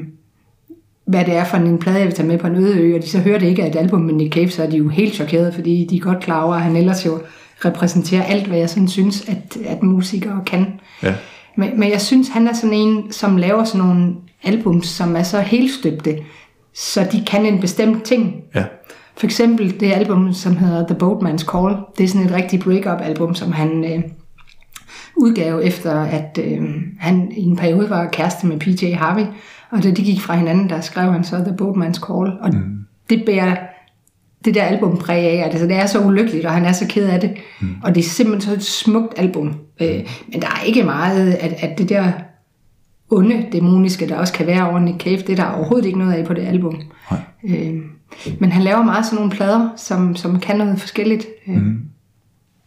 hvad 1.05 1.25
det 1.25 1.35
er 1.35 1.43
for 1.43 1.57
en 1.57 1.77
plade, 1.77 1.97
jeg 1.97 2.07
vil 2.07 2.15
tage 2.15 2.27
med 2.27 2.37
på 2.37 2.47
en 2.47 2.55
øde 2.55 2.79
ø, 2.79 2.95
og 2.95 3.01
de 3.01 3.09
så 3.09 3.19
hører 3.19 3.39
det 3.39 3.47
ikke 3.47 3.63
af 3.63 3.67
et 3.67 3.75
album 3.75 4.01
med 4.01 4.13
Nick 4.13 4.33
Cave, 4.33 4.49
så 4.49 4.63
er 4.63 4.69
de 4.69 4.77
jo 4.77 4.89
helt 4.89 5.13
chokerede, 5.13 5.53
fordi 5.53 5.87
de 5.89 5.95
er 5.95 5.99
godt 5.99 6.19
klar 6.19 6.43
over, 6.43 6.55
at 6.55 6.61
han 6.61 6.75
ellers 6.75 7.05
jo 7.05 7.19
repræsenterer 7.65 8.23
alt, 8.23 8.47
hvad 8.47 8.57
jeg 8.57 8.69
sådan 8.69 8.87
synes, 8.87 9.29
at, 9.29 9.57
at 9.65 9.83
musikere 9.83 10.41
kan. 10.45 10.79
Ja. 11.03 11.13
Men, 11.55 11.79
men 11.79 11.91
jeg 11.91 12.01
synes, 12.01 12.29
han 12.29 12.47
er 12.47 12.53
sådan 12.53 12.73
en, 12.73 13.11
som 13.11 13.37
laver 13.37 13.63
sådan 13.63 13.87
nogle 13.87 14.15
albums, 14.43 14.87
som 14.87 15.15
er 15.15 15.23
så 15.23 15.39
helstøbte, 15.39 16.19
så 16.73 17.07
de 17.11 17.23
kan 17.27 17.45
en 17.45 17.59
bestemt 17.59 18.03
ting. 18.03 18.35
Ja. 18.55 18.63
For 19.19 19.25
eksempel 19.25 19.79
det 19.79 19.91
album, 19.91 20.33
som 20.33 20.57
hedder 20.57 20.87
The 20.87 20.95
Boatman's 20.95 21.45
Call. 21.45 21.75
Det 21.97 22.03
er 22.03 22.07
sådan 22.07 22.25
et 22.25 22.33
rigtig 22.33 22.59
break-up 22.59 23.01
album, 23.01 23.35
som 23.35 23.51
han 23.51 23.85
øh, 23.85 24.03
udgav 25.15 25.61
efter, 25.63 26.01
at 26.01 26.39
øh, 26.43 26.61
han 26.99 27.31
i 27.37 27.41
en 27.41 27.55
periode 27.55 27.89
var 27.89 28.09
kæreste 28.11 28.47
med 28.47 28.59
PJ 28.59 28.93
Harvey. 28.93 29.25
Og 29.71 29.83
da 29.83 29.91
de 29.91 30.03
gik 30.03 30.21
fra 30.21 30.35
hinanden, 30.35 30.69
der 30.69 30.81
skrev 30.81 31.11
han 31.11 31.23
så 31.23 31.35
The 31.35 31.55
Boatman's 31.61 32.07
Call. 32.07 32.39
Og 32.41 32.49
mm. 32.53 32.85
det 33.09 33.23
bærer 33.25 33.55
det 34.45 34.55
der 34.55 34.63
album 34.63 34.97
præg 34.97 35.25
af, 35.25 35.43
altså 35.45 35.67
det 35.67 35.75
er 35.75 35.85
så 35.85 35.99
ulykkeligt, 35.99 36.45
og 36.45 36.53
han 36.53 36.65
er 36.65 36.71
så 36.71 36.87
ked 36.87 37.09
af 37.09 37.19
det. 37.19 37.33
Mm. 37.61 37.75
Og 37.83 37.95
det 37.95 38.01
er 38.01 38.09
simpelthen 38.09 38.41
så 38.41 38.57
et 38.57 38.63
smukt 38.63 39.19
album. 39.19 39.55
Øh, 39.81 39.99
men 40.31 40.41
der 40.41 40.47
er 40.47 40.63
ikke 40.65 40.83
meget 40.83 41.33
at, 41.33 41.53
at 41.61 41.77
det 41.77 41.89
der 41.89 42.11
onde, 43.09 43.45
dæmoniske, 43.51 44.07
der 44.07 44.15
også 44.15 44.33
kan 44.33 44.47
være 44.47 44.69
over 44.69 44.79
Nick 44.79 45.01
Cave, 45.01 45.17
det 45.17 45.29
er 45.29 45.35
der 45.35 45.51
overhovedet 45.51 45.85
ikke 45.85 45.99
noget 45.99 46.13
af 46.13 46.25
på 46.25 46.33
det 46.33 46.41
album. 46.41 46.81
Nej. 47.11 47.21
Øh, 47.43 47.81
men 48.39 48.51
han 48.51 48.63
laver 48.63 48.83
meget 48.83 49.05
sådan 49.05 49.15
nogle 49.15 49.31
plader, 49.31 49.69
som, 49.75 50.15
som 50.15 50.39
kan 50.39 50.57
noget 50.57 50.79
forskelligt. 50.79 51.25
Mm. 51.47 51.79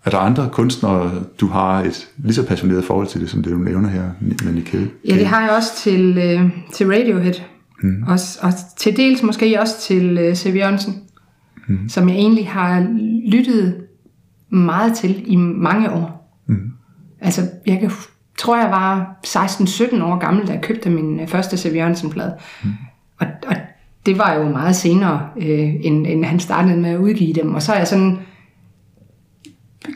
Er 0.05 0.11
der 0.11 0.19
andre 0.19 0.49
kunstnere, 0.53 1.11
du 1.41 1.47
har 1.47 1.81
et 1.81 2.09
lige 2.17 2.35
så 2.35 2.47
passioneret 2.47 2.85
forhold 2.85 3.07
til 3.07 3.21
det, 3.21 3.31
som 3.31 3.43
det 3.43 3.53
du 3.53 3.59
nævner 3.59 3.89
her 3.89 4.11
med 4.21 4.53
Nick 4.53 4.71
Cave? 4.71 4.89
Ja, 5.09 5.15
det 5.15 5.27
har 5.27 5.41
jeg 5.41 5.51
også 5.51 5.77
til, 5.77 6.19
øh, 6.19 6.51
til 6.73 6.87
Radiohead. 6.87 7.35
Mm. 7.83 8.03
Og, 8.07 8.19
og 8.43 8.53
til 8.77 8.97
dels 8.97 9.23
måske 9.23 9.61
også 9.61 9.81
til 9.81 10.19
øh, 10.19 10.35
C.V. 10.35 10.57
Jørgensen, 10.57 11.03
mm. 11.69 11.89
som 11.89 12.09
jeg 12.09 12.17
egentlig 12.17 12.49
har 12.49 12.87
lyttet 13.27 13.77
meget 14.51 14.95
til 14.95 15.23
i 15.27 15.37
mange 15.37 15.93
år. 15.93 16.39
Mm. 16.47 16.71
Altså, 17.21 17.43
jeg 17.67 17.81
kan, 17.81 17.91
tror, 18.43 18.57
jeg 18.57 18.71
var 18.71 19.19
16-17 19.27 20.03
år 20.03 20.19
gammel, 20.19 20.47
da 20.47 20.53
jeg 20.53 20.61
købte 20.61 20.91
min 20.91 21.21
øh, 21.21 21.29
første 21.29 21.57
C.V. 21.57 21.75
Jørgensen-plade. 21.75 22.35
Mm. 22.65 22.71
Og, 23.21 23.27
og 23.47 23.57
det 24.07 24.19
var 24.19 24.35
jo 24.35 24.49
meget 24.49 24.77
senere, 24.77 25.29
øh, 25.37 25.75
end, 25.81 26.07
end 26.07 26.25
han 26.25 26.41
startede 26.41 26.77
med 26.77 26.91
at 26.91 26.99
udgive 26.99 27.33
dem. 27.33 27.55
Og 27.55 27.63
så 27.63 27.73
er 27.73 27.79
jeg 27.79 27.89
sådan 27.89 28.19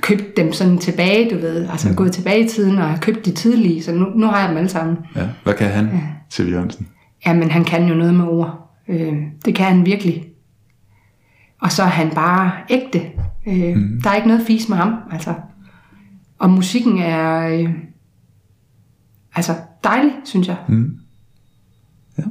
købt 0.00 0.36
dem 0.36 0.52
sådan 0.52 0.78
tilbage, 0.78 1.30
du 1.30 1.38
ved. 1.38 1.68
Altså 1.68 1.88
mm. 1.88 1.94
gået 1.94 2.12
tilbage 2.12 2.44
i 2.44 2.48
tiden 2.48 2.78
og 2.78 2.88
har 2.88 2.96
købt 2.96 3.24
de 3.24 3.30
tidlige, 3.30 3.82
så 3.82 3.92
nu, 3.92 4.06
nu 4.14 4.26
har 4.26 4.40
jeg 4.40 4.48
dem 4.48 4.56
alle 4.56 4.68
sammen. 4.68 4.96
Ja. 5.16 5.28
Hvad 5.44 5.54
kan 5.54 5.68
han, 5.68 5.86
ja. 5.86 6.00
til 6.30 6.50
Jørgensen? 6.50 6.88
Ja, 7.26 7.32
men 7.32 7.50
han 7.50 7.64
kan 7.64 7.88
jo 7.88 7.94
noget 7.94 8.14
med 8.14 8.24
ord. 8.24 8.78
Øh, 8.88 9.14
det 9.44 9.54
kan 9.54 9.66
han 9.66 9.86
virkelig. 9.86 10.24
Og 11.60 11.72
så 11.72 11.82
er 11.82 11.86
han 11.86 12.10
bare 12.10 12.52
ægte. 12.70 13.02
Øh, 13.46 13.76
mm. 13.76 14.00
Der 14.02 14.10
er 14.10 14.14
ikke 14.14 14.28
noget 14.28 14.46
fis 14.46 14.68
med 14.68 14.76
ham, 14.76 14.94
altså. 15.12 15.34
Og 16.38 16.50
musikken 16.50 16.98
er 16.98 17.48
øh, 17.48 17.70
altså 19.36 19.54
dejlig, 19.84 20.12
synes 20.24 20.48
jeg. 20.48 20.56
Mm. 20.68 20.98
Ja. 22.18 22.22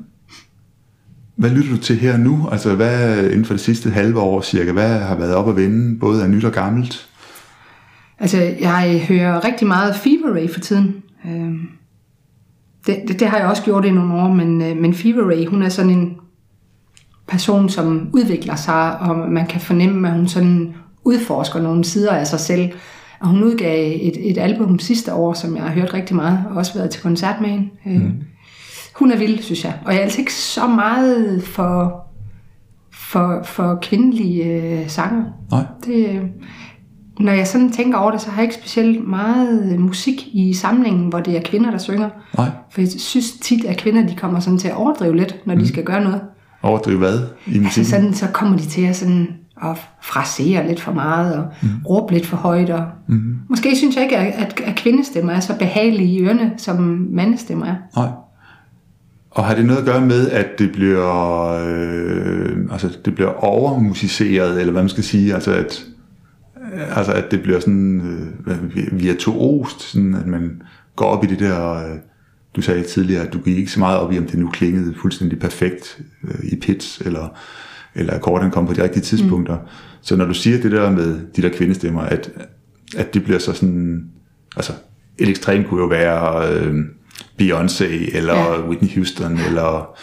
Hvad 1.36 1.50
lytter 1.50 1.72
du 1.72 1.78
til 1.78 1.96
her 1.96 2.18
nu? 2.18 2.50
Altså 2.52 2.76
hvad 2.76 3.24
inden 3.26 3.46
for 3.46 3.54
det 3.54 3.62
sidste 3.62 3.90
halve 3.90 4.20
år 4.20 4.42
cirka, 4.42 4.72
hvad 4.72 5.00
har 5.00 5.16
været 5.16 5.36
op 5.36 5.50
at 5.50 5.56
vende, 5.56 6.00
både 6.00 6.24
af 6.24 6.30
nyt 6.30 6.46
og 6.46 6.52
gammelt? 6.52 7.10
Altså, 8.20 8.38
jeg 8.60 9.06
hører 9.10 9.46
rigtig 9.46 9.68
meget 9.68 9.96
Fever 9.96 10.36
Ray 10.36 10.50
for 10.50 10.60
tiden. 10.60 11.04
Øh, 11.26 11.54
det, 12.88 13.04
det, 13.08 13.20
det 13.20 13.28
har 13.28 13.38
jeg 13.38 13.48
også 13.48 13.64
gjort 13.64 13.86
i 13.86 13.92
nogle 13.92 14.14
år, 14.14 14.28
men, 14.28 14.62
øh, 14.62 14.78
men 14.78 14.94
Fever 14.94 15.30
Ray, 15.30 15.46
hun 15.46 15.64
er 15.64 15.70
sådan 15.70 15.92
en 15.92 16.18
person, 17.28 17.70
som 17.70 18.10
udvikler 18.14 18.56
sig, 18.56 19.00
og 19.00 19.18
man 19.32 19.48
kan 19.48 19.62
fornemme, 19.62 20.08
at 20.08 20.14
hun 20.14 20.28
sådan 20.28 20.74
udforsker 21.04 21.62
nogle 21.62 21.84
sider 21.84 22.12
af 22.12 22.28
sig 22.28 22.40
selv. 22.40 22.70
Og 23.20 23.28
hun 23.28 23.44
udgav 23.44 24.00
et, 24.02 24.32
et 24.32 24.38
album 24.38 24.80
sidste 24.80 25.14
år, 25.14 25.34
som 25.34 25.56
jeg 25.56 25.64
har 25.64 25.72
hørt 25.72 25.94
rigtig 25.94 26.16
meget, 26.16 26.40
og 26.50 26.56
også 26.56 26.74
været 26.74 26.90
til 26.90 27.02
koncert 27.02 27.42
med 27.42 27.50
hende. 27.50 27.72
Mm. 27.86 28.14
Hun 28.96 29.12
er 29.12 29.18
vild, 29.18 29.42
synes 29.42 29.64
jeg. 29.66 29.74
Og 29.86 29.94
jeg 29.94 30.00
er 30.00 30.04
altså 30.04 30.22
ikke 30.22 30.34
så 30.34 30.68
meget 30.68 31.44
for, 31.44 32.06
for, 32.94 33.42
for 33.44 33.80
kvindelige 33.82 34.44
øh, 34.46 34.90
sanger. 34.90 35.24
Nej. 35.52 35.64
Det, 35.86 36.22
når 37.20 37.32
jeg 37.32 37.48
sådan 37.48 37.72
tænker 37.72 37.98
over 37.98 38.12
det, 38.12 38.22
så 38.22 38.30
har 38.30 38.38
jeg 38.38 38.44
ikke 38.44 38.56
specielt 38.56 39.08
meget 39.08 39.80
musik 39.80 40.28
i 40.34 40.54
samlingen, 40.54 41.10
hvor 41.10 41.20
det 41.20 41.38
er 41.38 41.42
kvinder, 41.42 41.72
der 41.72 41.78
synger. 41.78 42.10
Nej. 42.38 42.50
For 42.72 42.82
jeg 42.82 42.90
synes 42.90 43.32
tit, 43.32 43.66
at 43.66 43.78
kvinder 43.78 44.08
de 44.08 44.16
kommer 44.16 44.40
sådan 44.40 44.60
til 44.60 44.68
at 44.68 44.76
overdrive 44.76 45.16
lidt, 45.16 45.36
når 45.46 45.56
de 45.56 45.68
skal 45.68 45.84
gøre 45.84 46.04
noget. 46.04 46.22
Overdrive 46.62 46.98
hvad 46.98 47.20
i 47.20 47.22
Altså 47.48 47.62
musikken? 47.62 47.86
sådan, 47.86 48.14
så 48.14 48.28
kommer 48.34 48.58
de 48.58 48.66
til 48.66 48.82
at, 48.82 48.96
sådan, 48.96 49.28
at 49.64 49.78
frasere 50.02 50.68
lidt 50.68 50.82
for 50.82 50.92
meget 50.92 51.36
og 51.36 51.48
mm. 51.62 51.70
råbe 51.86 52.14
lidt 52.14 52.26
for 52.26 52.38
højt. 52.38 52.70
Og 52.70 52.86
mm. 53.08 53.38
Måske 53.50 53.76
synes 53.76 53.96
jeg 53.96 54.04
ikke, 54.04 54.18
at, 54.18 54.62
at, 54.62 54.76
kvindestemmer 54.76 55.34
er 55.34 55.40
så 55.40 55.58
behagelige 55.60 56.10
i 56.10 56.24
ørene, 56.24 56.54
som 56.58 57.08
mandestemmer 57.12 57.66
er. 57.66 57.76
Nej. 57.96 58.10
Og 59.32 59.46
har 59.46 59.56
det 59.56 59.66
noget 59.66 59.80
at 59.80 59.86
gøre 59.86 60.06
med, 60.06 60.30
at 60.30 60.60
det 60.60 60.72
bliver, 60.72 61.52
øh, 61.68 62.58
altså 62.72 62.98
det 63.06 63.16
bliver 63.16 63.30
overmusiceret, 63.30 64.60
eller 64.60 64.72
hvad 64.72 64.82
man 64.82 64.90
skal 64.90 65.04
sige, 65.04 65.34
altså 65.34 65.54
at, 65.54 65.86
øh, 66.74 66.98
altså 66.98 67.12
at 67.12 67.32
det 67.32 67.42
bliver 67.42 67.60
sådan 67.60 68.02
øh, 68.48 69.00
virtuost, 69.00 69.82
sådan 69.82 70.16
at 70.16 70.28
man 70.28 70.62
går 70.96 71.06
op 71.06 71.24
i 71.24 71.28
det 71.28 71.40
der, 71.40 71.74
øh, 71.74 71.98
du 72.56 72.62
sagde 72.62 72.84
tidligere, 72.84 73.24
at 73.28 73.34
du 73.34 73.40
gik 73.40 73.58
ikke 73.58 73.72
så 73.72 73.80
meget 73.80 74.00
op 74.00 74.12
i, 74.12 74.18
om 74.18 74.26
det 74.26 74.40
nu 74.40 74.50
klingede 74.50 74.96
fuldstændig 75.02 75.40
perfekt 75.40 76.02
øh, 76.24 76.46
i 76.52 76.56
pitch, 76.56 77.02
eller, 77.06 77.38
eller 77.96 78.14
akkorderne 78.14 78.52
kom 78.52 78.68
på 78.68 78.74
de 78.74 78.84
rigtige 78.84 79.04
tidspunkter. 79.04 79.56
Mm. 79.56 79.68
Så 80.02 80.16
når 80.16 80.26
du 80.26 80.34
siger 80.34 80.62
det 80.62 80.72
der 80.72 80.92
med 80.92 81.20
de 81.36 81.42
der 81.42 81.50
kvindestemmer, 81.50 82.02
at, 82.02 82.32
at 82.98 83.14
det 83.14 83.24
bliver 83.24 83.40
så 83.40 83.54
sådan, 83.54 84.06
altså 84.56 84.74
et 85.18 85.30
ekstrem 85.30 85.64
kunne 85.64 85.82
jo 85.82 85.88
være 85.88 86.50
øh, 86.54 86.76
Beyoncé, 87.42 88.18
eller 88.18 88.36
Ja. 88.36 88.54
ja. 88.54 88.68
Whitney 88.68 88.96
Houston, 88.96 89.40
eller 89.48 89.98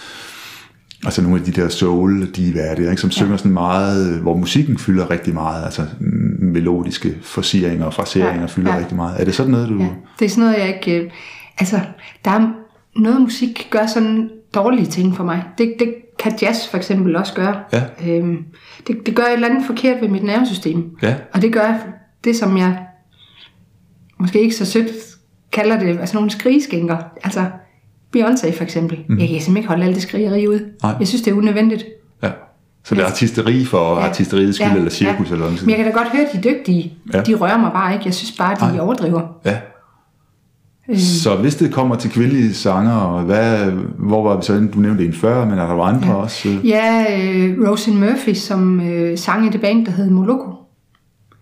altså 1.05 1.23
nogle 1.23 1.39
af 1.39 1.45
de 1.45 1.53
der 1.53 1.69
soul 1.69 2.27
divaer 2.27 2.75
der, 2.75 2.91
ikke, 2.91 3.01
som 3.01 3.11
synger 3.11 3.37
sådan 3.37 3.53
meget, 3.53 4.21
hvor 4.21 4.37
musikken 4.37 4.79
fylder 4.79 5.11
rigtig 5.11 5.35
meget, 5.35 5.65
altså 5.65 5.83
mm, 6.01 6.47
melodiske 6.47 7.15
forsieringer 7.23 7.87
og 7.87 7.95
fraseringer 7.95 8.41
Ja, 8.41 8.47
fylder 8.47 8.75
ja. 8.75 8.79
rigtig 8.79 8.97
meget. 8.97 9.21
Er 9.21 9.25
det 9.25 9.35
sådan 9.35 9.53
noget, 9.53 9.69
du... 9.69 9.79
Ja, 9.79 9.89
det 10.19 10.25
er 10.25 10.29
sådan 10.29 10.45
noget, 10.45 10.59
jeg 10.59 10.75
ikke... 10.77 11.05
Øh, 11.05 11.11
altså, 11.59 11.81
der 12.25 12.31
er 12.31 12.53
noget 12.97 13.21
musik 13.21 13.69
gør 13.71 13.87
sådan 13.87 14.31
dårlige 14.55 14.87
ting 14.87 15.17
for 15.17 15.25
mig. 15.25 15.45
Det, 15.59 15.75
det 15.79 15.95
kan 16.23 16.33
jazz 16.43 16.69
for 16.69 16.77
eksempel 16.77 17.17
også 17.17 17.35
gøre. 17.35 17.57
Ja. 17.73 17.83
Øhm, 18.07 18.45
det, 18.87 19.07
det 19.07 19.17
gør 19.17 19.23
et 19.23 19.33
eller 19.33 19.49
andet 19.49 19.67
forkert 19.67 20.01
ved 20.01 20.09
mit 20.09 20.23
nervesystem. 20.23 20.97
Ja. 21.03 21.15
Og 21.33 21.43
det 21.43 21.53
gør 21.53 21.75
det, 22.25 22.37
som 22.37 22.57
jeg 22.57 22.79
måske 24.19 24.41
ikke 24.41 24.55
så 24.55 24.65
sødt 24.65 24.91
kalder 25.53 25.79
det, 25.79 26.01
altså 26.01 26.17
nogle 26.17 26.31
skrigeskænker. 26.31 26.97
Altså 27.25 27.45
Beyoncé 28.17 28.57
for 28.57 28.63
eksempel. 28.63 28.99
Mm. 29.09 29.19
Jeg 29.19 29.29
kan 29.29 29.41
simpelthen 29.41 29.57
ikke 29.57 29.69
holde 29.69 29.85
alt 29.85 29.95
det 29.95 30.03
skrigeri 30.03 30.49
ud. 30.49 30.61
Nej. 30.83 30.95
Jeg 30.99 31.09
synes, 31.09 31.23
det 31.23 31.31
er 31.31 31.35
unødvendigt. 31.35 31.85
ja. 32.23 32.31
Så 32.85 32.95
det 32.95 33.03
er 33.03 33.07
artisteri 33.07 33.65
for 33.65 33.99
ja. 33.99 34.07
artisteriets 34.07 34.57
skyld, 34.57 34.69
ja. 34.69 34.77
eller 34.77 34.91
cirkus, 34.91 35.29
ja. 35.29 35.35
eller 35.35 35.51
man 35.51 35.59
Men 35.61 35.71
jeg 35.71 35.77
kan 35.77 35.87
da 35.87 35.93
godt 35.93 36.09
høre, 36.09 36.27
at 36.27 36.33
de 36.33 36.39
er 36.39 36.43
dygtige. 36.43 36.95
Ja. 37.15 37.21
De 37.21 37.35
rører 37.35 37.59
mig 37.59 37.73
bare 37.73 37.93
ikke. 37.93 38.05
Jeg 38.07 38.15
synes 38.15 38.39
bare, 38.39 38.53
at 38.53 38.61
de 38.61 38.77
Nej. 38.77 38.85
overdriver. 38.85 39.41
Ja. 39.45 39.59
Så 40.99 41.37
hvis 41.37 41.55
det 41.57 41.73
kommer 41.73 41.97
til 41.97 42.11
kvindelige 42.11 42.55
sanger, 42.55 43.23
hvad, 43.23 43.71
hvor 43.99 44.23
var 44.23 44.37
vi 44.37 44.43
så? 44.43 44.69
Du 44.75 44.79
nævnte 44.79 45.05
en 45.05 45.13
før, 45.13 45.45
men 45.45 45.59
er 45.59 45.67
der 45.67 45.83
andre 45.83 46.09
ja. 46.09 46.15
også? 46.15 46.49
øh? 46.49 46.69
Ja, 46.69 47.05
øh, 47.21 47.69
Rosin 47.71 48.01
Murphy, 48.01 48.35
som 48.35 48.81
øh, 48.81 49.19
sang 49.19 49.47
i 49.47 49.49
det 49.51 49.61
band, 49.61 49.87
der 49.87 49.93
hed 49.93 50.11
Moloko. 50.11 50.49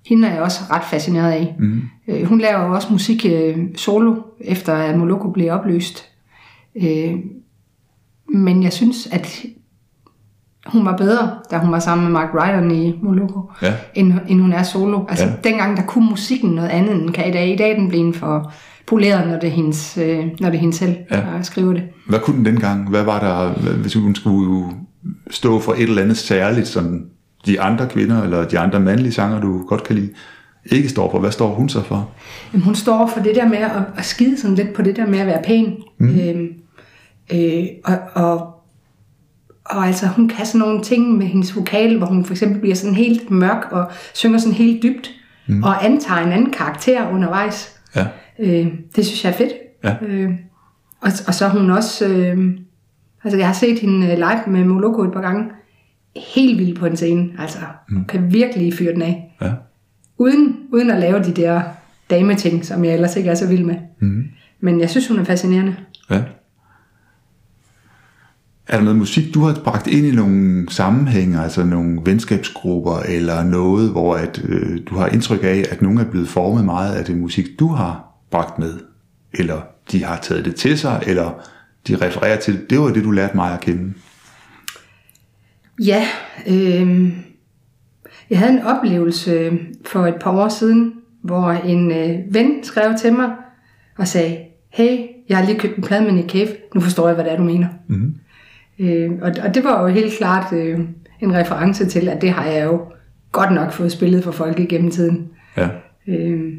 Hende 0.06 0.28
er 0.28 0.32
jeg 0.32 0.42
også 0.42 0.60
ret 0.70 0.84
fascineret 0.90 1.32
af. 1.32 1.54
Mm. 1.58 1.80
Øh, 2.08 2.24
hun 2.24 2.40
laver 2.40 2.66
jo 2.66 2.74
også 2.74 2.88
musik 2.90 3.26
øh, 3.30 3.56
solo, 3.76 4.14
efter 4.40 4.74
at 4.74 4.98
Moloko 4.98 5.30
blev 5.30 5.52
opløst. 5.52 6.04
Øh, 6.82 7.12
men 8.34 8.62
jeg 8.62 8.72
synes, 8.72 9.08
at 9.12 9.42
hun 10.66 10.84
var 10.84 10.96
bedre, 10.96 11.30
da 11.50 11.58
hun 11.58 11.72
var 11.72 11.78
sammen 11.78 12.04
med 12.04 12.12
Mark 12.12 12.28
Ryder 12.34 12.70
i 12.70 12.98
Moloko, 13.02 13.40
Ja. 13.62 13.72
end, 13.94 14.12
end 14.28 14.40
hun 14.40 14.52
er 14.52 14.62
solo. 14.62 15.04
Altså 15.08 15.24
Ja. 15.26 15.32
dengang, 15.44 15.76
der 15.76 15.82
kunne 15.82 16.08
musikken 16.10 16.50
noget 16.50 16.68
andet, 16.68 16.94
end 16.94 17.10
kan 17.10 17.28
i 17.28 17.32
dag. 17.32 17.48
I 17.52 17.56
dag 17.56 17.76
den 17.76 17.88
blevet 17.88 18.14
for 18.14 18.52
poleret, 18.90 19.28
når 19.28 19.38
det 19.38 19.46
er 19.46 19.50
hendes, 19.52 19.98
øh, 19.98 20.24
når 20.40 20.48
det 20.50 20.56
er 20.56 20.60
hende 20.60 20.76
selv, 20.76 20.96
Ja. 21.10 21.16
der 21.16 21.42
skriver 21.42 21.72
det. 21.72 21.82
Hvad 22.08 22.18
kunne 22.18 22.36
den 22.36 22.44
dengang? 22.44 22.88
Hvad 22.88 23.02
var 23.02 23.20
der, 23.20 23.72
hvis 23.76 23.94
hun 23.94 24.14
skulle 24.14 24.66
stå 25.30 25.60
for 25.60 25.72
et 25.72 25.82
eller 25.82 26.02
andet 26.02 26.16
særligt, 26.16 26.68
som 26.68 27.04
de 27.46 27.60
andre 27.60 27.88
kvinder, 27.88 28.22
eller 28.22 28.44
de 28.48 28.58
andre 28.58 28.80
mandlige 28.80 29.12
sanger, 29.12 29.40
du 29.40 29.64
godt 29.66 29.84
kan 29.84 29.96
lide, 29.96 30.10
ikke 30.66 30.88
står 30.88 31.10
for? 31.10 31.18
Hvad 31.18 31.30
står 31.30 31.54
hun 31.54 31.68
så 31.68 31.82
for? 31.82 32.10
Jamen, 32.52 32.64
hun 32.64 32.74
står 32.74 33.10
for 33.14 33.20
det 33.22 33.34
der 33.34 33.48
med 33.48 33.58
at, 33.58 33.70
at 33.96 34.04
skide 34.04 34.40
sådan 34.40 34.56
lidt 34.56 34.72
på 34.72 34.82
det 34.82 34.96
der 34.96 35.06
med 35.06 35.18
at 35.18 35.26
være 35.26 35.42
pæn. 35.44 35.76
Mm. 35.98 36.20
Øhm, 36.20 36.48
øh, 37.32 37.64
og, 37.84 37.98
og, 38.14 38.46
og 39.64 39.86
altså, 39.86 40.06
hun 40.06 40.28
kan 40.28 40.46
sådan 40.46 40.58
nogle 40.58 40.82
ting 40.82 41.18
med 41.18 41.26
hendes 41.26 41.56
vokal, 41.56 41.98
hvor 41.98 42.06
hun 42.06 42.24
for 42.24 42.32
eksempel 42.34 42.60
bliver 42.60 42.76
sådan 42.76 42.94
helt 42.94 43.30
mørk 43.30 43.68
og 43.70 43.90
synger 44.14 44.38
sådan 44.38 44.54
helt 44.54 44.82
dybt, 44.82 45.10
mm. 45.46 45.62
og 45.62 45.84
antager 45.84 46.20
en 46.20 46.32
anden 46.32 46.50
karakter 46.50 47.10
undervejs. 47.12 47.76
Ja. 47.96 48.06
Øh, 48.40 48.66
det 48.96 49.06
synes 49.06 49.24
jeg 49.24 49.30
er 49.30 49.36
fedt. 49.36 49.52
Ja. 49.84 49.96
Øh, 50.02 50.30
og, 51.00 51.10
og 51.26 51.34
så 51.34 51.44
er 51.44 51.50
hun 51.50 51.70
også... 51.70 52.08
Øh, 52.08 52.38
altså, 53.24 53.38
jeg 53.38 53.46
har 53.46 53.54
set 53.54 53.78
hende 53.78 54.06
øh, 54.06 54.16
live 54.16 54.42
med 54.46 54.64
Moloko 54.64 55.02
et 55.02 55.12
par 55.12 55.20
gange. 55.20 55.44
Helt 56.34 56.58
vild 56.58 56.76
på 56.76 56.86
en 56.86 56.96
scene. 56.96 57.28
Altså, 57.38 57.58
hun 57.92 58.04
kan 58.04 58.32
virkelig 58.32 58.74
fyre 58.74 58.92
den 58.92 59.02
af. 59.02 59.36
ja. 59.42 59.52
Uden, 60.18 60.56
uden 60.72 60.90
at 60.90 61.00
lave 61.00 61.22
de 61.22 61.32
der 61.32 61.62
dameting, 62.10 62.64
som 62.64 62.84
jeg 62.84 62.94
ellers 62.94 63.16
ikke 63.16 63.30
er 63.30 63.34
så 63.34 63.48
vild 63.48 63.64
med. 63.64 63.76
Mm. 64.00 64.24
Men 64.60 64.80
jeg 64.80 64.90
synes, 64.90 65.08
hun 65.08 65.18
er 65.18 65.24
fascinerende. 65.24 65.76
Ja. 66.10 66.22
Er 68.68 68.76
der 68.76 68.84
noget 68.84 68.98
musik, 68.98 69.34
du 69.34 69.40
har 69.40 69.60
bragt 69.64 69.86
ind 69.86 70.06
i 70.06 70.10
nogle 70.14 70.66
sammenhænge, 70.70 71.40
altså 71.40 71.64
nogle 71.64 72.00
venskabsgrupper, 72.04 72.96
eller 73.08 73.44
noget, 73.44 73.90
hvor 73.90 74.14
at, 74.14 74.42
øh, 74.48 74.78
du 74.86 74.94
har 74.94 75.06
indtryk 75.06 75.40
af, 75.42 75.64
at 75.70 75.82
nogen 75.82 75.98
er 75.98 76.04
blevet 76.10 76.28
formet 76.28 76.64
meget 76.64 76.94
af 76.94 77.04
det 77.04 77.16
musik, 77.16 77.46
du 77.58 77.68
har 77.68 78.09
bragt 78.30 78.58
med? 78.58 78.78
Eller 79.34 79.60
de 79.92 80.04
har 80.04 80.16
taget 80.16 80.44
det 80.44 80.54
til 80.54 80.78
sig, 80.78 81.02
eller 81.06 81.48
de 81.88 81.96
refererer 81.96 82.36
til, 82.36 82.70
det 82.70 82.80
var 82.80 82.88
det, 82.88 83.04
du 83.04 83.10
lærte 83.10 83.36
mig 83.36 83.54
at 83.54 83.60
kende. 83.60 83.94
Ja, 85.84 86.06
øh, 86.48 87.12
jeg 88.30 88.38
havde 88.38 88.52
en 88.52 88.62
oplevelse 88.62 89.58
for 89.84 90.06
et 90.06 90.16
par 90.20 90.30
år 90.30 90.48
siden, 90.48 90.94
hvor 91.22 91.50
en 91.50 91.92
øh, 91.92 92.34
ven 92.34 92.64
skrev 92.64 92.94
til 92.98 93.12
mig 93.12 93.30
og 93.98 94.08
sagde, 94.08 94.38
hey, 94.70 94.98
jeg 95.28 95.38
har 95.38 95.44
lige 95.44 95.58
købt 95.58 95.76
en 95.76 95.82
plade 95.82 96.04
med 96.04 96.12
Nick 96.12 96.30
Cave, 96.30 96.48
nu 96.74 96.80
forstår 96.80 97.06
jeg, 97.08 97.14
hvad 97.14 97.24
det 97.24 97.32
er, 97.32 97.36
du 97.36 97.42
mener. 97.42 97.68
Mm. 97.88 98.14
Øh, 98.78 99.10
og, 99.22 99.32
og 99.44 99.54
det 99.54 99.64
var 99.64 99.82
jo 99.82 99.88
helt 99.88 100.12
klart 100.18 100.52
øh, 100.52 100.80
en 101.20 101.34
reference 101.34 101.86
til, 101.86 102.08
at 102.08 102.22
det 102.22 102.30
har 102.30 102.44
jeg 102.44 102.64
jo 102.64 102.80
godt 103.32 103.52
nok 103.52 103.72
fået 103.72 103.92
spillet 103.92 104.24
for 104.24 104.30
folk 104.30 104.58
igennem 104.58 104.90
tiden. 104.90 105.28
Ja. 105.56 105.68
Øh, 106.06 106.52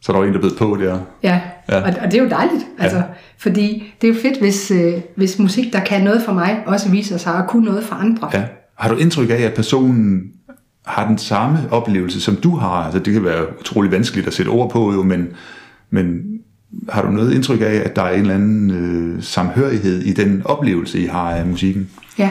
Så 0.00 0.12
der 0.12 0.18
var 0.18 0.26
en, 0.26 0.34
der 0.34 0.40
bed 0.40 0.56
på 0.58 0.76
der. 0.80 0.98
Ja, 1.22 1.40
Ja. 1.68 1.76
ja. 1.76 1.82
Og, 1.82 1.94
og 2.02 2.10
det 2.10 2.18
er 2.18 2.22
jo 2.22 2.28
dejligt, 2.28 2.64
altså, 2.78 3.02
fordi 3.38 3.92
det 4.00 4.08
er 4.08 4.14
jo 4.14 4.20
fedt, 4.22 4.38
hvis, 4.38 4.70
øh, 4.70 4.92
hvis 5.16 5.38
musik, 5.38 5.72
der 5.72 5.80
kan 5.80 6.04
noget 6.04 6.22
for 6.22 6.32
mig, 6.32 6.62
også 6.66 6.88
viser 6.90 7.16
sig 7.16 7.34
at 7.34 7.46
kunne 7.48 7.64
noget 7.64 7.84
for 7.84 7.94
andre. 7.94 8.30
Ja. 8.34 8.42
Har 8.78 8.88
du 8.88 8.96
indtryk 8.96 9.30
af, 9.30 9.34
at 9.42 9.54
personen 9.54 10.22
har 10.86 11.08
den 11.08 11.18
samme 11.18 11.58
oplevelse, 11.70 12.20
som 12.20 12.36
du 12.36 12.56
har? 12.56 12.68
Altså, 12.84 12.98
det 12.98 13.12
kan 13.12 13.24
være 13.24 13.46
utrolig 13.60 13.92
vanskeligt 13.92 14.26
at 14.26 14.34
sætte 14.34 14.48
ord 14.48 14.70
på, 14.70 14.92
jo, 14.92 15.02
men, 15.02 15.28
men 15.90 16.22
har 16.88 17.02
du 17.02 17.10
noget 17.10 17.34
indtryk 17.34 17.60
af, 17.60 17.82
at 17.84 17.96
der 17.96 18.02
er 18.02 18.14
en 18.14 18.20
eller 18.20 18.34
anden 18.34 18.70
øh, 18.70 19.22
samhørighed 19.22 20.02
i 20.02 20.12
den 20.12 20.42
oplevelse, 20.44 20.98
I 21.00 21.06
har 21.06 21.30
af 21.30 21.46
musikken? 21.46 21.90
Ja. 22.18 22.30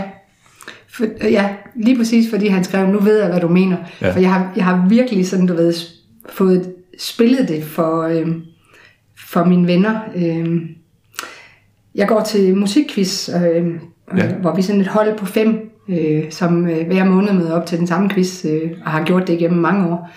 For, 0.89 1.05
øh, 1.21 1.31
ja, 1.31 1.49
lige 1.75 1.97
præcis 1.97 2.29
fordi 2.29 2.47
han 2.47 2.63
skrev, 2.63 2.87
nu 2.87 2.99
ved 2.99 3.19
jeg, 3.19 3.29
hvad 3.29 3.39
du 3.39 3.47
mener. 3.47 3.77
Ja. 4.01 4.07
Ja. 4.07 4.13
For 4.13 4.19
jeg 4.19 4.33
har, 4.33 4.51
jeg 4.55 4.65
har 4.65 4.85
virkelig 4.89 5.27
sådan, 5.27 5.45
du 5.47 5.53
ved, 5.55 5.73
fået 6.29 6.73
spillet 6.99 7.47
det 7.47 7.63
for, 7.63 8.01
øh, 8.01 8.27
for 9.27 9.43
mine 9.43 9.67
venner. 9.67 9.99
Øh, 10.15 10.61
jeg 11.95 12.07
går 12.07 12.21
til 12.21 12.55
musikquiz, 12.55 13.29
øh, 13.29 13.65
ja. 14.17 14.27
hvor 14.41 14.55
vi 14.55 14.59
er 14.59 14.63
sådan 14.63 14.81
et 14.81 14.87
hold 14.87 15.17
på 15.17 15.25
fem, 15.25 15.69
øh, 15.89 16.23
som 16.31 16.67
øh, 16.67 16.87
hver 16.87 17.03
måned 17.03 17.33
møder 17.33 17.51
op 17.51 17.65
til 17.65 17.79
den 17.79 17.87
samme 17.87 18.09
quiz, 18.09 18.45
øh, 18.45 18.71
og 18.85 18.91
har 18.91 19.03
gjort 19.03 19.27
det 19.27 19.33
igennem 19.33 19.59
mange 19.59 19.87
år. 19.87 20.09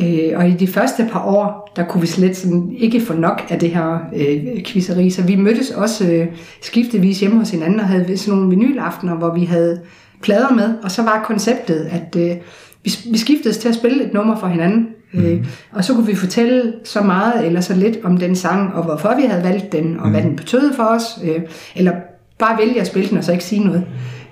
Øh, 0.00 0.32
og 0.38 0.48
i 0.48 0.52
de 0.52 0.66
første 0.66 1.08
par 1.12 1.24
år, 1.24 1.72
der 1.76 1.84
kunne 1.84 2.00
vi 2.00 2.06
slet 2.06 2.36
sådan 2.36 2.72
ikke 2.78 3.00
få 3.00 3.12
nok 3.12 3.42
af 3.48 3.58
det 3.58 3.70
her 3.70 3.98
øh, 4.16 4.64
quizzeri, 4.64 5.10
så 5.10 5.22
vi 5.22 5.36
mødtes 5.36 5.70
også 5.70 6.12
øh, 6.12 6.26
skiftevis 6.62 7.20
hjemme 7.20 7.38
hos 7.38 7.50
hinanden 7.50 7.80
og 7.80 7.86
havde 7.86 8.16
sådan 8.16 8.38
nogle 8.38 8.56
vinylaftener, 8.56 9.14
hvor 9.14 9.34
vi 9.34 9.44
havde 9.44 9.80
plader 10.22 10.54
med, 10.54 10.74
og 10.82 10.90
så 10.90 11.02
var 11.02 11.24
konceptet, 11.24 11.90
at 11.90 12.16
øh, 12.16 12.36
vi, 12.84 12.92
vi 13.10 13.18
skiftedes 13.18 13.58
til 13.58 13.68
at 13.68 13.74
spille 13.74 14.04
et 14.04 14.12
nummer 14.14 14.36
for 14.36 14.46
hinanden, 14.46 14.88
Mm. 15.12 15.24
Øh, 15.24 15.46
og 15.72 15.84
så 15.84 15.94
kunne 15.94 16.06
vi 16.06 16.14
fortælle 16.14 16.72
så 16.84 17.02
meget 17.02 17.46
eller 17.46 17.60
så 17.60 17.74
lidt 17.74 17.98
om 18.04 18.16
den 18.16 18.36
sang, 18.36 18.74
og 18.74 18.84
hvorfor 18.84 19.16
vi 19.16 19.22
havde 19.22 19.44
valgt 19.44 19.72
den, 19.72 20.00
og 20.00 20.06
mm. 20.06 20.12
hvad 20.12 20.22
den 20.22 20.36
betød 20.36 20.74
for 20.74 20.82
os. 20.82 21.02
Øh, 21.24 21.40
eller 21.76 21.92
bare 22.38 22.58
vælge 22.58 22.80
at 22.80 22.86
spille 22.86 23.08
den, 23.08 23.18
og 23.18 23.24
så 23.24 23.32
ikke 23.32 23.44
sige 23.44 23.64
noget. 23.64 23.84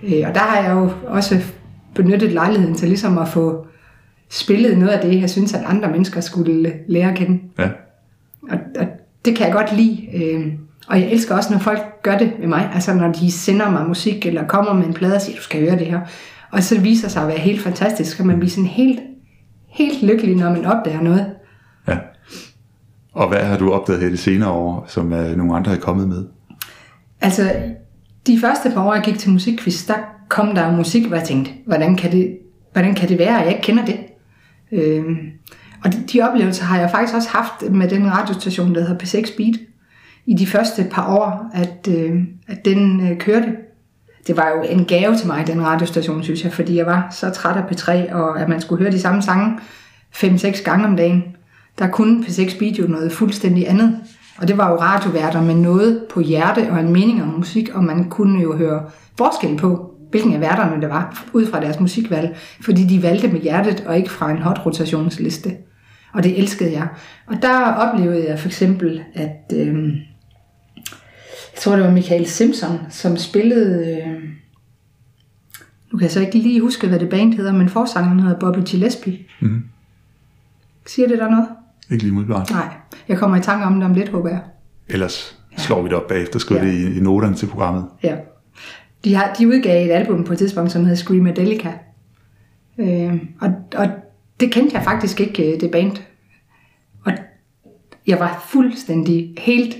Øh, 0.02 0.22
og 0.28 0.34
der 0.34 0.40
har 0.40 0.62
jeg 0.62 0.72
jo 0.72 0.90
også 1.06 1.40
benyttet 1.94 2.32
lejligheden 2.32 2.74
til 2.74 2.88
ligesom 2.88 3.18
at 3.18 3.28
få 3.28 3.66
spillet 4.30 4.78
noget 4.78 4.92
af 4.92 5.10
det, 5.10 5.20
jeg 5.20 5.30
synes, 5.30 5.54
at 5.54 5.62
andre 5.66 5.90
mennesker 5.90 6.20
skulle 6.20 6.72
lære 6.88 7.10
at 7.10 7.16
kende. 7.16 7.40
Ja. 7.58 7.68
Og, 8.50 8.58
og 8.78 8.86
det 9.24 9.36
kan 9.36 9.46
jeg 9.46 9.54
godt 9.54 9.76
lide. 9.76 10.08
Øh, 10.14 10.52
og 10.88 11.00
jeg 11.00 11.10
elsker 11.10 11.36
også, 11.36 11.52
når 11.52 11.58
folk 11.58 12.02
gør 12.02 12.18
det 12.18 12.32
med 12.38 12.48
mig. 12.48 12.70
Altså 12.74 12.94
når 12.94 13.12
de 13.12 13.32
sender 13.32 13.70
mig 13.70 13.88
musik, 13.88 14.26
eller 14.26 14.46
kommer 14.46 14.72
med 14.72 14.84
en 14.84 14.94
plade 14.94 15.14
og 15.14 15.22
siger, 15.22 15.36
du 15.36 15.42
skal 15.42 15.60
høre 15.60 15.78
det 15.78 15.86
her. 15.86 16.00
Og 16.50 16.62
så 16.62 16.80
viser 16.80 17.08
sig 17.08 17.22
at 17.22 17.28
være 17.28 17.38
helt 17.38 17.60
fantastisk. 17.60 18.10
Så 18.10 18.16
kan 18.16 18.26
man 18.26 18.38
blive 18.38 18.50
sådan 18.50 18.66
helt, 18.66 19.00
helt 19.80 20.02
lykkelig, 20.02 20.36
når 20.36 20.50
man 20.50 20.64
opdager 20.64 21.00
noget. 21.00 21.26
Ja. 21.88 21.98
Og 23.12 23.28
hvad 23.28 23.38
har 23.38 23.58
du 23.58 23.72
opdaget 23.72 24.02
her 24.02 24.08
de 24.08 24.16
senere 24.16 24.50
år, 24.50 24.84
som 24.88 25.12
uh, 25.12 25.36
nogle 25.36 25.56
andre 25.56 25.72
er 25.72 25.80
kommet 25.80 26.08
med? 26.08 26.24
Altså, 27.20 27.52
de 28.26 28.38
første 28.40 28.70
par 28.70 28.84
år, 28.84 28.94
jeg 28.94 29.02
gik 29.02 29.18
til 29.18 29.30
musikquiz, 29.30 29.86
der 29.86 29.94
kom 30.28 30.54
der 30.54 30.76
musik, 30.76 31.06
hvor 31.06 31.16
jeg 31.16 31.26
tænkte, 31.26 31.52
hvordan 31.66 31.96
kan 31.96 32.12
det, 32.12 32.38
hvordan 32.72 32.94
kan 32.94 33.08
det 33.08 33.18
være, 33.18 33.38
at 33.38 33.44
jeg 33.44 33.48
ikke 33.48 33.62
kender 33.62 33.84
det? 33.84 33.98
Øhm, 34.72 35.16
og 35.84 35.92
de, 35.92 36.02
de 36.12 36.20
oplevelser 36.20 36.64
har 36.64 36.80
jeg 36.80 36.90
faktisk 36.90 37.16
også 37.16 37.28
haft 37.28 37.72
med 37.72 37.88
den 37.88 38.12
radiostation, 38.12 38.74
der 38.74 38.80
hedder 38.80 39.04
P6 39.04 39.36
Beat, 39.36 39.60
i 40.26 40.34
de 40.34 40.46
første 40.46 40.86
par 40.90 41.16
år, 41.16 41.50
at, 41.54 41.88
øh, 41.88 42.22
at 42.48 42.64
den 42.64 43.10
øh, 43.10 43.18
kørte. 43.18 43.56
Det 44.26 44.36
var 44.36 44.48
jo 44.48 44.62
en 44.68 44.84
gave 44.84 45.16
til 45.16 45.26
mig, 45.26 45.46
den 45.46 45.66
radiostation, 45.66 46.22
synes 46.22 46.44
jeg, 46.44 46.52
fordi 46.52 46.76
jeg 46.76 46.86
var 46.86 47.08
så 47.10 47.30
træt 47.30 47.56
af 47.56 47.62
P3, 47.62 48.14
og 48.14 48.40
at 48.40 48.48
man 48.48 48.60
skulle 48.60 48.82
høre 48.82 48.92
de 48.92 49.00
samme 49.00 49.22
sange 49.22 49.58
5-6 50.16 50.64
gange 50.64 50.86
om 50.86 50.96
dagen. 50.96 51.24
Der 51.78 51.88
kunne 51.88 52.24
P6 52.24 52.58
Beat 52.58 52.78
jo 52.78 52.86
noget 52.86 53.12
fuldstændig 53.12 53.68
andet. 53.68 53.96
Og 54.38 54.48
det 54.48 54.58
var 54.58 54.70
jo 54.70 54.76
radioværter 54.76 55.42
med 55.42 55.54
noget 55.54 56.02
på 56.10 56.20
hjerte 56.20 56.70
og 56.70 56.80
en 56.80 56.92
mening 56.92 57.22
om 57.22 57.28
musik, 57.28 57.68
og 57.74 57.84
man 57.84 58.10
kunne 58.10 58.42
jo 58.42 58.56
høre 58.56 58.82
forskel 59.18 59.56
på, 59.56 59.90
hvilken 60.10 60.34
af 60.34 60.40
værterne 60.40 60.82
det 60.82 60.90
var, 60.90 61.24
ud 61.32 61.46
fra 61.46 61.60
deres 61.60 61.80
musikvalg, 61.80 62.36
fordi 62.60 62.84
de 62.84 63.02
valgte 63.02 63.28
med 63.28 63.40
hjertet 63.40 63.84
og 63.86 63.96
ikke 63.96 64.10
fra 64.10 64.30
en 64.30 64.38
hot 64.38 64.66
rotationsliste. 64.66 65.50
Og 66.12 66.24
det 66.24 66.38
elskede 66.38 66.72
jeg. 66.72 66.88
Og 67.26 67.36
der 67.42 67.74
oplevede 67.74 68.28
jeg 68.28 68.38
for 68.38 68.48
eksempel, 68.48 69.02
at 69.14 69.52
øh, 69.54 69.88
tror 71.60 71.76
det 71.76 71.84
var 71.84 71.90
Michael 71.90 72.26
Simpson, 72.26 72.78
som 72.90 73.16
spillede, 73.16 73.96
øh, 73.96 74.22
nu 75.92 75.98
kan 75.98 76.02
jeg 76.02 76.10
så 76.10 76.20
ikke 76.20 76.38
lige 76.38 76.60
huske, 76.60 76.88
hvad 76.88 76.98
det 76.98 77.08
band 77.08 77.34
hedder, 77.34 77.52
men 77.52 77.68
forsangeren 77.68 78.20
hedder 78.20 78.38
Bobby 78.38 78.58
Gillespie. 78.66 79.18
Mm. 79.40 79.62
Siger 80.86 81.08
det 81.08 81.18
der 81.18 81.30
noget? 81.30 81.48
Ikke 81.90 82.04
lige 82.04 82.12
umiddelbart. 82.12 82.50
Nej, 82.50 82.68
jeg 83.08 83.18
kommer 83.18 83.36
i 83.36 83.40
tanke 83.40 83.66
om 83.66 83.74
det 83.74 83.84
om 83.84 83.94
lidt, 83.94 84.08
håber 84.08 84.28
jeg. 84.28 84.40
Ellers 84.88 85.38
slår 85.56 85.82
vi 85.82 85.88
det 85.88 85.96
op 85.96 86.08
bagefter, 86.08 86.38
skriver 86.38 86.64
ja. 86.64 86.68
det 86.68 86.74
i, 86.74 86.96
i 86.98 87.00
noterne 87.00 87.36
til 87.36 87.46
programmet. 87.46 87.84
Ja. 88.02 88.16
De, 89.04 89.14
har, 89.14 89.34
de 89.38 89.48
udgav 89.48 89.86
et 89.86 89.90
album 89.90 90.24
på 90.24 90.32
et 90.32 90.38
tidspunkt, 90.38 90.72
som 90.72 90.82
hedder 90.82 90.96
Screamadelica. 90.96 91.72
Øh, 92.78 93.22
og, 93.40 93.54
og 93.76 93.88
det 94.40 94.52
kendte 94.52 94.76
jeg 94.76 94.84
faktisk 94.84 95.20
ikke, 95.20 95.54
øh, 95.54 95.60
det 95.60 95.70
band. 95.70 95.96
Og 97.04 97.12
jeg 98.06 98.18
var 98.18 98.46
fuldstændig 98.48 99.34
helt 99.38 99.76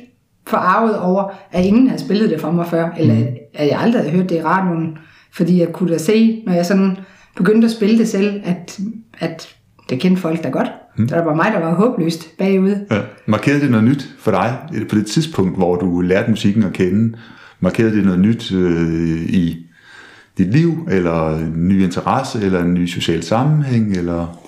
forarvet 0.51 0.99
over, 0.99 1.33
at 1.53 1.65
ingen 1.65 1.89
havde 1.89 2.03
spillet 2.03 2.31
det 2.31 2.41
for 2.41 2.51
mig 2.51 2.67
før, 2.67 2.89
eller 2.99 3.15
mm. 3.15 3.27
at 3.55 3.69
jeg 3.69 3.81
aldrig 3.81 4.03
havde 4.03 4.17
hørt 4.17 4.29
det 4.29 4.37
i 4.37 4.43
radioen, 4.43 4.99
fordi 5.33 5.61
jeg 5.61 5.73
kunne 5.73 5.93
da 5.93 5.99
se, 5.99 6.43
når 6.47 6.53
jeg 6.53 6.67
sådan 6.67 6.97
begyndte 7.37 7.65
at 7.65 7.71
spille 7.71 7.99
det 7.99 8.09
selv, 8.09 8.41
at, 8.45 8.81
at 9.19 9.49
det 9.91 10.01
kendte 10.01 10.23
folk 10.23 10.45
da 10.45 10.49
godt. 10.49 10.69
Mm. 10.97 11.09
Så 11.09 11.15
der 11.15 11.25
var 11.25 11.35
mig, 11.35 11.53
der 11.53 11.61
var 11.61 11.75
håbløst 11.75 12.39
bagude. 12.39 12.87
Ja. 12.91 13.01
Markerede 13.27 13.61
det 13.61 13.71
noget 13.71 13.85
nyt 13.85 14.09
for 14.19 14.31
dig 14.31 14.59
på 14.89 14.95
det 14.95 15.07
tidspunkt, 15.07 15.57
hvor 15.57 15.77
du 15.77 16.01
lærte 16.01 16.31
musikken 16.31 16.63
at 16.63 16.73
kende? 16.73 17.17
Markerede 17.61 17.97
det 17.97 18.05
noget 18.05 18.21
nyt 18.21 18.53
øh, 18.53 19.21
i 19.23 19.67
dit 20.39 20.53
liv, 20.53 20.89
eller 20.91 21.37
en 21.37 21.69
ny 21.69 21.83
interesse, 21.83 22.41
eller 22.43 22.63
en 22.63 22.75
ny 22.75 22.87
social 22.87 23.23
sammenhæng, 23.23 23.97
eller... 23.97 24.40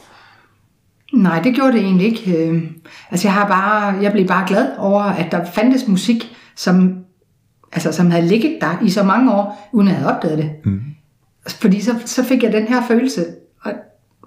Nej, 1.13 1.41
det 1.41 1.55
gjorde 1.55 1.73
det 1.73 1.81
egentlig 1.81 2.07
ikke. 2.07 2.49
Øh, 2.49 2.63
altså 3.11 3.29
jeg, 3.29 3.35
har 3.35 3.49
bare, 3.49 4.03
jeg 4.03 4.13
blev 4.13 4.27
bare 4.27 4.49
glad 4.49 4.69
over, 4.79 5.03
at 5.03 5.33
der 5.33 5.45
fandtes 5.45 5.89
musik, 5.89 6.37
som, 6.57 6.95
altså, 7.73 7.93
som 7.93 8.11
havde 8.11 8.27
ligget 8.27 8.59
der 8.61 8.83
i 8.85 8.91
så 8.91 9.03
mange 9.03 9.33
år, 9.33 9.69
uden 9.73 9.89
at 9.89 9.93
jeg 9.93 10.01
havde 10.01 10.15
opdaget 10.17 10.39
det. 10.39 10.51
Mm. 10.65 10.81
Fordi 11.49 11.81
så, 11.81 11.95
så 12.05 12.25
fik 12.25 12.43
jeg 12.43 12.53
den 12.53 12.69
her 12.69 12.83
følelse, 12.89 13.25
og, 13.63 13.73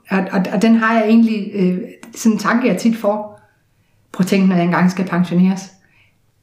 og, 0.09 0.19
og, 0.31 0.41
og 0.53 0.61
den 0.61 0.75
har 0.75 0.93
jeg 0.93 1.07
egentlig, 1.07 1.51
øh, 1.53 1.77
sådan 2.15 2.31
en 2.31 2.39
tanke, 2.39 2.67
jeg 2.67 2.77
tit 2.77 2.97
får. 2.97 3.41
Prøv 4.11 4.23
at 4.23 4.27
tænke, 4.27 4.47
når 4.47 4.55
jeg 4.55 4.65
engang 4.65 4.91
skal 4.91 5.05
pensioneres. 5.05 5.71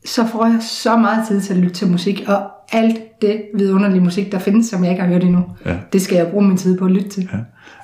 Så 0.05 0.27
får 0.27 0.47
jeg 0.47 0.59
så 0.61 0.97
meget 0.97 1.29
tid 1.29 1.41
til 1.41 1.53
at 1.55 1.59
lytte 1.59 1.75
til 1.75 1.91
musik, 1.91 2.25
og 2.29 2.51
alt 2.73 3.23
det 3.23 3.43
vidunderlige 3.55 4.01
musik, 4.01 4.33
der 4.33 4.39
findes, 4.39 4.67
som 4.67 4.85
jeg 4.85 4.91
ikke 4.91 5.03
har 5.03 5.09
hørt 5.09 5.23
endnu. 5.25 5.45
Ja. 5.67 5.77
Det 5.93 6.03
skal 6.03 6.17
jeg 6.17 6.27
bruge 6.27 6.49
min 6.49 6.57
tid 6.57 6.79
på 6.79 6.85
at 6.85 6.91
lytte 6.91 7.09
til. 7.09 7.29
Ja. 7.33 7.39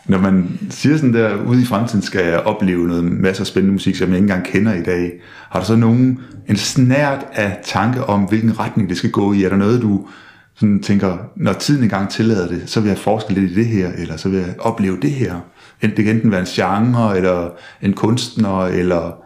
Når 0.08 0.18
man 0.18 0.58
siger 0.70 0.96
sådan 0.96 1.14
der, 1.14 1.44
ude 1.44 1.62
i 1.62 1.64
fremtiden 1.64 2.02
skal 2.02 2.24
jeg 2.24 2.40
opleve 2.40 2.88
noget 2.88 3.04
masser 3.04 3.42
af 3.42 3.46
spændende 3.46 3.72
musik, 3.72 3.96
som 3.96 4.08
jeg 4.08 4.16
ikke 4.16 4.24
engang 4.24 4.46
kender 4.46 4.74
i 4.74 4.82
dag. 4.82 5.12
Har 5.50 5.60
du 5.60 5.66
så 5.66 5.76
nogen, 5.76 6.20
en 6.48 6.56
snært 6.56 7.26
af 7.32 7.58
tanke 7.64 8.04
om, 8.04 8.24
hvilken 8.24 8.58
retning 8.58 8.88
det 8.88 8.96
skal 8.96 9.10
gå 9.10 9.32
i? 9.32 9.44
Er 9.44 9.48
der 9.48 9.56
noget, 9.56 9.82
du 9.82 10.06
sådan 10.54 10.82
tænker, 10.82 11.16
når 11.36 11.52
tiden 11.52 11.82
engang 11.82 12.10
tillader 12.10 12.48
det, 12.48 12.62
så 12.66 12.80
vil 12.80 12.88
jeg 12.88 12.98
forske 12.98 13.32
lidt 13.32 13.50
i 13.50 13.54
det 13.54 13.66
her, 13.66 13.90
eller 13.98 14.16
så 14.16 14.28
vil 14.28 14.38
jeg 14.38 14.54
opleve 14.58 14.98
det 15.02 15.10
her? 15.10 15.34
Det 15.82 16.04
kan 16.04 16.16
enten 16.16 16.30
være 16.30 16.40
en 16.40 16.46
genre, 16.46 17.16
eller 17.16 17.50
en 17.82 17.92
kunstner, 17.92 18.64
eller 18.64 19.24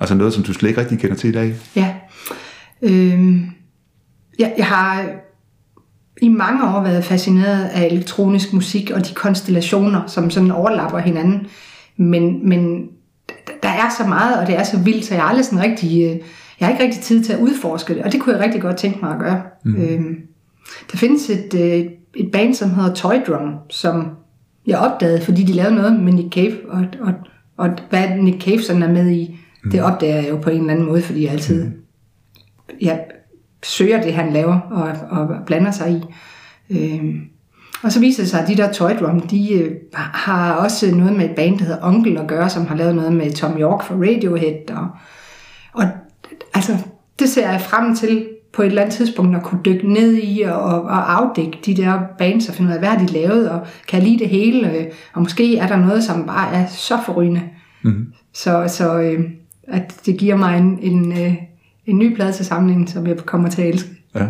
altså 0.00 0.14
noget, 0.14 0.32
som 0.32 0.42
du 0.42 0.52
slet 0.52 0.68
ikke 0.68 0.80
rigtig 0.80 0.98
kender 0.98 1.16
til 1.16 1.30
i 1.30 1.32
dag. 1.32 1.54
Ja. 1.76 1.94
Øhm, 2.82 3.46
jeg, 4.38 4.54
jeg 4.58 4.66
har 4.66 5.04
i 6.22 6.28
mange 6.28 6.64
år 6.64 6.82
været 6.82 7.04
fascineret 7.04 7.64
af 7.64 7.86
elektronisk 7.86 8.52
musik 8.52 8.90
og 8.90 9.08
de 9.08 9.14
konstellationer, 9.14 10.06
som 10.06 10.30
sådan 10.30 10.50
overlapper 10.50 10.98
hinanden. 10.98 11.46
Men, 11.96 12.48
men 12.48 12.88
der 13.62 13.68
er 13.68 13.88
så 13.98 14.08
meget, 14.08 14.40
og 14.40 14.46
det 14.46 14.58
er 14.58 14.62
så 14.62 14.78
vildt, 14.78 15.04
så 15.04 15.14
jeg 15.14 15.22
har 15.22 15.28
aldrig 15.28 15.44
sådan 15.44 15.64
rigtig, 15.64 16.02
øh, 16.04 16.16
jeg 16.60 16.68
har 16.68 16.70
ikke 16.70 16.84
rigtig 16.84 17.02
tid 17.02 17.24
til 17.24 17.32
at 17.32 17.40
udforske 17.40 17.94
det, 17.94 18.02
og 18.02 18.12
det 18.12 18.20
kunne 18.20 18.36
jeg 18.36 18.44
rigtig 18.44 18.62
godt 18.62 18.76
tænke 18.76 18.98
mig 19.02 19.12
at 19.12 19.18
gøre. 19.18 19.42
Mm. 19.64 19.82
Øhm, 19.82 20.16
der 20.92 20.98
findes 20.98 21.30
et, 21.30 21.54
øh, 21.54 21.90
et 22.14 22.32
band, 22.32 22.54
som 22.54 22.70
hedder 22.70 22.94
Toy 22.94 23.14
Drum, 23.26 23.54
som 23.70 24.10
jeg 24.66 24.78
opdagede, 24.78 25.20
fordi 25.20 25.42
de 25.42 25.52
lavede 25.52 25.74
noget 25.74 26.00
med 26.00 26.12
Nick 26.12 26.34
Cave, 26.34 26.56
og, 26.68 26.84
og, 27.00 27.12
og 27.56 27.70
hvad 27.90 28.08
Nick 28.08 28.42
Cave 28.42 28.62
sådan 28.62 28.82
er 28.82 28.92
med 28.92 29.10
i, 29.10 29.40
mm. 29.64 29.70
det 29.70 29.82
opdager 29.82 30.16
jeg 30.16 30.30
jo 30.30 30.36
på 30.36 30.50
en 30.50 30.60
eller 30.60 30.72
anden 30.72 30.86
måde, 30.86 31.02
fordi 31.02 31.24
jeg 31.24 31.32
altid 31.32 31.64
mm. 31.64 31.72
jeg 32.80 33.04
søger 33.62 34.02
det, 34.02 34.14
han 34.14 34.32
laver, 34.32 34.60
og, 34.60 35.18
og 35.20 35.28
blander 35.46 35.70
sig 35.70 35.90
i. 35.90 36.02
Øh, 36.70 37.14
og 37.82 37.92
så 37.92 38.00
viser 38.00 38.22
det 38.22 38.30
sig, 38.30 38.40
at 38.40 38.48
de 38.48 38.56
der 38.56 38.72
Toy 38.72 38.90
Drum, 39.00 39.20
de 39.20 39.52
øh, 39.52 39.72
har 39.94 40.52
også 40.52 40.94
noget 40.94 41.12
med 41.12 41.24
et 41.24 41.36
band, 41.36 41.58
der 41.58 41.64
hedder 41.64 41.86
Onkel 41.86 42.18
at 42.18 42.26
gøre, 42.26 42.50
som 42.50 42.66
har 42.66 42.76
lavet 42.76 42.94
noget 42.94 43.12
med 43.12 43.32
Tom 43.32 43.58
York 43.58 43.84
for 43.84 43.94
Radiohead. 43.94 44.70
Og, 44.70 44.88
og 45.72 45.84
altså, 46.54 46.76
det 47.18 47.28
ser 47.28 47.50
jeg 47.50 47.60
frem 47.60 47.96
til 47.96 48.28
på 48.52 48.62
et 48.62 48.66
eller 48.66 48.82
andet 48.82 48.94
tidspunkt 48.94 49.36
at 49.36 49.42
kunne 49.42 49.60
dykke 49.64 49.92
ned 49.92 50.14
i 50.22 50.40
og, 50.40 50.82
og 50.82 51.16
afdække 51.16 51.58
de 51.66 51.76
der 51.76 52.00
bands 52.18 52.48
og 52.48 52.54
finde 52.54 52.68
ud 52.68 52.74
af, 52.74 52.80
hvad 52.80 52.88
har 52.88 53.06
de 53.06 53.12
lavet, 53.12 53.50
og 53.50 53.66
kan 53.88 54.00
jeg 54.00 54.08
lide 54.08 54.18
det 54.18 54.28
hele, 54.28 54.90
og 55.14 55.22
måske 55.22 55.58
er 55.58 55.66
der 55.66 55.76
noget, 55.76 56.04
som 56.04 56.26
bare 56.26 56.54
er 56.54 56.66
så 56.66 56.98
forrygende. 57.06 57.42
Mm. 57.82 58.06
Så, 58.32 58.64
så 58.68 58.98
øh, 58.98 59.20
at 59.68 60.00
det 60.06 60.18
giver 60.18 60.36
mig 60.36 60.58
en, 60.58 60.78
en, 60.82 61.12
øh, 61.12 61.34
en 61.86 61.98
ny 61.98 62.14
plade 62.14 62.32
til 62.32 62.44
samlingen, 62.44 62.86
som 62.86 63.06
jeg 63.06 63.16
kommer 63.16 63.50
til 63.50 63.62
at 63.62 63.68
elske. 63.68 63.90
Ja. 64.14 64.26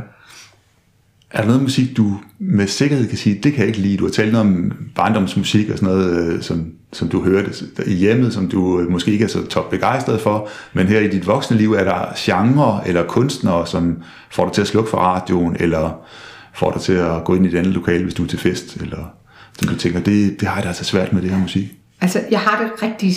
Er 1.31 1.41
der 1.41 1.47
noget 1.47 1.63
musik, 1.63 1.97
du 1.97 2.17
med 2.39 2.67
sikkerhed 2.67 3.09
kan 3.09 3.19
sige, 3.19 3.41
det 3.43 3.53
kan 3.53 3.61
jeg 3.61 3.69
ikke 3.69 3.81
lide? 3.81 3.97
Du 3.97 4.05
har 4.05 4.11
talt 4.11 4.33
noget 4.33 4.47
om 4.47 4.73
barndomsmusik 4.95 5.71
og 5.71 5.79
sådan 5.79 5.95
noget, 5.95 6.27
øh, 6.27 6.43
som, 6.43 6.73
som 6.93 7.09
du 7.09 7.25
hørte 7.25 7.51
i 7.87 7.95
hjemmet, 7.95 8.33
som 8.33 8.49
du 8.49 8.81
øh, 8.81 8.91
måske 8.91 9.13
ikke 9.13 9.25
er 9.25 9.29
så 9.29 9.47
top 9.47 9.71
begejstret 9.71 10.21
for, 10.21 10.49
men 10.73 10.87
her 10.87 11.01
i 11.01 11.09
dit 11.09 11.27
voksne 11.27 11.57
liv 11.57 11.73
er 11.73 11.85
der 11.85 12.13
genre 12.17 12.89
eller 12.89 13.07
kunstnere, 13.07 13.67
som 13.67 14.03
får 14.31 14.45
dig 14.45 14.53
til 14.53 14.63
at 14.63 14.69
slukke 14.69 14.91
for 14.91 14.99
radioen, 14.99 15.57
eller 15.61 16.07
får 16.55 16.71
dig 16.71 16.81
til 16.81 16.93
at 16.93 17.25
gå 17.25 17.35
ind 17.35 17.47
i 17.47 17.49
et 17.49 17.55
andet 17.55 17.73
lokale, 17.73 18.03
hvis 18.03 18.15
du 18.15 18.23
er 18.23 18.29
til 18.29 18.39
fest, 18.39 18.77
eller 18.77 19.13
som 19.59 19.69
du 19.69 19.77
tænker, 19.77 20.01
det, 20.01 20.41
det 20.41 20.49
har 20.49 20.55
jeg 20.55 20.63
da 20.63 20.69
altså 20.69 20.85
svært 20.85 21.13
med 21.13 21.23
det 21.23 21.31
her 21.31 21.39
musik. 21.39 21.73
Altså, 22.07 22.21
jeg 22.31 22.41
har 22.41 22.63
det 22.63 22.83
rigtig, 22.83 23.13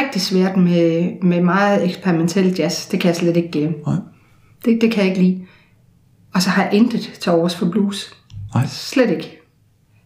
rigtig 0.00 0.22
svært 0.22 0.56
med, 0.56 1.12
med 1.22 1.40
meget 1.42 1.84
eksperimentel 1.84 2.54
jazz. 2.58 2.88
Det 2.88 3.00
kan 3.00 3.08
jeg 3.08 3.16
slet 3.16 3.36
ikke 3.36 3.50
glemme. 3.50 3.76
Nej. 3.86 3.96
Det, 4.64 4.78
det 4.80 4.90
kan 4.90 5.04
jeg 5.04 5.10
ikke 5.10 5.22
lide. 5.22 5.42
Og 6.34 6.42
så 6.42 6.50
har 6.50 6.64
jeg 6.64 6.74
intet 6.74 7.00
til 7.20 7.32
overs 7.32 7.56
for 7.56 7.70
blues. 7.70 8.14
Nej. 8.54 8.66
Slet 8.66 9.10
ikke. 9.10 9.40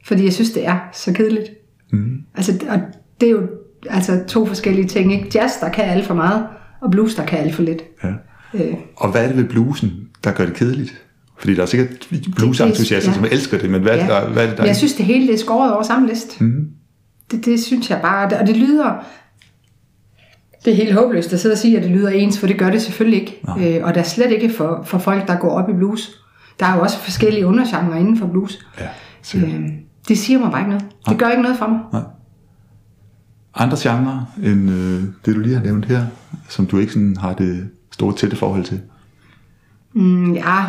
Fordi 0.06 0.24
jeg 0.24 0.32
synes, 0.32 0.50
det 0.50 0.66
er 0.66 0.78
så 0.92 1.12
kedeligt. 1.12 1.50
Mm. 1.92 2.18
Altså, 2.34 2.52
og 2.68 2.78
det 3.20 3.26
er 3.26 3.30
jo 3.30 3.48
altså, 3.86 4.24
to 4.28 4.46
forskellige 4.46 4.88
ting. 4.88 5.12
Ikke? 5.12 5.38
Jazz, 5.38 5.52
der 5.60 5.68
kan 5.68 5.84
alt 5.84 6.06
for 6.06 6.14
meget, 6.14 6.46
og 6.80 6.90
blues, 6.90 7.14
der 7.14 7.26
kan 7.26 7.38
alt 7.38 7.54
for 7.54 7.62
lidt. 7.62 7.82
Ja. 8.04 8.12
Øh. 8.54 8.74
Og 8.96 9.10
hvad 9.10 9.24
er 9.24 9.28
det 9.28 9.36
ved 9.36 9.44
bluesen, 9.44 9.90
der 10.24 10.32
gør 10.32 10.44
det 10.46 10.54
kedeligt? 10.54 11.02
Fordi 11.38 11.54
der 11.54 11.62
er 11.62 11.66
sikkert 11.66 12.08
bluesentusiaster, 12.36 13.10
ja. 13.10 13.16
som 13.16 13.24
elsker 13.24 13.58
det, 13.58 13.70
men 13.70 13.82
hvad, 13.82 13.96
ja. 13.96 14.06
der, 14.06 14.28
hvad 14.28 14.44
er 14.44 14.48
det 14.48 14.58
der? 14.58 14.64
Jeg 14.64 14.76
synes, 14.76 14.94
det 14.94 15.04
hele 15.04 15.26
det 15.26 15.34
er 15.34 15.38
skåret 15.38 15.72
over 15.74 15.82
samme 15.82 16.08
liste. 16.08 16.44
Mm. 16.44 16.66
Det, 17.30 17.44
det 17.44 17.60
synes 17.60 17.90
jeg 17.90 18.00
bare, 18.02 18.38
og 18.40 18.46
det 18.46 18.56
lyder 18.56 19.04
det 20.64 20.72
er 20.72 20.76
helt 20.76 20.94
håbløst 20.94 21.32
at 21.32 21.40
sidde 21.40 21.52
og 21.52 21.58
sige, 21.58 21.76
at 21.76 21.82
det 21.82 21.90
lyder 21.90 22.08
ens, 22.08 22.38
for 22.38 22.46
det 22.46 22.58
gør 22.58 22.70
det 22.70 22.82
selvfølgelig 22.82 23.20
ikke. 23.20 23.40
Øh, 23.58 23.84
og 23.84 23.94
der 23.94 24.00
er 24.00 24.04
slet 24.04 24.30
ikke 24.30 24.50
for, 24.50 24.82
for 24.84 24.98
folk, 24.98 25.28
der 25.28 25.36
går 25.36 25.50
op 25.50 25.70
i 25.70 25.72
blues. 25.72 26.10
Der 26.60 26.66
er 26.66 26.74
jo 26.74 26.82
også 26.82 26.98
forskellige 26.98 27.46
undergenre 27.46 28.00
inden 28.00 28.18
for 28.18 28.26
blues. 28.26 28.66
Ja, 28.80 28.88
sikkert. 29.22 29.50
Øh, 29.50 29.68
det 30.08 30.18
siger 30.18 30.38
mig 30.38 30.50
bare 30.50 30.60
ikke 30.60 30.70
noget. 30.70 30.84
Det 31.08 31.18
gør 31.18 31.28
ikke 31.28 31.42
noget 31.42 31.58
for 31.58 31.66
mig. 31.66 31.80
Nej. 31.92 32.02
Andre 33.54 33.76
genrer 33.80 34.24
end 34.42 34.70
øh, 34.70 35.02
det, 35.26 35.34
du 35.34 35.40
lige 35.40 35.54
har 35.54 35.64
nævnt 35.64 35.84
her, 35.84 36.06
som 36.48 36.66
du 36.66 36.78
ikke 36.78 36.92
sådan 36.92 37.16
har 37.16 37.34
det 37.34 37.68
store 37.90 38.14
tætte 38.16 38.36
forhold 38.36 38.64
til? 38.64 38.80
Mm, 39.92 40.32
ja, 40.32 40.64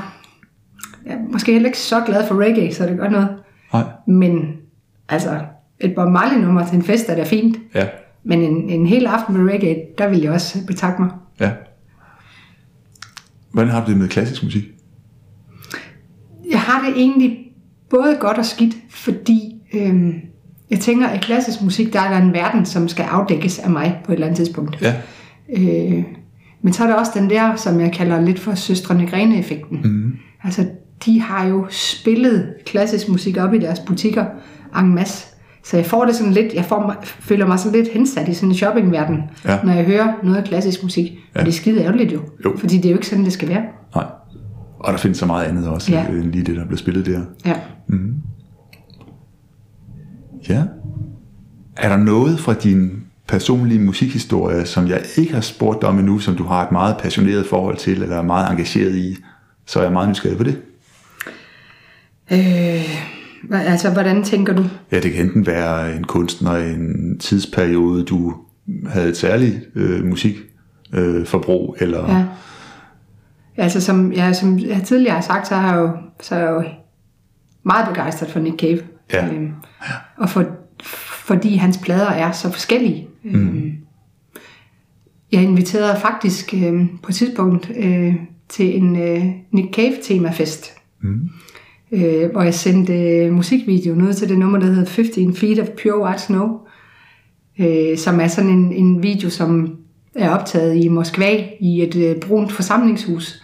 jeg 1.05 1.13
er 1.13 1.31
måske 1.31 1.53
heller 1.53 1.69
ikke 1.69 1.79
så 1.79 2.01
glad 2.05 2.27
for 2.27 2.35
reggae, 2.35 2.73
så 2.73 2.85
det 2.85 2.97
gør 2.97 3.09
noget. 3.09 3.29
Nej. 3.73 3.83
Men 4.07 4.51
altså, 5.09 5.39
et 5.83 5.95
Bob 5.95 6.09
Marley 6.09 6.41
nummer 6.41 6.65
til 6.67 6.75
en 6.75 6.83
fest 6.83 7.09
er 7.09 7.15
da 7.15 7.23
fint. 7.23 7.57
Ja. 7.75 7.87
Men 8.23 8.41
en, 8.41 8.69
en 8.69 8.85
hel 8.85 9.05
aften 9.05 9.37
med 9.37 9.53
reggae, 9.53 9.77
der 9.97 10.09
vil 10.09 10.21
jeg 10.21 10.31
også 10.31 10.65
betakke 10.67 11.01
mig. 11.01 11.11
Ja. 11.39 11.51
Hvordan 13.51 13.71
har 13.71 13.85
du 13.85 13.91
det 13.91 13.99
med 13.99 14.07
klassisk 14.07 14.43
musik? 14.43 14.63
Jeg 16.51 16.59
har 16.59 16.85
det 16.85 16.93
egentlig 16.97 17.37
både 17.89 18.17
godt 18.19 18.37
og 18.37 18.45
skidt, 18.45 18.75
fordi 18.89 19.55
øhm, 19.73 20.13
jeg 20.69 20.79
tænker, 20.79 21.07
at 21.07 21.21
klassisk 21.21 21.61
musik, 21.61 21.93
der 21.93 21.99
er 22.01 22.09
der 22.09 22.25
en 22.25 22.33
verden, 22.33 22.65
som 22.65 22.87
skal 22.87 23.03
afdækkes 23.03 23.59
af 23.59 23.69
mig 23.69 23.99
på 24.05 24.11
et 24.11 24.15
eller 24.15 24.27
andet 24.27 24.37
tidspunkt. 24.37 24.81
Ja. 24.81 24.95
Øh, 25.57 26.03
men 26.61 26.73
så 26.73 26.83
er 26.83 26.87
der 26.87 26.93
også 26.93 27.11
den 27.15 27.29
der, 27.29 27.55
som 27.55 27.79
jeg 27.79 27.91
kalder 27.93 28.21
lidt 28.21 28.39
for 28.39 28.55
søstrene 28.55 29.07
Grene-effekten. 29.07 29.81
Mm. 29.83 30.17
Altså, 30.43 30.65
de 31.05 31.21
har 31.21 31.47
jo 31.47 31.67
spillet 31.69 32.53
klassisk 32.65 33.09
musik 33.09 33.37
op 33.37 33.53
i 33.53 33.59
deres 33.59 33.79
butikker 33.79 34.25
en 34.79 34.95
masse. 34.95 35.27
Så 35.63 35.77
jeg 35.77 35.85
får 35.85 36.05
det 36.05 36.15
sådan 36.15 36.33
lidt, 36.33 36.53
jeg 36.53 36.65
får, 36.65 36.95
føler 37.03 37.47
mig 37.47 37.59
sådan 37.59 37.79
lidt 37.79 37.93
hensat 37.93 38.27
i 38.27 38.33
sådan 38.33 38.49
en 38.49 38.55
shoppingverden, 38.55 39.17
Ja. 39.45 39.59
når 39.63 39.73
jeg 39.73 39.85
hører 39.85 40.13
noget 40.23 40.43
klassisk 40.45 40.83
musik. 40.83 41.11
Ja. 41.35 41.39
Og 41.39 41.45
det 41.45 41.51
er 41.51 41.55
skide 41.55 41.81
ærgerligt 41.83 42.13
jo. 42.13 42.19
Jo. 42.45 42.53
Fordi 42.57 42.77
det 42.77 42.85
er 42.85 42.89
jo 42.89 42.95
ikke 42.95 43.07
sådan, 43.07 43.25
det 43.25 43.33
skal 43.33 43.49
være. 43.49 43.63
Nej. 43.95 44.05
Og 44.79 44.93
der 44.93 44.97
findes 44.99 45.17
så 45.17 45.25
meget 45.25 45.45
andet 45.45 45.67
også, 45.67 45.91
Ja. 45.91 45.99
ja. 46.01 46.07
end 46.09 46.31
lige 46.31 46.43
det, 46.43 46.55
der 46.55 46.65
bliver 46.65 46.77
spillet 46.77 47.05
der. 47.05 47.21
Ja. 47.45 47.55
Ja. 50.49 50.63
Er 51.77 51.89
der 51.89 51.97
noget 51.97 52.39
fra 52.39 52.53
din 52.53 53.03
personlige 53.27 53.79
musikhistorie, 53.79 54.65
som 54.65 54.87
jeg 54.87 55.01
ikke 55.17 55.33
har 55.33 55.41
spurgt 55.41 55.81
dig 55.81 55.89
om 55.89 55.99
endnu, 55.99 56.19
som 56.19 56.35
du 56.35 56.43
har 56.43 56.65
et 56.65 56.71
meget 56.71 56.95
passioneret 56.97 57.45
forhold 57.45 57.77
til, 57.77 58.01
eller 58.03 58.17
er 58.17 58.21
meget 58.21 58.51
engageret 58.51 58.95
i, 58.95 59.17
så 59.65 59.79
er 59.79 59.83
jeg 59.83 59.91
meget 59.93 60.09
nysgerrig 60.09 60.37
på 60.37 60.43
det. 60.43 60.57
Øh, 62.31 63.11
altså, 63.51 63.89
hvordan 63.89 64.23
tænker 64.23 64.53
du? 64.53 64.63
Ja, 64.91 64.99
det 64.99 65.13
kan 65.13 65.25
enten 65.25 65.45
være 65.45 65.95
en 65.95 66.03
kunstner, 66.03 66.55
en 66.55 67.19
tidsperiode, 67.19 68.03
du 68.03 68.35
havde 68.87 69.09
et 69.09 69.17
særligt 69.17 69.59
øh, 69.75 70.05
musikforbrug, 70.05 71.75
øh, 71.79 71.87
eller... 71.87 72.17
Ja. 72.17 72.25
Altså, 73.57 73.81
som 73.81 74.13
jeg, 74.13 74.35
som 74.35 74.59
jeg 74.59 74.81
tidligere 74.85 75.15
har 75.15 75.21
sagt, 75.21 75.47
så 75.47 75.55
er 75.55 75.61
jeg 75.61 75.75
jo, 75.75 75.89
så 76.21 76.35
er 76.35 76.39
jeg 76.39 76.49
jo 76.49 76.63
meget 77.63 77.87
begejstret 77.87 78.29
for 78.29 78.39
Nick 78.39 78.59
Cave. 78.59 78.79
Ja. 79.13 79.27
Øhm, 79.27 79.51
og 80.17 80.29
for, 80.29 80.45
fordi 81.25 81.55
hans 81.55 81.77
plader 81.77 82.09
er 82.09 82.31
så 82.31 82.51
forskellige. 82.51 83.07
Mm. 83.23 83.47
Øhm, 83.47 83.73
jeg 85.31 85.43
inviterede 85.43 85.99
faktisk 85.99 86.53
øhm, 86.53 86.97
på 87.03 87.09
et 87.09 87.15
tidspunkt 87.15 87.71
øh, 87.77 88.15
til 88.49 88.77
en 88.77 88.95
øh, 88.95 89.25
Nick 89.51 89.75
Cave 89.75 89.93
temafest. 90.03 90.71
Mm. 91.01 91.29
Øh, 91.91 92.31
hvor 92.31 92.41
jeg 92.41 92.53
sendte 92.53 92.93
øh, 92.93 93.33
musikvideoen 93.33 94.01
ud 94.01 94.13
til 94.13 94.29
det 94.29 94.37
nummer, 94.37 94.59
der 94.59 94.65
hedder 94.65 94.85
15 94.85 95.35
Feet 95.35 95.59
of 95.59 95.67
Pure 95.67 96.03
White 96.03 96.21
Snow. 96.21 96.59
Øh, 97.59 97.97
som 97.97 98.19
er 98.19 98.27
sådan 98.27 98.49
en, 98.49 98.73
en 98.73 99.03
video, 99.03 99.29
som 99.29 99.77
er 100.15 100.29
optaget 100.29 100.83
i 100.83 100.87
Moskva 100.87 101.43
i 101.59 101.83
et 101.83 101.95
øh, 101.95 102.15
brunt 102.15 102.51
forsamlingshus, 102.51 103.43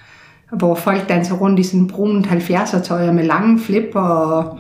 hvor 0.58 0.76
folk 0.76 1.10
danser 1.10 1.36
rundt 1.36 1.60
i 1.60 1.64
sådan 1.64 1.88
brunt 1.88 2.28
70'er 2.28 2.84
tøjer 2.84 3.14
med 3.14 3.24
lange 3.24 3.60
flipper 3.60 4.00
og, 4.00 4.60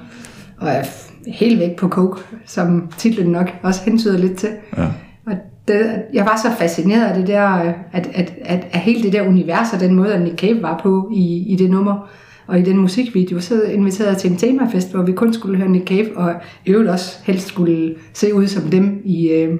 og 0.57 0.69
er 0.69 0.83
helt 1.27 1.59
væk 1.59 1.75
på 1.75 1.89
coke, 1.89 2.21
som 2.45 2.91
titlen 2.97 3.31
nok 3.31 3.49
også 3.63 3.81
hensyder 3.85 4.17
lidt 4.17 4.37
til. 4.37 4.49
Ja. 4.77 4.85
Og 5.25 5.33
det, 5.67 6.01
jeg 6.13 6.25
var 6.25 6.39
så 6.43 6.57
fascineret 6.59 7.05
af 7.05 7.15
det 7.15 7.27
der, 7.27 7.41
at, 7.41 8.09
at, 8.13 8.33
at, 8.45 8.67
at 8.71 8.79
hele 8.79 9.03
det 9.03 9.13
der 9.13 9.27
univers 9.27 9.73
og 9.73 9.79
den 9.79 9.95
måde, 9.95 10.13
at 10.13 10.21
Nick 10.21 10.39
Cave 10.39 10.61
var 10.61 10.79
på 10.83 11.11
i, 11.13 11.53
i 11.53 11.55
det 11.55 11.69
nummer, 11.69 12.09
og 12.47 12.59
i 12.59 12.61
den 12.61 12.77
musikvideo, 12.77 13.39
så 13.39 13.61
inviterede 13.61 14.11
jeg 14.11 14.17
til 14.17 14.31
en 14.31 14.37
temafest, 14.37 14.91
hvor 14.91 15.03
vi 15.03 15.11
kun 15.11 15.33
skulle 15.33 15.57
høre 15.57 15.69
Nick 15.69 15.87
Cave, 15.87 16.17
og 16.17 16.35
i 16.65 16.69
øvrigt 16.69 16.89
også 16.89 17.17
helst 17.23 17.47
skulle 17.47 17.95
se 18.13 18.33
ud 18.33 18.47
som 18.47 18.63
dem 18.63 19.01
i, 19.05 19.29
øh, 19.29 19.59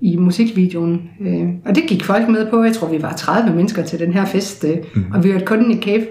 i 0.00 0.16
musikvideoen. 0.16 1.10
Øh, 1.20 1.48
og 1.64 1.74
det 1.74 1.84
gik 1.88 2.04
folk 2.04 2.28
med 2.28 2.50
på. 2.50 2.62
Jeg 2.62 2.72
tror, 2.72 2.88
vi 2.88 3.02
var 3.02 3.12
30 3.12 3.56
mennesker 3.56 3.82
til 3.82 3.98
den 3.98 4.12
her 4.12 4.24
fest, 4.24 4.64
øh, 4.64 4.76
mm. 4.94 5.04
og 5.14 5.24
vi 5.24 5.30
hørte 5.30 5.46
kun 5.46 5.58
Nick 5.58 5.84
Cave. 5.84 6.06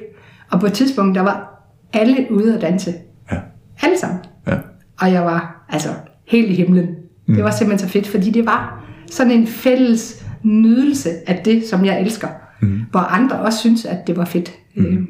Og 0.52 0.60
på 0.60 0.66
et 0.66 0.74
tidspunkt, 0.74 1.16
der 1.16 1.22
var 1.22 1.66
alle 1.94 2.28
ude 2.30 2.56
at 2.56 2.62
danse. 2.62 2.94
Ja. 3.32 3.38
Alle 3.82 3.98
sammen. 4.00 4.20
Ja. 4.48 4.58
Og 5.02 5.12
jeg 5.12 5.22
var 5.22 5.66
altså 5.70 5.90
helt 6.28 6.50
i 6.52 6.54
himlen. 6.54 6.88
Mm. 7.28 7.36
Det 7.36 7.44
var 7.44 7.52
simpelthen 7.52 7.88
så 7.88 7.94
fedt, 7.94 8.08
fordi 8.08 8.32
det 8.32 8.46
var 8.46 8.86
sådan 9.12 9.32
en 9.32 9.48
fælles 9.48 10.26
nydelse 10.44 11.10
af 11.28 11.42
det, 11.46 11.64
som 11.64 11.86
jeg 11.86 12.02
elsker. 12.02 12.28
Mm. 12.62 12.82
Hvor 12.92 13.00
andre 13.00 13.40
også 13.40 13.60
synes, 13.60 13.86
at 13.86 14.08
det 14.08 14.18
var 14.18 14.26
fedt. 14.26 14.52
Mm. 14.76 15.08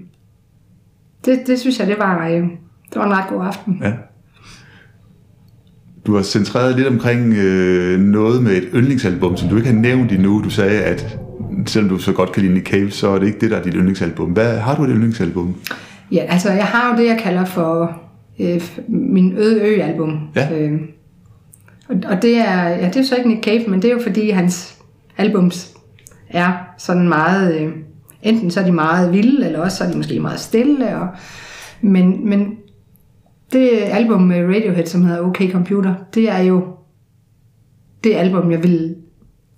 Det, 1.25 1.39
det 1.47 1.59
synes 1.59 1.79
jeg, 1.79 1.87
det 1.87 1.99
var, 1.99 2.27
øh, 2.27 2.41
det 2.89 2.95
var 2.95 3.05
en 3.05 3.13
ret 3.13 3.29
god 3.29 3.45
aften. 3.45 3.79
ja. 3.83 3.91
Du 6.05 6.15
har 6.15 6.23
centreret 6.23 6.75
lidt 6.75 6.87
omkring 6.87 7.33
øh, 7.33 7.99
noget 7.99 8.43
med 8.43 8.51
et 8.51 8.69
yndlingsalbum, 8.73 9.37
som 9.37 9.49
du 9.49 9.55
ikke 9.55 9.67
har 9.67 9.75
nævnt 9.75 10.11
endnu. 10.11 10.41
Du 10.43 10.49
sagde, 10.49 10.81
at 10.81 11.19
selvom 11.65 11.89
du 11.89 11.97
så 11.97 12.13
godt 12.13 12.31
kan 12.31 12.43
lide 12.43 12.53
Nick 12.53 12.67
Cave, 12.67 12.91
så 12.91 13.09
er 13.09 13.19
det 13.19 13.27
ikke 13.27 13.39
det, 13.39 13.51
der 13.51 13.57
er 13.57 13.63
dit 13.63 13.73
yndlingsalbum. 13.73 14.29
Hvad, 14.29 14.57
har 14.57 14.75
du 14.75 14.83
et 14.83 14.89
yndlingsalbum? 14.89 15.55
Ja, 16.11 16.25
altså 16.29 16.51
jeg 16.51 16.65
har 16.65 16.91
jo 16.91 17.01
det, 17.01 17.09
jeg 17.09 17.19
kalder 17.23 17.45
for 17.45 18.01
øh, 18.39 18.61
min 18.87 19.37
Øde 19.37 19.61
Ø-album. 19.61 20.19
Ja. 20.35 20.59
Øh, 20.59 20.81
og, 21.89 21.95
og 22.05 22.21
det 22.21 22.37
er, 22.37 22.69
ja, 22.69 22.87
det 22.87 22.97
er 22.97 23.03
så 23.03 23.15
ikke 23.15 23.29
Nick 23.29 23.43
Cave, 23.43 23.63
men 23.67 23.81
det 23.81 23.87
er 23.87 23.93
jo 23.93 24.01
fordi 24.03 24.29
hans 24.29 24.77
albums 25.17 25.73
er 26.29 26.53
sådan 26.77 27.09
meget, 27.09 27.61
øh, 27.61 27.71
enten 28.25 28.51
så 28.51 28.59
er 28.59 28.65
de 28.65 28.71
meget 28.71 29.13
vilde, 29.13 29.45
eller 29.45 29.59
også 29.59 29.77
så 29.77 29.83
er 29.83 29.91
de 29.91 29.97
måske 29.97 30.19
meget 30.19 30.39
stille. 30.39 30.97
Og, 30.97 31.07
men, 31.81 32.29
men 32.29 32.57
det 33.53 33.69
album 33.71 34.21
med 34.21 34.45
Radiohead, 34.55 34.85
som 34.85 35.03
hedder 35.03 35.21
OK 35.21 35.41
Computer, 35.51 35.95
det 36.13 36.29
er 36.29 36.39
jo 36.39 36.63
det 38.03 38.13
album, 38.13 38.51
jeg 38.51 38.63
vil 38.63 38.95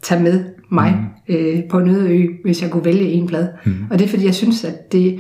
tage 0.02 0.24
med 0.24 0.46
mig 0.70 0.92
mm. 0.92 1.36
øh, 1.36 1.64
på 1.70 1.80
en 1.80 1.90
øde 1.90 2.10
ø, 2.10 2.28
hvis 2.44 2.62
jeg 2.62 2.72
kunne 2.72 2.86
vælge 2.86 3.12
en 3.12 3.28
plade. 3.28 3.54
Mm. 3.66 3.86
Og 3.90 4.00
det 4.00 4.06
er 4.06 4.10
fordi, 4.10 4.26
jeg 4.26 4.36
synes, 4.36 4.64
at 4.64 4.92
det 4.92 5.20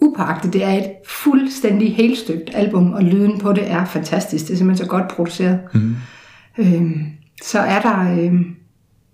upagtet, 0.00 0.52
det 0.52 0.64
er 0.64 0.72
et 0.72 0.90
fuldstændig 1.08 1.96
helstøbt 1.96 2.50
album, 2.54 2.92
og 2.92 3.02
lyden 3.02 3.38
på 3.38 3.52
det 3.52 3.70
er 3.70 3.84
fantastisk. 3.84 4.46
Det 4.46 4.52
er 4.52 4.56
simpelthen 4.56 4.84
så 4.84 4.90
godt 4.90 5.08
produceret. 5.08 5.58
Mm. 5.74 5.96
Øhm, 6.58 7.02
så 7.42 7.58
er 7.58 7.80
der 7.80 8.20
øhm, 8.20 8.54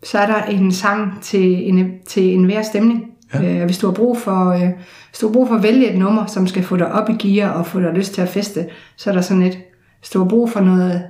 så 0.02 0.18
er 0.18 0.26
der 0.26 0.42
en 0.42 0.72
sang 0.72 1.22
til 1.22 1.68
en, 1.68 1.90
til 2.06 2.34
enhver 2.34 2.62
stemning. 2.62 3.06
Ja. 3.34 3.60
Øh, 3.60 3.64
hvis 3.64 3.78
du 3.78 3.86
har 3.86 3.94
brug 3.94 4.18
for 4.18 4.50
øh, 4.50 4.70
hvis 5.10 5.18
du 5.20 5.26
har 5.26 5.32
brug 5.32 5.48
for 5.48 5.54
at 5.54 5.62
vælge 5.62 5.92
et 5.92 5.98
nummer, 5.98 6.26
som 6.26 6.46
skal 6.46 6.62
få 6.62 6.76
dig 6.76 6.92
op 6.92 7.08
i 7.10 7.12
gear 7.12 7.50
og 7.50 7.66
få 7.66 7.80
dig 7.80 7.92
lyst 7.92 8.14
til 8.14 8.22
at 8.22 8.28
feste, 8.28 8.66
så 8.96 9.10
er 9.10 9.14
der 9.14 9.20
sådan 9.20 9.42
et. 9.42 9.58
Hvis 9.98 10.10
du 10.10 10.18
har 10.18 10.28
brug 10.28 10.50
for 10.50 10.60
noget 10.60 11.02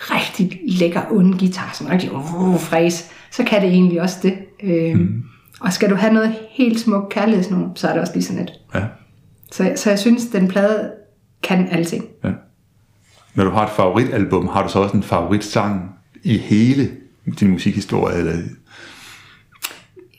rigtig 0.00 0.60
lækker 0.68 1.00
onde 1.10 1.38
guitar, 1.38 1.70
sådan 1.74 1.92
rigtig 1.92 2.12
uh, 2.12 2.60
fræs, 2.60 3.10
så 3.30 3.44
kan 3.44 3.62
det 3.62 3.70
egentlig 3.70 4.02
også 4.02 4.16
det. 4.22 4.34
Øh, 4.62 4.98
mm. 4.98 5.22
Og 5.60 5.72
skal 5.72 5.90
du 5.90 5.94
have 5.94 6.12
noget 6.12 6.34
helt 6.50 6.80
smukt 6.80 7.08
kærlighedsnummer, 7.08 7.68
så 7.74 7.88
er 7.88 7.92
det 7.92 8.00
også 8.00 8.12
lige 8.12 8.24
sådan 8.24 8.42
et. 8.42 8.50
Ja. 8.74 8.84
Så, 9.52 9.72
så 9.76 9.90
jeg 9.90 9.98
synes, 9.98 10.26
den 10.26 10.48
plade 10.48 10.92
kan 11.42 11.68
alting. 11.70 12.04
ja. 12.24 12.30
Når 13.34 13.44
du 13.44 13.50
har 13.50 13.64
et 13.64 13.70
favoritalbum, 13.70 14.48
har 14.48 14.62
du 14.62 14.68
så 14.68 14.78
også 14.78 14.96
en 14.96 15.02
favoritsang 15.02 15.90
i 16.22 16.38
hele 16.38 16.90
din 17.40 17.50
musikhistorie? 17.50 18.16
Eller? 18.18 18.36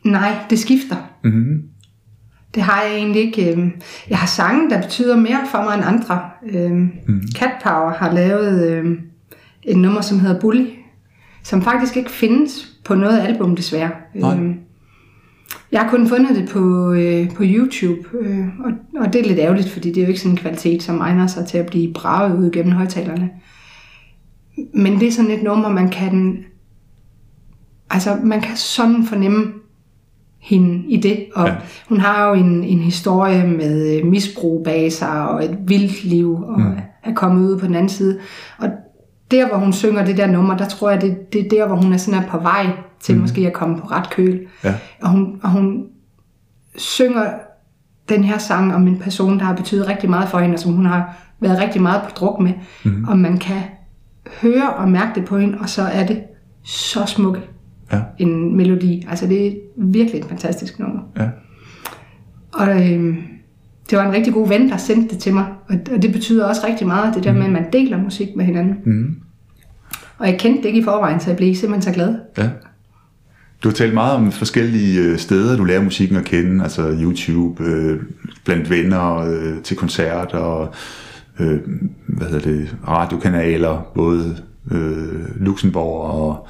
Nej, 0.04 0.36
det 0.50 0.60
skifter. 0.60 0.96
Mm-hmm. 1.24 1.64
Det 2.56 2.64
har 2.64 2.82
jeg 2.84 2.96
egentlig 2.96 3.22
ikke. 3.22 3.52
øhm, 3.52 3.72
Jeg 4.10 4.18
har 4.18 4.28
sange, 4.28 4.70
der 4.70 4.82
betyder 4.82 5.18
mere 5.18 5.40
for 5.52 5.64
mig 5.64 5.76
end 5.76 5.84
andre. 5.86 6.22
Mm. 7.08 7.22
Cat 7.36 7.52
Power 7.64 7.90
har 7.94 8.14
lavet 8.14 8.72
øhm, 8.72 9.00
et 9.64 9.78
nummer, 9.78 10.02
som 10.02 10.20
hedder 10.20 10.40
Bully, 10.40 10.66
som 11.44 11.62
faktisk 11.62 11.98
ikke 11.98 12.12
findes 12.12 12.68
på 12.86 12.96
noget 12.96 13.20
album, 13.20 13.56
desværre. 13.56 13.92
Nej. 14.16 14.36
Øhm, 14.36 14.56
Jeg 15.72 15.82
har 15.82 15.90
kun 15.90 16.08
fundet 16.08 16.36
det 16.36 16.50
på, 16.50 16.92
øh, 16.94 17.30
på 17.36 17.44
YouTube, 17.46 18.08
øh, 18.22 18.48
og, 18.60 18.72
og 19.00 19.14
det 19.14 19.22
er 19.22 19.28
lidt 19.28 19.40
ærgerligt, 19.40 19.70
fordi 19.70 19.90
det 19.90 19.98
er 19.98 20.02
jo 20.02 20.08
ikke 20.08 20.20
sådan 20.20 20.32
en 20.32 20.38
kvalitet, 20.38 20.84
som 20.84 21.00
egner 21.00 21.28
sig 21.28 21.48
til 21.48 21.58
at 21.58 21.66
blive 21.66 21.94
braget 21.94 22.38
ud 22.38 22.52
gennem 22.52 22.72
højtalerne. 22.74 23.30
Men 24.74 25.00
det 25.00 25.08
er 25.08 25.12
sådan 25.12 25.32
et 25.32 25.44
nummer, 25.44 25.70
man 25.70 25.90
kan... 25.90 26.44
Altså, 27.94 28.18
man 28.24 28.42
kan 28.42 28.56
sådan 28.56 29.06
fornemme 29.06 29.54
hende 30.40 30.84
i 30.88 30.98
det. 30.98 31.26
Og 31.36 31.48
Ja. 31.48 31.56
hun 31.90 32.00
har 32.00 32.28
jo 32.28 32.34
en, 32.34 32.64
en 32.64 32.80
historie 32.80 33.48
med 33.48 33.98
øh, 33.98 34.06
misbrug 34.06 34.64
bag 34.64 34.92
sig, 34.92 35.30
og 35.30 35.46
et 35.46 35.58
vildt 35.62 36.04
liv, 36.04 36.44
og 36.44 36.60
mm. 36.60 36.78
er 37.04 37.14
kommet 37.14 37.50
ud 37.50 37.60
på 37.60 37.68
den 37.68 37.76
anden 37.76 37.90
side. 37.90 38.20
Og 38.58 38.70
der, 39.32 39.48
hvor 39.48 39.58
hun 39.58 39.74
synger 39.74 40.06
det 40.06 40.18
der 40.18 40.28
nummer, 40.28 40.58
der 40.58 40.66
tror 40.66 40.90
jeg, 40.90 41.02
det, 41.02 41.34
det 41.34 41.46
er 41.46 41.50
der, 41.50 41.68
hvor 41.68 41.76
hun 41.76 41.94
er 41.94 41.98
sådan 41.98 42.24
på 42.30 42.38
vej 42.38 42.66
til 43.00 43.16
mm. 43.16 43.22
måske 43.22 43.48
at 43.48 43.54
komme 43.54 43.78
på 43.78 43.88
ret 43.88 44.10
køl. 44.10 44.40
Ja. 44.64 44.74
Og, 45.02 45.10
hun, 45.10 45.40
og 45.44 45.50
hun 45.50 45.86
synger 46.76 47.26
den 48.10 48.24
her 48.24 48.38
sang 48.38 48.76
om 48.76 48.88
en 48.88 48.98
person, 49.00 49.40
der 49.40 49.46
har 49.46 49.56
betydet 49.56 49.88
rigtig 49.88 50.10
meget 50.10 50.30
for 50.30 50.40
hende, 50.40 50.56
og 50.56 50.60
som 50.60 50.74
hun 50.74 50.86
har 50.86 51.16
været 51.40 51.60
rigtig 51.62 51.82
meget 51.82 52.02
på 52.04 52.10
druk 52.16 52.40
med. 52.40 52.54
Mm. 52.84 53.06
Og 53.08 53.18
man 53.18 53.38
kan 53.38 53.62
høre 54.42 54.74
og 54.74 54.90
mærke 54.90 55.20
det 55.20 55.26
på 55.26 55.38
hende, 55.38 55.58
og 55.62 55.70
så 55.70 55.82
er 55.82 56.06
det 56.06 56.24
så 56.64 57.06
smuk 57.06 57.38
Ja. 57.92 58.02
en 58.20 58.58
melodi. 58.58 59.06
Altså 59.10 59.28
det 59.28 59.48
er 59.48 59.52
virkelig 59.78 60.20
et 60.20 60.26
fantastisk 60.26 60.80
nummer. 60.80 61.00
Ja. 61.18 61.28
Og 62.54 62.92
øhm, 62.92 63.18
det 63.90 63.98
var 63.98 64.06
en 64.06 64.14
rigtig 64.14 64.34
god 64.34 64.48
ven, 64.48 64.70
der 64.70 64.78
sendte 64.78 65.14
det 65.14 65.20
til 65.20 65.34
mig. 65.34 65.46
Og, 65.70 65.76
og 65.96 66.02
det 66.02 66.12
betyder 66.12 66.46
også 66.46 66.62
rigtig 66.68 66.88
meget, 66.88 67.16
det 67.16 67.24
der 67.24 67.34
med, 67.34 67.44
at 67.44 67.52
man 67.52 67.66
deler 67.74 68.04
musik 68.04 68.36
med 68.36 68.46
hinanden. 68.46 68.76
Mm. 68.86 69.16
Og 70.18 70.28
jeg 70.28 70.40
kendte 70.40 70.62
det 70.62 70.66
ikke 70.66 70.80
i 70.80 70.84
forvejen, 70.84 71.20
så 71.20 71.30
jeg 71.30 71.38
blev 71.38 71.56
simpelthen 71.56 71.94
så 71.94 71.96
glad. 71.96 72.16
Ja. 72.38 72.50
Du 73.64 73.70
har 73.70 73.74
talt 73.74 73.94
meget 73.94 74.16
om 74.16 74.32
forskellige 74.32 75.02
øh, 75.02 75.18
steder, 75.18 75.58
du 75.58 75.64
lærer 75.64 75.84
musikken 75.84 76.18
at 76.18 76.26
kende, 76.26 76.64
altså 76.64 76.98
YouTube, 77.02 77.64
øh, 77.64 78.00
blandt 78.46 78.70
venner, 78.70 79.18
øh, 79.18 79.62
til 79.64 79.78
koncerter, 79.78 80.38
og 80.38 80.74
øh, 81.40 81.60
hvad 82.08 82.28
hedder 82.28 82.52
det, 82.52 82.76
radiokanaler, 82.88 83.92
både 83.96 84.38
øh, 84.72 85.42
Luxembourg 85.46 86.02
og 86.02 86.48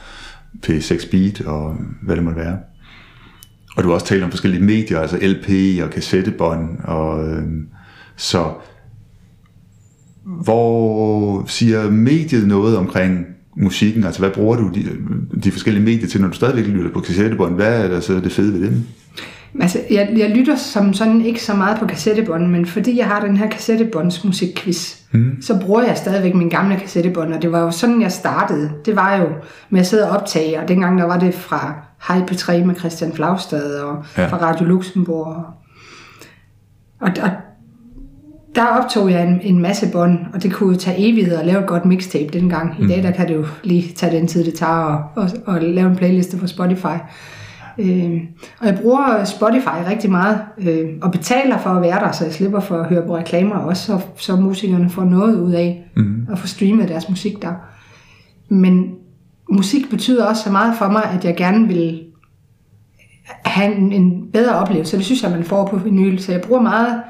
P6 0.68 1.12
Beat 1.12 1.42
og 1.42 1.74
øh, 1.74 1.86
hvad 2.02 2.16
det 2.16 2.24
måtte 2.24 2.40
være. 2.40 2.58
Og 3.78 3.84
du 3.84 3.88
har 3.88 3.94
også 3.94 4.06
talt 4.06 4.24
om 4.24 4.30
forskellige 4.30 4.64
medier, 4.64 5.00
altså 5.00 5.18
LP 5.22 5.50
og 5.84 5.90
kassettebånd, 5.90 6.80
og 6.84 7.30
øh, 7.30 7.44
så 8.16 8.54
hvor 10.24 11.46
siger 11.48 11.92
mediet 11.92 12.48
noget 12.48 12.78
omkring 12.78 13.26
musikken? 13.58 14.04
Altså, 14.04 14.20
hvad 14.20 14.32
bruger 14.32 14.56
du 14.56 14.72
de, 14.74 14.86
de 15.44 15.52
forskellige 15.52 15.84
medier 15.84 16.08
til, 16.08 16.22
når 16.22 16.28
du 16.28 16.34
stadigvæk 16.34 16.66
lytter 16.66 16.92
på 16.92 17.00
kassettebånd? 17.00 17.56
Hvad 17.56 17.84
er 17.84 17.88
der 17.88 18.00
så 18.00 18.20
det 18.20 18.32
fede 18.32 18.54
ved 18.54 18.62
dem? 18.62 18.84
Altså, 19.60 19.80
jeg, 19.90 20.14
jeg 20.18 20.30
lytter 20.30 20.56
som 20.56 20.94
sådan 20.94 21.22
ikke 21.22 21.44
så 21.44 21.54
meget 21.54 21.80
på 21.80 21.86
kassettebånd, 21.86 22.48
men 22.48 22.66
fordi 22.66 22.98
jeg 22.98 23.08
har 23.08 23.26
den 23.26 23.38
her 23.38 23.50
kassettebåndsmusikquiz, 23.50 24.96
mm. 25.12 25.42
så 25.42 25.60
bruger 25.60 25.84
jeg 25.84 25.98
stadigvæk 25.98 26.36
min 26.36 26.50
gamle 26.50 26.78
kassettebånd, 26.78 27.34
og 27.34 27.42
det 27.42 27.52
var 27.52 27.60
jo 27.60 27.72
sådan, 27.72 28.02
jeg 28.02 28.12
startede. 28.12 28.72
Det 28.86 28.96
var 28.96 29.16
jo 29.16 29.28
med 29.70 29.80
at 29.80 29.88
sidde 29.88 30.10
og 30.10 30.18
optage, 30.18 30.60
og 30.60 30.68
dengang 30.68 31.00
der 31.00 31.06
var 31.06 31.20
det 31.20 31.34
fra 31.34 31.76
Hej 32.08 32.18
P3 32.32 32.66
med 32.66 32.76
Christian 32.76 33.14
Flagstad, 33.14 33.80
og 33.80 34.06
Ja. 34.18 34.28
fra 34.28 34.38
Radio 34.38 34.66
Luxembourg. 34.66 35.28
Og, 35.28 35.44
og, 37.02 37.12
og 37.22 37.30
der 38.56 38.66
optog 38.66 39.12
jeg 39.12 39.24
en, 39.28 39.40
en 39.42 39.60
masse 39.62 39.90
bånd, 39.92 40.20
og 40.34 40.44
det 40.44 40.54
kunne 40.54 40.74
jo 40.74 40.80
tage 40.80 41.10
evighed 41.10 41.36
at 41.38 41.46
lave 41.46 41.60
et 41.62 41.68
godt 41.68 41.86
mixtape 41.86 42.30
dengang. 42.34 42.76
I 42.84 42.88
dag 42.88 43.04
der 43.04 43.12
kan 43.12 43.28
det 43.28 43.36
jo 43.36 43.46
lige 43.64 43.94
tage 43.96 44.18
den 44.18 44.28
tid, 44.28 44.44
det 44.46 44.54
tager 44.54 44.72
og, 44.74 45.04
og, 45.16 45.30
og 45.46 45.62
lave 45.62 45.90
en 45.90 45.96
playliste 45.96 46.38
på 46.38 46.48
Spotify. 46.48 46.98
Øh, 47.82 48.22
og 48.60 48.68
jeg 48.68 48.80
bruger 48.82 49.24
Spotify 49.24 49.90
rigtig 49.90 50.12
meget, 50.12 50.40
øh, 50.58 50.90
og 51.02 51.12
betaler 51.12 51.58
for 51.58 51.70
at 51.70 51.82
være 51.82 52.00
der, 52.00 52.12
så 52.12 52.24
jeg 52.24 52.34
slipper 52.34 52.60
for 52.60 52.78
at 52.78 52.90
høre 52.90 53.06
på 53.08 53.18
reklamer, 53.18 53.56
også 53.56 53.86
så, 53.86 54.00
så 54.16 54.36
musikerne 54.36 54.90
får 54.90 55.04
noget 55.04 55.36
ud 55.36 55.52
af 55.54 55.78
Mm. 55.96 56.28
at 56.32 56.40
få 56.40 56.48
streamet 56.48 56.90
deres 56.90 57.10
musik 57.10 57.42
der. 57.42 57.54
Men 58.50 58.92
musik 59.50 59.90
betyder 59.90 60.26
også 60.26 60.44
så 60.44 60.52
meget 60.52 60.76
for 60.78 60.88
mig, 60.88 61.04
at 61.04 61.26
jeg 61.26 61.36
gerne 61.38 61.68
vil 61.68 62.02
have 63.46 63.76
en, 63.76 63.92
en 63.92 64.32
bedre 64.34 64.56
oplevelse. 64.56 64.98
Det 64.98 65.06
synes 65.06 65.24
jeg, 65.24 65.32
man 65.32 65.44
får 65.44 65.68
på 65.68 65.78
vinyl. 65.78 66.18
Så 66.20 66.32
jeg 66.32 66.42
bruger 66.42 66.62
meget 66.62 67.02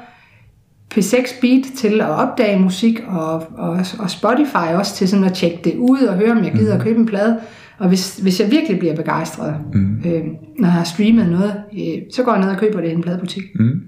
P6 0.94 1.40
Beat 1.40 1.64
til 1.76 2.00
at 2.00 2.08
opdage 2.08 2.58
musik, 2.58 3.00
og, 3.08 3.34
og, 3.58 3.78
og 3.98 4.10
Spotify 4.10 4.74
også 4.74 4.94
til 4.94 5.08
sådan 5.08 5.24
at 5.24 5.32
tjekke 5.32 5.60
det 5.64 5.76
ud 5.76 6.00
og 6.02 6.14
høre, 6.16 6.30
om 6.32 6.44
jeg 6.44 6.52
gider 6.52 6.74
at 6.74 6.82
købe 6.82 7.00
en 7.00 7.06
plade. 7.06 7.40
Og 7.82 7.88
hvis, 7.88 8.16
hvis 8.16 8.40
jeg 8.40 8.50
virkelig 8.50 8.78
bliver 8.78 8.96
begejstret, 8.96 9.54
mm. 9.74 10.02
øh, 10.06 10.24
når 10.58 10.68
jeg 10.68 10.72
har 10.72 10.84
streamet 10.84 11.28
noget, 11.28 11.54
øh, 11.72 12.02
så 12.12 12.22
går 12.22 12.32
jeg 12.32 12.40
ned 12.40 12.50
og 12.50 12.56
køber 12.56 12.80
det 12.80 12.88
i 12.88 12.92
en 12.92 13.02
pladebutik. 13.02 13.42
Mm. 13.54 13.82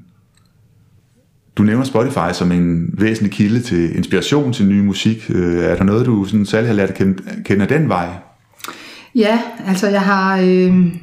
Du 1.56 1.62
nævner 1.62 1.84
Spotify 1.84 2.32
som 2.32 2.52
en 2.52 2.94
væsentlig 2.98 3.32
kilde 3.32 3.60
til 3.60 3.96
inspiration 3.96 4.52
til 4.52 4.66
ny 4.66 4.80
musik. 4.80 5.30
Øh, 5.30 5.64
er 5.64 5.76
der 5.76 5.84
noget, 5.84 6.06
du 6.06 6.24
sådan 6.24 6.46
særlig 6.46 6.68
har 6.68 6.74
lært 6.74 6.90
at 6.90 6.94
kende, 6.94 7.22
kende 7.44 7.66
den 7.66 7.88
vej? 7.88 8.08
Ja, 9.14 9.38
altså 9.66 9.88
jeg 9.88 10.02
har, 10.02 10.38
øh, 10.38 10.94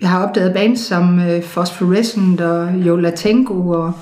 jeg 0.00 0.10
har 0.10 0.26
opdaget 0.26 0.54
bands 0.54 0.80
som 0.80 1.18
øh, 1.18 1.42
Phosphorescent 1.42 2.40
og 2.40 2.72
Yola 2.86 3.10
Tango 3.10 3.68
og 3.68 3.92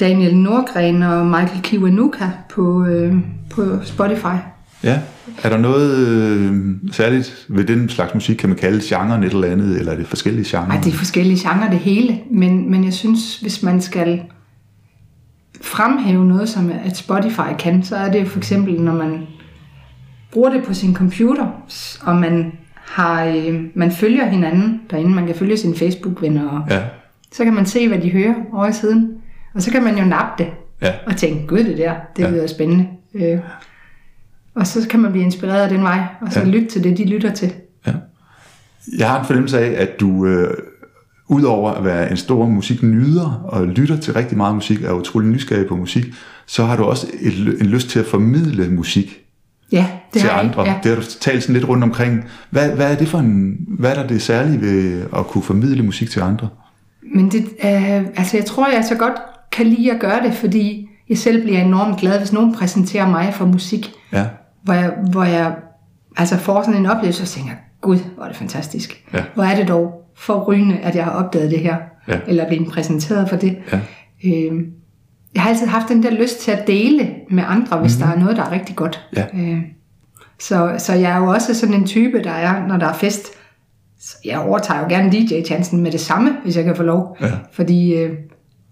Daniel 0.00 0.36
Nordgren 0.36 1.02
og 1.02 1.26
Michael 1.26 1.62
Kiwanuka 1.62 2.24
på, 2.50 2.84
øh, 2.86 3.14
på 3.50 3.62
Spotify. 3.82 4.57
Ja. 4.84 4.98
Er 5.42 5.48
der 5.48 5.56
noget 5.58 6.08
øh, 6.08 6.66
særligt 6.92 7.46
ved 7.48 7.64
den 7.64 7.88
slags 7.88 8.14
musik, 8.14 8.36
kan 8.36 8.48
man 8.48 8.58
kalde 8.58 8.80
genren 8.84 9.22
et 9.22 9.32
eller 9.32 9.48
andet, 9.48 9.78
eller 9.78 9.92
er 9.92 9.96
det 9.96 10.06
forskellige 10.06 10.44
genrer? 10.58 10.70
Ej, 10.70 10.80
det 10.84 10.92
er 10.92 10.96
forskellige 10.96 11.48
genrer 11.48 11.70
det 11.70 11.78
hele, 11.78 12.20
men, 12.30 12.70
men 12.70 12.84
jeg 12.84 12.92
synes, 12.92 13.40
hvis 13.40 13.62
man 13.62 13.80
skal 13.80 14.22
fremhæve 15.60 16.24
noget, 16.24 16.48
som 16.48 16.70
at 16.84 16.96
Spotify 16.96 17.40
kan, 17.58 17.82
så 17.82 17.96
er 17.96 18.10
det 18.12 18.28
for 18.28 18.38
eksempel, 18.38 18.80
når 18.80 18.94
man 18.94 19.26
bruger 20.32 20.50
det 20.50 20.64
på 20.64 20.74
sin 20.74 20.94
computer, 20.94 21.46
og 22.02 22.16
man 22.16 22.52
har, 22.74 23.24
øh, 23.24 23.60
man 23.74 23.92
følger 23.92 24.26
hinanden 24.26 24.80
derinde, 24.90 25.10
man 25.10 25.26
kan 25.26 25.34
følge 25.34 25.56
sine 25.56 25.74
Facebook-venner, 25.76 26.48
og 26.48 26.62
Ja, 26.70 26.82
så 27.32 27.44
kan 27.44 27.54
man 27.54 27.66
se, 27.66 27.88
hvad 27.88 27.98
de 27.98 28.10
hører 28.10 28.34
over 28.52 28.66
i 28.68 28.72
siden, 28.72 29.10
og 29.54 29.62
så 29.62 29.70
kan 29.70 29.82
man 29.84 29.98
jo 29.98 30.04
nappe 30.04 30.44
det, 30.44 30.50
ja, 30.82 30.92
og 31.06 31.16
tænke, 31.16 31.46
gud 31.46 31.58
det 31.58 31.78
der, 31.78 31.94
det 32.16 32.22
Ja. 32.22 32.30
lyder 32.30 32.46
spændende. 32.46 32.86
Øh, 33.14 33.38
og 34.58 34.66
så 34.66 34.86
kan 34.90 35.00
man 35.00 35.12
blive 35.12 35.24
inspireret 35.24 35.62
af 35.62 35.68
den 35.68 35.82
vej, 35.82 36.00
og 36.20 36.32
så 36.32 36.40
Ja. 36.40 36.46
lytte 36.46 36.68
til 36.68 36.84
det, 36.84 36.98
de 36.98 37.04
lytter 37.04 37.32
til. 37.34 37.52
ja. 37.86 37.92
Jeg 38.98 39.08
har 39.10 39.20
en 39.20 39.26
fornemmelse 39.26 39.58
af, 39.60 39.82
at 39.82 40.00
du 40.00 40.26
øh, 40.26 40.54
udover 41.28 41.70
at 41.70 41.84
være 41.84 42.10
en 42.10 42.16
stor 42.16 42.46
musiknyder 42.46 43.42
og 43.44 43.66
lytter 43.66 43.96
til 43.96 44.12
rigtig 44.14 44.36
meget 44.36 44.54
musik, 44.54 44.82
er 44.82 44.92
utrolig 44.92 45.28
nysgerrig 45.28 45.66
på 45.66 45.76
musik, 45.76 46.04
så 46.46 46.64
har 46.64 46.76
du 46.76 46.84
også 46.84 47.06
et, 47.20 47.38
en 47.60 47.66
lyst 47.66 47.88
til 47.88 47.98
at 47.98 48.06
formidle 48.06 48.68
musik 48.70 49.20
Ja, 49.72 49.86
det 50.14 50.20
til 50.20 50.28
andre. 50.32 50.62
Jeg, 50.62 50.66
ja. 50.84 50.88
Det 50.88 50.96
har 50.96 51.02
du 51.02 51.06
talt 51.20 51.42
sådan 51.42 51.54
lidt 51.54 51.68
rundt 51.68 51.84
omkring. 51.84 52.24
Hvad, 52.50 52.68
hvad 52.70 52.92
er 52.92 52.96
det 52.96 53.08
for 53.08 53.18
en, 53.18 53.56
hvad 53.78 53.90
er 53.90 53.94
der 53.94 54.06
det 54.06 54.22
særlige 54.22 54.60
ved 54.60 55.02
at 55.16 55.26
kunne 55.26 55.42
formidle 55.42 55.82
musik 55.82 56.10
til 56.10 56.20
andre? 56.20 56.48
Men 57.14 57.30
det, 57.30 57.38
øh, 57.64 58.06
altså 58.16 58.36
jeg 58.36 58.44
tror, 58.46 58.68
jeg 58.68 58.84
så 58.88 58.94
godt 58.94 59.12
kan 59.52 59.66
lide 59.66 59.92
at 59.92 60.00
gøre 60.00 60.22
det, 60.26 60.34
fordi 60.34 60.88
jeg 61.08 61.18
selv 61.18 61.42
bliver 61.42 61.60
enormt 61.60 62.00
glad, 62.00 62.18
hvis 62.18 62.32
nogen 62.32 62.54
præsenterer 62.54 63.08
mig 63.08 63.34
for 63.34 63.46
musik, 63.46 63.90
Ja, 64.12 64.24
hvor 64.62 64.72
jeg, 64.74 64.92
hvor 65.10 65.24
jeg 65.24 65.54
altså 66.16 66.36
får 66.36 66.62
sådan 66.62 66.80
en 66.80 66.86
oplevelse 66.86 67.22
og 67.22 67.28
tænker, 67.28 67.52
gud, 67.80 67.96
hvor 68.14 68.24
er 68.24 68.28
det 68.28 68.36
fantastisk. 68.36 69.04
Ja. 69.14 69.24
Hvor 69.34 69.44
er 69.44 69.56
det 69.56 69.68
dog 69.68 69.92
for 70.16 70.44
rygende, 70.44 70.78
at 70.78 70.94
jeg 70.96 71.04
har 71.04 71.10
opdaget 71.12 71.50
det 71.50 71.58
her, 71.60 71.76
Ja. 72.08 72.20
eller 72.26 72.48
blevet 72.48 72.68
præsenteret 72.68 73.28
for 73.28 73.36
det. 73.36 73.58
ja, 73.72 73.80
Øh, 74.24 74.52
jeg 75.34 75.42
har 75.42 75.50
altid 75.50 75.66
haft 75.66 75.88
den 75.88 76.02
der 76.02 76.10
lyst 76.10 76.40
til 76.40 76.50
at 76.50 76.66
dele 76.66 77.10
med 77.30 77.44
andre, 77.46 77.78
hvis 77.78 77.98
mm-hmm. 77.98 78.08
der 78.10 78.16
er 78.16 78.20
noget, 78.20 78.36
der 78.36 78.42
er 78.44 78.50
rigtig 78.50 78.76
godt. 78.76 79.06
Ja. 79.16 79.24
Øh, 79.34 79.58
så, 80.40 80.74
så 80.78 80.92
jeg 80.94 81.10
er 81.12 81.16
jo 81.18 81.26
også 81.26 81.54
sådan 81.54 81.74
en 81.74 81.86
type, 81.86 82.22
der 82.24 82.30
er, 82.30 82.66
når 82.66 82.76
der 82.76 82.86
er 82.86 82.92
fest, 82.92 83.26
så 84.00 84.16
jeg 84.24 84.38
overtager 84.38 84.80
jo 84.80 84.88
gerne 84.88 85.10
DJ-chancen 85.12 85.80
med 85.82 85.92
det 85.92 86.00
samme, 86.00 86.36
hvis 86.44 86.56
jeg 86.56 86.64
kan 86.64 86.76
få 86.76 86.82
lov. 86.82 87.16
Ja. 87.20 87.26
Fordi 87.52 87.94
øh, 87.94 88.12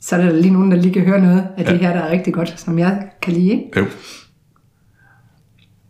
så 0.01 0.17
er 0.17 0.21
der 0.25 0.33
lige 0.33 0.53
nogen, 0.53 0.71
der 0.71 0.77
lige 0.77 0.95
kan 0.95 1.03
høre 1.03 1.21
noget 1.21 1.47
af 1.59 1.63
Ja. 1.65 1.71
det 1.73 1.79
her, 1.81 1.93
der 1.93 2.01
er 2.01 2.11
rigtig 2.11 2.35
godt, 2.35 2.61
som 2.61 2.79
jeg 2.79 3.03
kan 3.23 3.33
lide. 3.33 3.51
Ikke? 3.53 3.69
jo. 3.81 3.85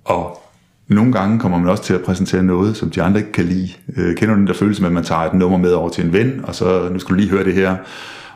Og 0.06 0.42
nogle 0.88 1.12
gange 1.12 1.38
kommer 1.38 1.58
man 1.58 1.68
også 1.68 1.82
til 1.82 1.94
at 1.94 2.02
præsentere 2.02 2.42
noget, 2.42 2.76
som 2.76 2.90
de 2.90 3.02
andre 3.02 3.20
ikke 3.20 3.32
kan 3.32 3.44
lide. 3.44 3.68
Øh, 3.96 4.16
kender 4.16 4.34
du 4.34 4.40
den 4.40 4.46
der 4.46 4.54
følelse 4.54 4.82
med, 4.82 4.88
at 4.88 4.94
man 4.94 5.04
tager 5.04 5.20
et 5.20 5.34
nummer 5.34 5.58
med 5.58 5.72
over 5.72 5.88
til 5.88 6.04
en 6.04 6.12
ven, 6.12 6.40
og 6.44 6.54
så 6.54 6.88
nu 6.92 6.98
skal 6.98 7.14
du 7.14 7.18
lige 7.18 7.30
høre 7.30 7.44
det 7.44 7.54
her, 7.54 7.76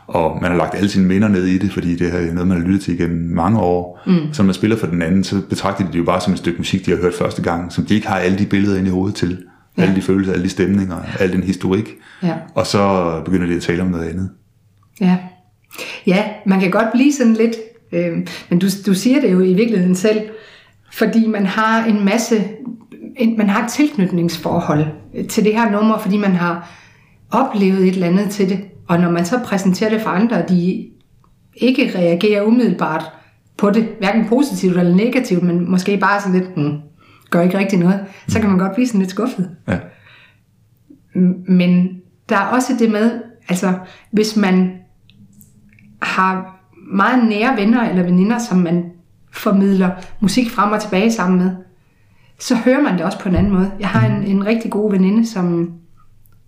og 0.07 0.37
man 0.41 0.51
har 0.51 0.57
lagt 0.57 0.75
alle 0.75 0.89
sine 0.89 1.07
minder 1.07 1.27
ned 1.27 1.45
i 1.45 1.57
det, 1.57 1.71
fordi 1.71 1.95
det 1.95 2.07
er 2.07 2.33
noget, 2.33 2.47
man 2.47 2.57
har 2.57 2.65
lyttet 2.65 2.81
til 2.81 2.93
igennem 2.93 3.35
mange 3.35 3.59
år. 3.59 4.01
Mm. 4.05 4.33
Så 4.33 4.41
når 4.41 4.45
man 4.45 4.53
spiller 4.53 4.77
for 4.77 4.87
den 4.87 5.01
anden, 5.01 5.23
så 5.23 5.41
betragter 5.49 5.85
de 5.85 5.91
det 5.91 5.99
jo 5.99 6.03
bare 6.03 6.21
som 6.21 6.33
et 6.33 6.39
stykke 6.39 6.57
musik, 6.57 6.85
de 6.85 6.91
har 6.91 6.97
hørt 6.97 7.13
første 7.13 7.41
gang, 7.41 7.71
som 7.73 7.85
de 7.85 7.95
ikke 7.95 8.07
har 8.07 8.15
alle 8.15 8.37
de 8.37 8.45
billeder 8.45 8.77
inde 8.77 8.87
i 8.87 8.91
hovedet 8.91 9.15
til. 9.15 9.29
Ja. 9.29 9.81
Ja. 9.81 9.87
Alle 9.87 9.95
de 9.95 10.01
følelser, 10.01 10.33
alle 10.33 10.43
de 10.43 10.49
stemninger, 10.49 10.97
al 11.19 11.31
den 11.31 11.43
historik. 11.43 11.89
Ja. 12.23 12.33
Og 12.55 12.67
så 12.67 13.21
begynder 13.25 13.47
de 13.47 13.55
at 13.55 13.61
tale 13.61 13.81
om 13.81 13.87
noget 13.87 14.09
andet. 14.09 14.29
Ja. 15.01 15.17
ja, 16.07 16.25
man 16.45 16.59
kan 16.59 16.71
godt 16.71 16.87
blive 16.93 17.13
sådan 17.13 17.33
lidt, 17.33 17.55
øh, 17.91 18.27
men 18.49 18.59
du, 18.59 18.67
du 18.85 18.93
siger 18.93 19.21
det 19.21 19.31
jo 19.31 19.39
i 19.39 19.53
virkeligheden 19.53 19.95
selv, 19.95 20.21
fordi 20.93 21.27
man 21.27 21.45
har 21.45 21.85
en 21.85 22.05
masse, 22.05 22.43
en, 23.17 23.37
man 23.37 23.49
har 23.49 23.65
et 23.65 23.71
tilknytningsforhold 23.71 24.85
til 25.29 25.43
det 25.43 25.53
her 25.53 25.71
nummer, 25.71 25.97
fordi 25.97 26.17
man 26.17 26.31
har 26.31 26.69
oplevet 27.31 27.87
et 27.87 27.93
eller 27.93 28.07
andet 28.07 28.29
til 28.29 28.49
det, 28.49 28.59
og 28.87 28.99
når 28.99 29.11
man 29.11 29.25
så 29.25 29.39
præsenterer 29.45 29.89
det 29.89 30.01
for 30.01 30.09
andre, 30.09 30.43
og 30.43 30.49
de 30.49 30.87
ikke 31.55 31.91
reagerer 31.95 32.41
umiddelbart 32.41 33.03
på 33.57 33.69
det, 33.69 33.87
hverken 33.99 34.25
positivt 34.25 34.77
eller 34.77 34.95
negativt, 34.95 35.43
men 35.43 35.71
måske 35.71 35.97
bare 35.97 36.21
sådan 36.21 36.39
lidt, 36.39 36.55
hmm, 36.55 36.77
gør 37.29 37.41
ikke 37.41 37.57
rigtig 37.57 37.79
noget, 37.79 38.05
så 38.27 38.39
kan 38.39 38.49
man 38.49 38.59
godt 38.59 38.73
blive 38.73 38.87
sådan 38.87 38.99
lidt 38.99 39.11
skuffet. 39.11 39.49
Ja. 39.67 39.79
Men 41.47 42.01
der 42.29 42.37
er 42.37 42.45
også 42.45 42.73
det 42.79 42.91
med, 42.91 43.21
altså 43.49 43.73
hvis 44.11 44.35
man 44.35 44.71
har 46.01 46.59
meget 46.93 47.27
nære 47.29 47.57
venner 47.57 47.89
eller 47.89 48.03
veninder, 48.03 48.39
som 48.39 48.57
man 48.57 48.91
formidler 49.31 49.89
musik 50.19 50.51
frem 50.51 50.71
og 50.71 50.81
tilbage 50.81 51.11
sammen 51.11 51.39
med, 51.39 51.51
så 52.39 52.55
hører 52.55 52.81
man 52.81 52.93
det 52.93 53.01
også 53.01 53.19
på 53.19 53.29
en 53.29 53.35
anden 53.35 53.53
måde. 53.53 53.71
Jeg 53.79 53.89
har 53.89 54.07
en, 54.07 54.23
en 54.23 54.45
rigtig 54.45 54.71
god 54.71 54.91
veninde, 54.91 55.27
som 55.27 55.73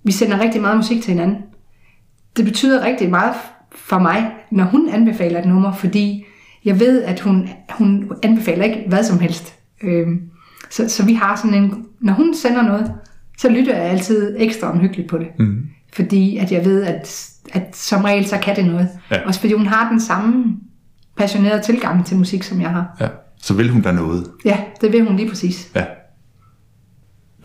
vi 0.03 0.11
sender 0.11 0.39
rigtig 0.39 0.61
meget 0.61 0.77
musik 0.77 1.01
til 1.01 1.13
hinanden. 1.13 1.37
Det 2.37 2.45
betyder 2.45 2.85
rigtig 2.85 3.09
meget 3.09 3.33
for 3.75 3.99
mig, 3.99 4.31
når 4.51 4.63
hun 4.63 4.89
anbefaler 4.89 5.39
et 5.39 5.45
nummer, 5.45 5.73
fordi 5.73 6.25
jeg 6.65 6.79
ved, 6.79 7.03
at 7.03 7.19
hun, 7.19 7.49
hun 7.69 8.11
anbefaler 8.23 8.63
ikke 8.63 8.83
hvad 8.87 9.03
som 9.03 9.19
helst. 9.19 9.55
Øhm, 9.83 10.21
så, 10.69 10.89
så 10.89 11.05
vi 11.05 11.13
har 11.13 11.35
sådan 11.35 11.53
en, 11.53 11.85
når 12.01 12.13
hun 12.13 12.35
sender 12.35 12.61
noget, 12.61 12.93
så 13.37 13.49
lytter 13.49 13.75
jeg 13.75 13.85
altid 13.85 14.35
ekstra 14.39 14.71
omhyggeligt 14.71 15.09
på 15.09 15.17
det. 15.17 15.27
Mm. 15.39 15.65
Fordi 15.93 16.37
at 16.37 16.51
jeg 16.51 16.65
ved, 16.65 16.83
at, 16.83 17.29
at 17.53 17.75
som 17.75 18.03
regel 18.03 18.25
så 18.25 18.37
kan 18.37 18.55
det 18.55 18.65
noget. 18.65 18.89
Ja. 19.11 19.27
Også 19.27 19.39
fordi 19.39 19.53
hun 19.53 19.65
har 19.65 19.89
den 19.89 19.99
samme 19.99 20.57
passionerede 21.17 21.63
tilgang 21.63 22.05
til 22.05 22.17
musik, 22.17 22.43
som 22.43 22.61
jeg 22.61 22.69
har. 22.69 22.97
Ja. 22.99 23.07
Så 23.41 23.53
vil 23.53 23.69
hun 23.69 23.81
da 23.81 23.91
noget? 23.91 24.27
Ja, 24.45 24.59
det 24.81 24.91
vil 24.91 25.05
hun 25.05 25.15
lige 25.15 25.29
præcis. 25.29 25.71
Ja. 25.75 25.85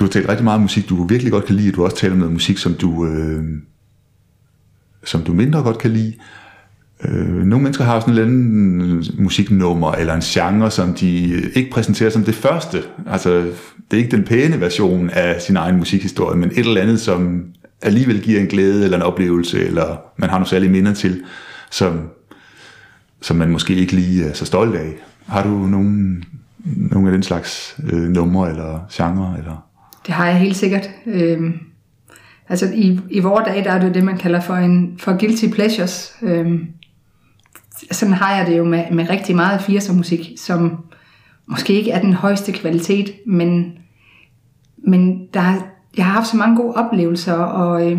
Du 0.01 0.05
har 0.05 0.11
talt 0.11 0.29
rigtig 0.29 0.45
meget 0.45 0.61
musik, 0.61 0.89
du 0.89 1.07
virkelig 1.07 1.33
godt 1.33 1.45
kan 1.45 1.55
lide. 1.55 1.73
Du 1.73 1.81
har 1.81 1.85
også 1.85 1.97
talt 1.97 2.12
om 2.12 2.19
noget 2.19 2.33
musik, 2.33 2.59
som 2.59 2.75
du, 2.75 3.07
øh, 3.07 3.45
som 5.05 5.23
du 5.23 5.33
mindre 5.33 5.62
godt 5.62 5.79
kan 5.79 5.91
lide. 5.91 6.14
Øh, 7.05 7.29
nogle 7.29 7.62
mennesker 7.62 7.85
har 7.85 8.01
sådan 8.01 8.14
en 8.14 8.19
eller 8.19 8.31
anden 8.31 9.05
musiknummer 9.19 9.93
eller 9.93 10.14
en 10.14 10.21
genre, 10.21 10.71
som 10.71 10.95
de 10.95 11.41
ikke 11.55 11.71
præsenterer 11.71 12.11
som 12.11 12.25
det 12.25 12.35
første. 12.35 12.83
Altså, 13.07 13.31
det 13.91 13.97
er 13.97 13.97
ikke 13.97 14.16
den 14.16 14.25
pæne 14.25 14.61
version 14.61 15.11
af 15.11 15.43
sin 15.43 15.57
egen 15.57 15.77
musikhistorie, 15.77 16.39
men 16.39 16.51
et 16.51 16.59
eller 16.59 16.81
andet, 16.81 17.01
som 17.01 17.45
alligevel 17.83 18.23
giver 18.23 18.41
en 18.41 18.47
glæde 18.47 18.85
eller 18.85 18.97
en 18.97 19.03
oplevelse, 19.03 19.64
eller 19.64 20.01
man 20.16 20.31
har 20.31 20.39
nogle 20.39 20.49
særlige 20.49 20.71
minder 20.71 20.95
til, 20.95 21.23
som, 21.71 22.01
som 23.21 23.37
man 23.37 23.51
måske 23.51 23.75
ikke 23.75 23.93
lige 23.93 24.25
er 24.25 24.33
så 24.33 24.47
stolt 24.47 24.77
af. 24.77 24.95
Har 25.27 25.43
du 25.43 25.49
nogen, 25.49 26.25
nogle 26.64 27.09
af 27.09 27.12
den 27.12 27.23
slags 27.23 27.81
øh, 27.93 28.09
numre 28.09 28.51
eller 28.51 28.81
genre? 28.93 29.39
Eller? 29.39 29.64
Det 30.07 30.14
har 30.14 30.27
jeg 30.27 30.39
helt 30.39 30.57
sikkert. 30.57 30.91
Øh, 31.07 31.55
altså 32.49 32.71
i, 32.75 33.01
i 33.11 33.21
vores 33.21 33.45
dag, 33.47 33.64
der 33.64 33.73
er 33.73 33.81
det 33.81 33.95
det, 33.95 34.05
man 34.05 34.19
kalder 34.19 34.41
for 34.41 34.55
en 34.55 34.99
for 34.99 35.19
guilty 35.19 35.49
pleasures. 35.49 36.12
Øh, 36.23 36.61
sådan 37.91 38.14
har 38.14 38.37
jeg 38.37 38.47
det 38.47 38.59
jo 38.59 38.64
med, 38.64 38.85
med 38.93 39.11
rigtig 39.11 39.37
meget 39.37 39.59
80'er 39.59 39.93
musik, 39.93 40.31
som 40.37 40.85
måske 41.47 41.73
ikke 41.73 41.91
er 41.91 42.01
den 42.01 42.12
højeste 42.12 42.53
kvalitet, 42.53 43.12
men, 43.27 43.73
men 44.89 45.27
der, 45.35 45.41
jeg 45.97 46.05
har 46.05 46.12
haft 46.12 46.29
så 46.29 46.37
mange 46.37 46.57
gode 46.57 46.75
oplevelser, 46.75 47.33
og, 47.35 47.93
øh, 47.93 47.99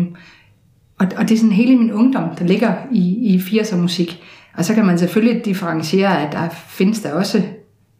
og, 0.98 1.06
og 1.16 1.28
det 1.28 1.34
er 1.34 1.38
sådan 1.38 1.52
hele 1.52 1.76
min 1.76 1.92
ungdom, 1.92 2.36
der 2.38 2.44
ligger 2.44 2.74
i, 2.92 3.34
i 3.34 3.36
80'er 3.36 3.76
musik. 3.76 4.22
Og 4.56 4.64
så 4.64 4.74
kan 4.74 4.86
man 4.86 4.98
selvfølgelig 4.98 5.44
differentiere, 5.44 6.26
at 6.26 6.32
der 6.32 6.48
findes 6.68 7.00
der 7.00 7.12
også 7.12 7.42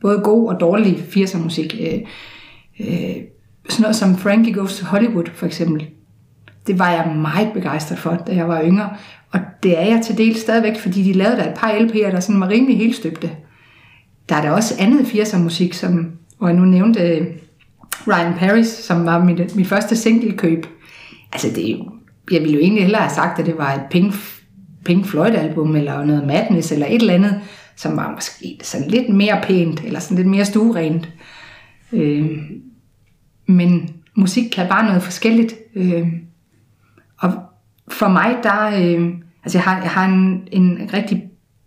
både 0.00 0.20
god 0.24 0.48
og 0.48 0.60
dårlig 0.60 0.96
80'er 0.96 1.38
musik. 1.38 1.80
Øh, 1.80 1.98
øh, 2.80 3.16
sådan 3.68 3.82
noget 3.82 3.96
som 3.96 4.16
Frankie 4.16 4.54
Goes 4.54 4.78
to 4.78 4.86
Hollywood 4.86 5.26
for 5.34 5.46
eksempel. 5.46 5.86
Det 6.66 6.78
var 6.78 6.90
jeg 6.90 7.16
meget 7.16 7.52
begejstret 7.54 7.98
for, 7.98 8.22
da 8.26 8.34
jeg 8.34 8.48
var 8.48 8.62
yngre. 8.62 8.90
Og 9.32 9.40
det 9.62 9.78
er 9.78 9.84
jeg 9.84 10.00
til 10.04 10.18
del 10.18 10.36
stadigvæk, 10.36 10.78
fordi 10.78 11.02
de 11.02 11.12
lavede 11.12 11.36
der 11.36 11.48
et 11.48 11.58
par 11.58 11.70
LP'er, 11.70 12.10
der 12.10 12.20
sådan 12.20 12.40
var 12.40 12.48
rimelig 12.48 12.78
helt 12.78 12.96
støbte. 12.96 13.30
Der 14.28 14.36
er 14.36 14.42
der 14.42 14.50
også 14.50 14.74
andet 14.78 15.00
80'er 15.00 15.38
musik, 15.38 15.74
som, 15.74 16.10
hvor 16.38 16.48
jeg 16.48 16.56
nu 16.56 16.64
nævnte 16.64 17.00
øh, 17.00 17.26
Ryan 18.06 18.34
Paris, 18.38 18.66
som 18.66 19.06
var 19.06 19.24
mit, 19.24 19.56
mit 19.56 19.66
første 19.66 19.96
single-køb. 19.96 20.66
Altså, 21.32 21.48
det, 21.54 21.78
jeg 22.32 22.40
ville 22.40 22.54
jo 22.54 22.60
egentlig 22.60 22.82
hellere 22.82 23.02
have 23.02 23.14
sagt, 23.14 23.38
at 23.38 23.46
det 23.46 23.58
var 23.58 23.72
et 23.72 23.82
Pink, 23.90 24.14
Pink 24.84 25.06
Floyd-album, 25.06 25.76
eller 25.76 26.04
noget 26.04 26.26
Madness, 26.26 26.72
eller 26.72 26.86
et 26.86 27.00
eller 27.00 27.14
andet, 27.14 27.40
som 27.76 27.96
var 27.96 28.12
måske 28.14 28.58
sådan 28.62 28.88
lidt 28.88 29.08
mere 29.08 29.40
pænt, 29.42 29.80
eller 29.84 30.00
sådan 30.00 30.16
lidt 30.16 30.28
mere 30.28 30.44
stuerent. 30.44 31.08
Øh, 31.92 32.38
men 33.46 33.90
musik 34.14 34.50
kan 34.52 34.68
bare 34.68 34.84
noget 34.84 35.02
forskelligt. 35.02 35.54
Øh, 35.74 36.06
og 37.18 37.32
for 37.88 38.08
mig, 38.08 38.36
der, 38.42 38.66
øh, 38.66 39.08
altså 39.44 39.58
jeg 39.58 39.62
har, 39.62 39.80
jeg 39.80 39.90
har 39.90 40.04
en, 40.04 40.48
en 40.52 40.90
rigtig 40.92 41.22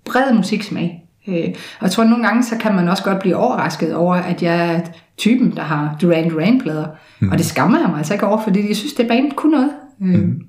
bred 0.06 0.34
musiksmag. 0.34 1.04
Øh, 1.28 1.48
og 1.80 1.84
jeg 1.84 1.92
tror, 1.92 2.04
at 2.04 2.10
nogle 2.10 2.28
gange, 2.28 2.44
så 2.44 2.58
kan 2.58 2.76
man 2.76 2.90
også 2.90 3.04
godt 3.04 3.20
blive 3.20 3.36
overrasket 3.36 3.96
over, 3.96 4.16
at 4.16 4.44
jeg 4.44 4.76
er 4.76 4.82
typen, 5.18 5.56
der 5.56 5.62
har 5.62 5.98
Duran 6.02 6.30
Duran-plader. 6.30 6.88
Mm. 7.20 7.30
Og 7.30 7.38
det 7.38 7.46
skammer 7.46 7.80
jeg 7.80 7.90
mig 7.90 7.98
altså 7.98 8.14
ikke 8.14 8.28
over, 8.28 8.44
fordi 8.44 8.68
jeg 8.68 8.76
synes, 8.76 8.94
det 8.94 9.08
band 9.08 9.32
kunne 9.32 9.52
noget. 9.52 9.72
Øh, 10.02 10.24
mm. 10.24 10.42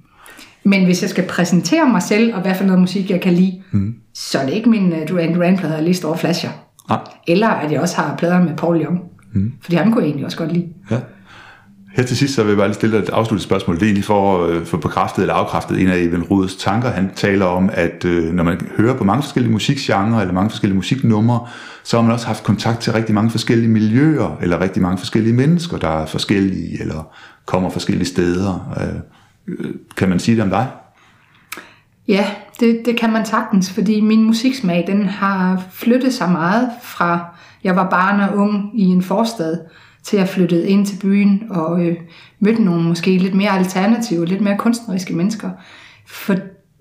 Men 0.65 0.85
hvis 0.85 1.03
jeg 1.03 1.11
skal 1.11 1.25
præsentere 1.27 1.89
mig 1.89 2.03
selv, 2.03 2.35
og 2.35 2.41
hvad 2.41 2.55
for 2.55 2.65
noget 2.65 2.81
musik, 2.81 3.11
jeg 3.11 3.21
kan 3.21 3.33
lide, 3.33 3.63
mm. 3.73 3.95
så 4.15 4.39
er 4.39 4.47
det 4.47 4.53
ikke 4.53 4.71
min 4.71 4.93
uh, 4.93 4.99
Duran 5.09 5.35
Duran-plader, 5.35 5.75
jeg 5.75 5.85
lige 5.85 6.09
og 6.09 6.19
flasher. 6.19 6.51
Ah. 6.91 6.99
Eller 7.27 7.49
at 7.49 7.73
jeg 7.73 7.81
også 7.81 7.97
har 7.97 8.17
plader 8.17 8.43
med 8.43 8.57
Paul 8.57 8.83
Young. 8.85 9.01
Mm. 9.33 9.53
Fordi 9.63 9.77
han 9.77 9.93
kunne 9.93 10.03
jeg 10.03 10.09
egentlig 10.09 10.25
også 10.25 10.39
godt 10.39 10.53
lide. 10.53 10.67
Ja. 10.91 10.99
Her 11.97 12.03
til 12.03 12.17
sidst, 12.17 12.35
så 12.35 12.43
vil 12.43 12.49
jeg 12.49 12.57
bare 12.57 12.69
lige 12.69 12.75
stille 12.75 12.99
et 12.99 13.09
afsluttet 13.09 13.45
spørgsmål. 13.45 13.77
Det 13.77 13.83
er 13.83 13.87
egentlig 13.87 14.05
for 14.05 14.45
at 14.47 14.67
få 14.67 14.77
bekræftet 14.77 15.23
eller 15.23 15.35
afkræftet 15.35 15.81
en 15.81 15.89
af 15.89 15.99
Even 15.99 16.23
Rudes 16.23 16.57
tanker. 16.57 16.91
Han 16.91 17.11
taler 17.17 17.45
om, 17.45 17.71
at 17.73 18.05
øh, 18.05 18.33
når 18.33 18.45
man 18.45 18.61
hører 18.77 18.97
på 18.97 19.05
mange 19.05 19.23
forskellige 19.23 19.53
musikgenre 19.53 20.21
eller 20.21 20.35
mange 20.35 20.51
forskellige 20.51 20.77
musiknumre, 20.77 21.47
så 21.85 21.97
har 21.97 22.03
man 22.03 22.13
også 22.13 22.27
haft 22.27 22.45
kontakt 22.45 22.81
til 22.81 22.93
rigtig 22.93 23.15
mange 23.15 23.31
forskellige 23.31 23.69
miljøer, 23.69 24.39
eller 24.43 24.61
rigtig 24.61 24.83
mange 24.83 24.99
forskellige 24.99 25.35
mennesker, 25.35 25.77
der 25.77 25.89
er 25.89 26.07
forskellige, 26.07 26.81
eller 26.81 27.15
kommer 27.47 27.71
forskellige 27.71 28.07
steder. 28.07 28.75
Øh, 28.81 29.01
kan 29.97 30.09
man 30.09 30.19
sige 30.19 30.35
det 30.35 30.45
om 30.45 30.51
dig? 30.51 30.69
Ja, 32.09 32.27
det, 32.61 32.83
det 32.85 32.97
kan 32.97 33.13
man 33.13 33.27
sagtens, 33.27 33.73
fordi 33.73 34.01
min 34.01 34.25
musiksmag, 34.25 34.85
den 34.87 35.05
har 35.05 35.63
flyttet 35.71 36.15
sig 36.15 36.33
meget 36.33 36.71
fra, 36.83 37.37
jeg 37.65 37.77
var 37.77 37.91
barn 37.91 38.21
og 38.21 38.37
ung 38.37 38.81
i 38.81 38.85
en 38.85 39.03
forstad, 39.03 39.59
til 40.03 40.17
at 40.17 40.29
flytte 40.29 40.69
ind 40.69 40.87
til 40.87 40.99
byen 41.01 41.43
og 41.51 41.87
øh, 41.87 41.97
mødte 42.41 42.63
nogle 42.63 42.83
måske 42.83 43.19
lidt 43.19 43.35
mere 43.35 43.51
alternative, 43.51 44.27
lidt 44.27 44.41
mere 44.41 44.59
kunstneriske 44.59 45.15
mennesker. 45.15 45.51
For, 46.07 46.37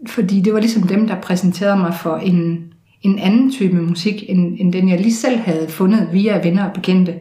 fordi 0.07 0.41
det 0.41 0.53
var 0.53 0.59
ligesom 0.59 0.84
dem, 0.84 1.07
der 1.07 1.22
præsenterede 1.22 1.78
mig 1.78 1.93
for 1.93 2.18
en, 2.18 2.64
en 3.01 3.20
anden 3.20 3.51
type 3.51 3.82
musik, 3.82 4.24
end, 4.28 4.55
end 4.59 4.74
den 4.74 4.89
jeg 4.89 4.99
lige 4.99 5.14
selv 5.14 5.39
havde 5.39 5.70
fundet 5.70 6.09
via 6.11 6.43
venner 6.43 6.66
og 6.66 6.74
bekendte 6.74 7.20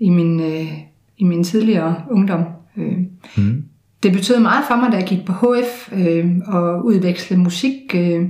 i 0.00 0.08
min, 0.08 0.40
øh, 0.40 0.72
i 1.18 1.24
min 1.24 1.44
tidligere 1.44 2.02
ungdom. 2.10 2.44
Øh. 2.76 2.98
Mm. 3.36 3.64
Det 4.02 4.12
betød 4.12 4.40
meget 4.40 4.64
for 4.68 4.76
mig, 4.76 4.92
da 4.92 4.96
jeg 4.96 5.06
gik 5.06 5.24
på 5.26 5.32
HF 5.32 5.92
øh, 5.92 6.26
og 6.46 6.84
udvekslede 6.84 7.40
musik 7.40 7.94
øh, 7.94 8.28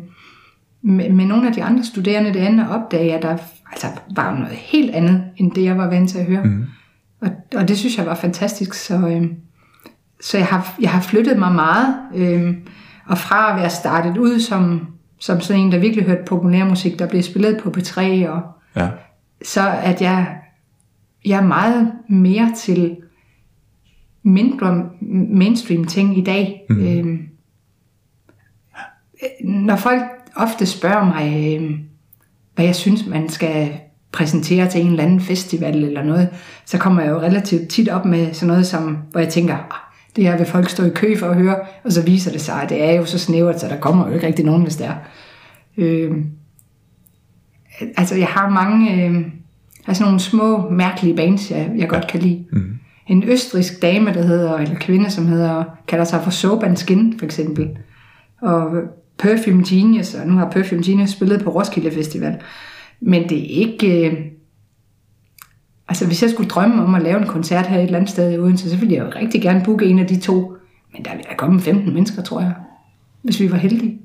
med, 0.83 1.11
med 1.11 1.25
nogle 1.25 1.49
af 1.49 1.55
de 1.55 1.63
andre 1.63 1.85
studerende 1.85 2.35
derinde, 2.35 2.69
og 2.69 2.77
opdagede, 2.77 3.15
at 3.15 3.23
der 3.23 3.37
altså, 3.73 3.87
var 4.17 4.35
noget 4.35 4.57
helt 4.57 4.95
andet, 4.95 5.25
end 5.37 5.53
det 5.53 5.65
jeg 5.65 5.79
var 5.79 5.89
vant 5.89 6.11
til 6.11 6.19
at 6.19 6.25
høre. 6.25 6.45
Mm. 6.45 6.65
Og, 7.21 7.29
og 7.57 7.69
det 7.69 7.79
synes 7.79 7.99
jeg 7.99 8.07
var 8.07 8.15
fantastisk. 8.15 8.75
Så, 8.75 8.95
øh, 8.95 9.27
så 10.21 10.39
jeg, 10.39 10.47
har, 10.47 10.75
jeg 10.81 10.91
har 10.91 11.01
flyttet 11.01 11.39
mig 11.39 11.53
meget. 11.53 11.95
Øh, 12.15 12.55
og 13.07 13.19
fra 13.19 13.51
at 13.51 13.61
være 13.61 13.71
startet 13.71 14.19
ud 14.19 14.41
som, 14.41 14.87
som 15.19 15.41
sådan 15.41 15.63
en, 15.63 15.73
der 15.73 15.79
virkelig 15.79 16.05
hørte 16.05 16.25
populærmusik, 16.27 16.99
der 16.99 17.09
blev 17.09 17.23
spillet 17.23 17.61
på 17.63 17.73
P3, 17.77 18.29
og 18.29 18.43
ja. 18.77 18.89
så 19.43 19.71
at 19.83 20.03
jeg, 20.03 20.37
jeg 21.25 21.39
er 21.39 21.47
meget 21.47 21.93
mere 22.09 22.53
til 22.57 22.97
mindre 24.23 24.91
mainstream 25.31 25.85
ting 25.85 26.19
i 26.19 26.25
dag. 26.25 26.67
Mm. 26.71 26.87
Øh, 26.87 27.19
når 29.45 29.77
folk 29.77 30.03
ofte 30.37 30.67
spørger 30.67 31.05
mig, 31.05 31.57
øh, 31.57 31.79
hvad 32.55 32.65
jeg 32.65 32.75
synes, 32.75 33.07
man 33.07 33.29
skal 33.29 33.71
præsentere 34.13 34.69
til 34.69 34.81
en 34.81 34.91
eller 34.91 35.05
anden 35.05 35.21
festival 35.21 35.85
eller 35.85 36.03
noget, 36.03 36.29
så 36.65 36.79
kommer 36.79 37.03
jeg 37.03 37.11
jo 37.11 37.21
relativt 37.21 37.69
tit 37.69 37.89
op 37.89 38.05
med 38.05 38.35
sådan 38.35 38.49
noget, 38.49 38.67
som, 38.67 38.99
hvor 39.11 39.21
jeg 39.21 39.29
tænker, 39.29 39.55
ah, 39.55 39.89
det 40.17 40.25
her 40.25 40.37
vil 40.37 40.47
folk 40.47 40.69
stå 40.69 40.85
i 40.85 40.91
kø 40.95 41.17
for 41.17 41.27
at 41.27 41.37
høre, 41.37 41.57
og 41.85 41.93
så 41.93 42.03
viser 42.03 42.33
det 42.33 42.41
sig, 42.41 42.63
at 42.63 42.69
det 42.69 42.85
er 42.85 42.93
jo 42.93 43.05
så 43.05 43.19
snævert, 43.19 43.61
så 43.61 43.69
der 43.69 43.81
kommer 43.81 44.09
jo 44.09 44.15
ikke 44.15 44.27
rigtig 44.27 44.45
nogen, 44.45 44.63
hvis 44.63 44.77
det 44.77 44.87
er. 44.87 44.95
Øh, 45.77 46.17
altså, 47.97 48.15
jeg 48.15 48.27
har 48.29 48.49
mange, 48.49 49.05
øh, 49.05 49.27
altså 49.87 50.05
nogle 50.05 50.21
små, 50.21 50.71
mærkelige 50.71 51.17
bands, 51.17 51.51
jeg, 51.51 51.71
jeg 51.77 51.89
godt 51.89 52.07
kan 52.07 52.21
lide. 52.21 52.45
Mm. 52.53 52.78
En 53.09 53.25
østrisk 53.25 53.83
dame, 53.83 54.13
der 54.13 54.23
hedder, 54.23 54.57
eller 54.57 54.79
kvinde, 54.79 55.11
som 55.11 55.27
hedder, 55.27 55.65
kalder 55.89 56.05
sig 56.05 56.23
for 56.23 56.31
Soap 56.31 56.63
and 56.63 56.77
Skin, 56.77 57.19
for 57.19 57.25
eksempel. 57.27 57.79
Og 58.41 58.71
Perfume 59.19 59.65
Genius, 59.69 60.15
og 60.15 60.27
nu 60.27 60.33
har 60.33 60.51
Perfume 60.51 60.83
Genius 60.85 61.11
spillet 61.11 61.45
på 61.45 61.51
Roskilde 61.51 61.91
Festival. 61.91 62.41
Men 63.01 63.29
det 63.29 63.39
er 63.39 63.63
ikke... 63.63 64.11
Øh, 64.11 64.25
altså 65.89 66.07
hvis 66.07 66.23
jeg 66.23 66.31
skulle 66.31 66.49
drømme 66.49 66.83
om 66.83 66.95
at 66.95 67.03
lave 67.03 67.21
en 67.21 67.27
koncert 67.27 67.67
her 67.67 67.79
et 67.79 67.85
eller 67.85 67.99
andet 67.99 68.11
sted 68.11 68.33
i 68.33 68.39
Odense, 68.39 68.71
så 68.71 68.77
ville 68.77 68.95
jeg 68.95 69.05
jo 69.05 69.21
rigtig 69.21 69.43
gerne 69.43 69.65
booke 69.65 69.87
en 69.87 69.99
af 69.99 70.07
de 70.07 70.21
to. 70.21 70.53
Men 70.93 71.05
der 71.05 71.11
ville 71.11 71.27
der 71.31 71.37
komme 71.37 71.61
15 71.61 71.95
mennesker, 71.95 72.23
tror 72.23 72.41
jeg. 72.41 72.55
Hvis 73.23 73.41
vi 73.41 73.51
var 73.51 73.57
heldige. 73.57 73.99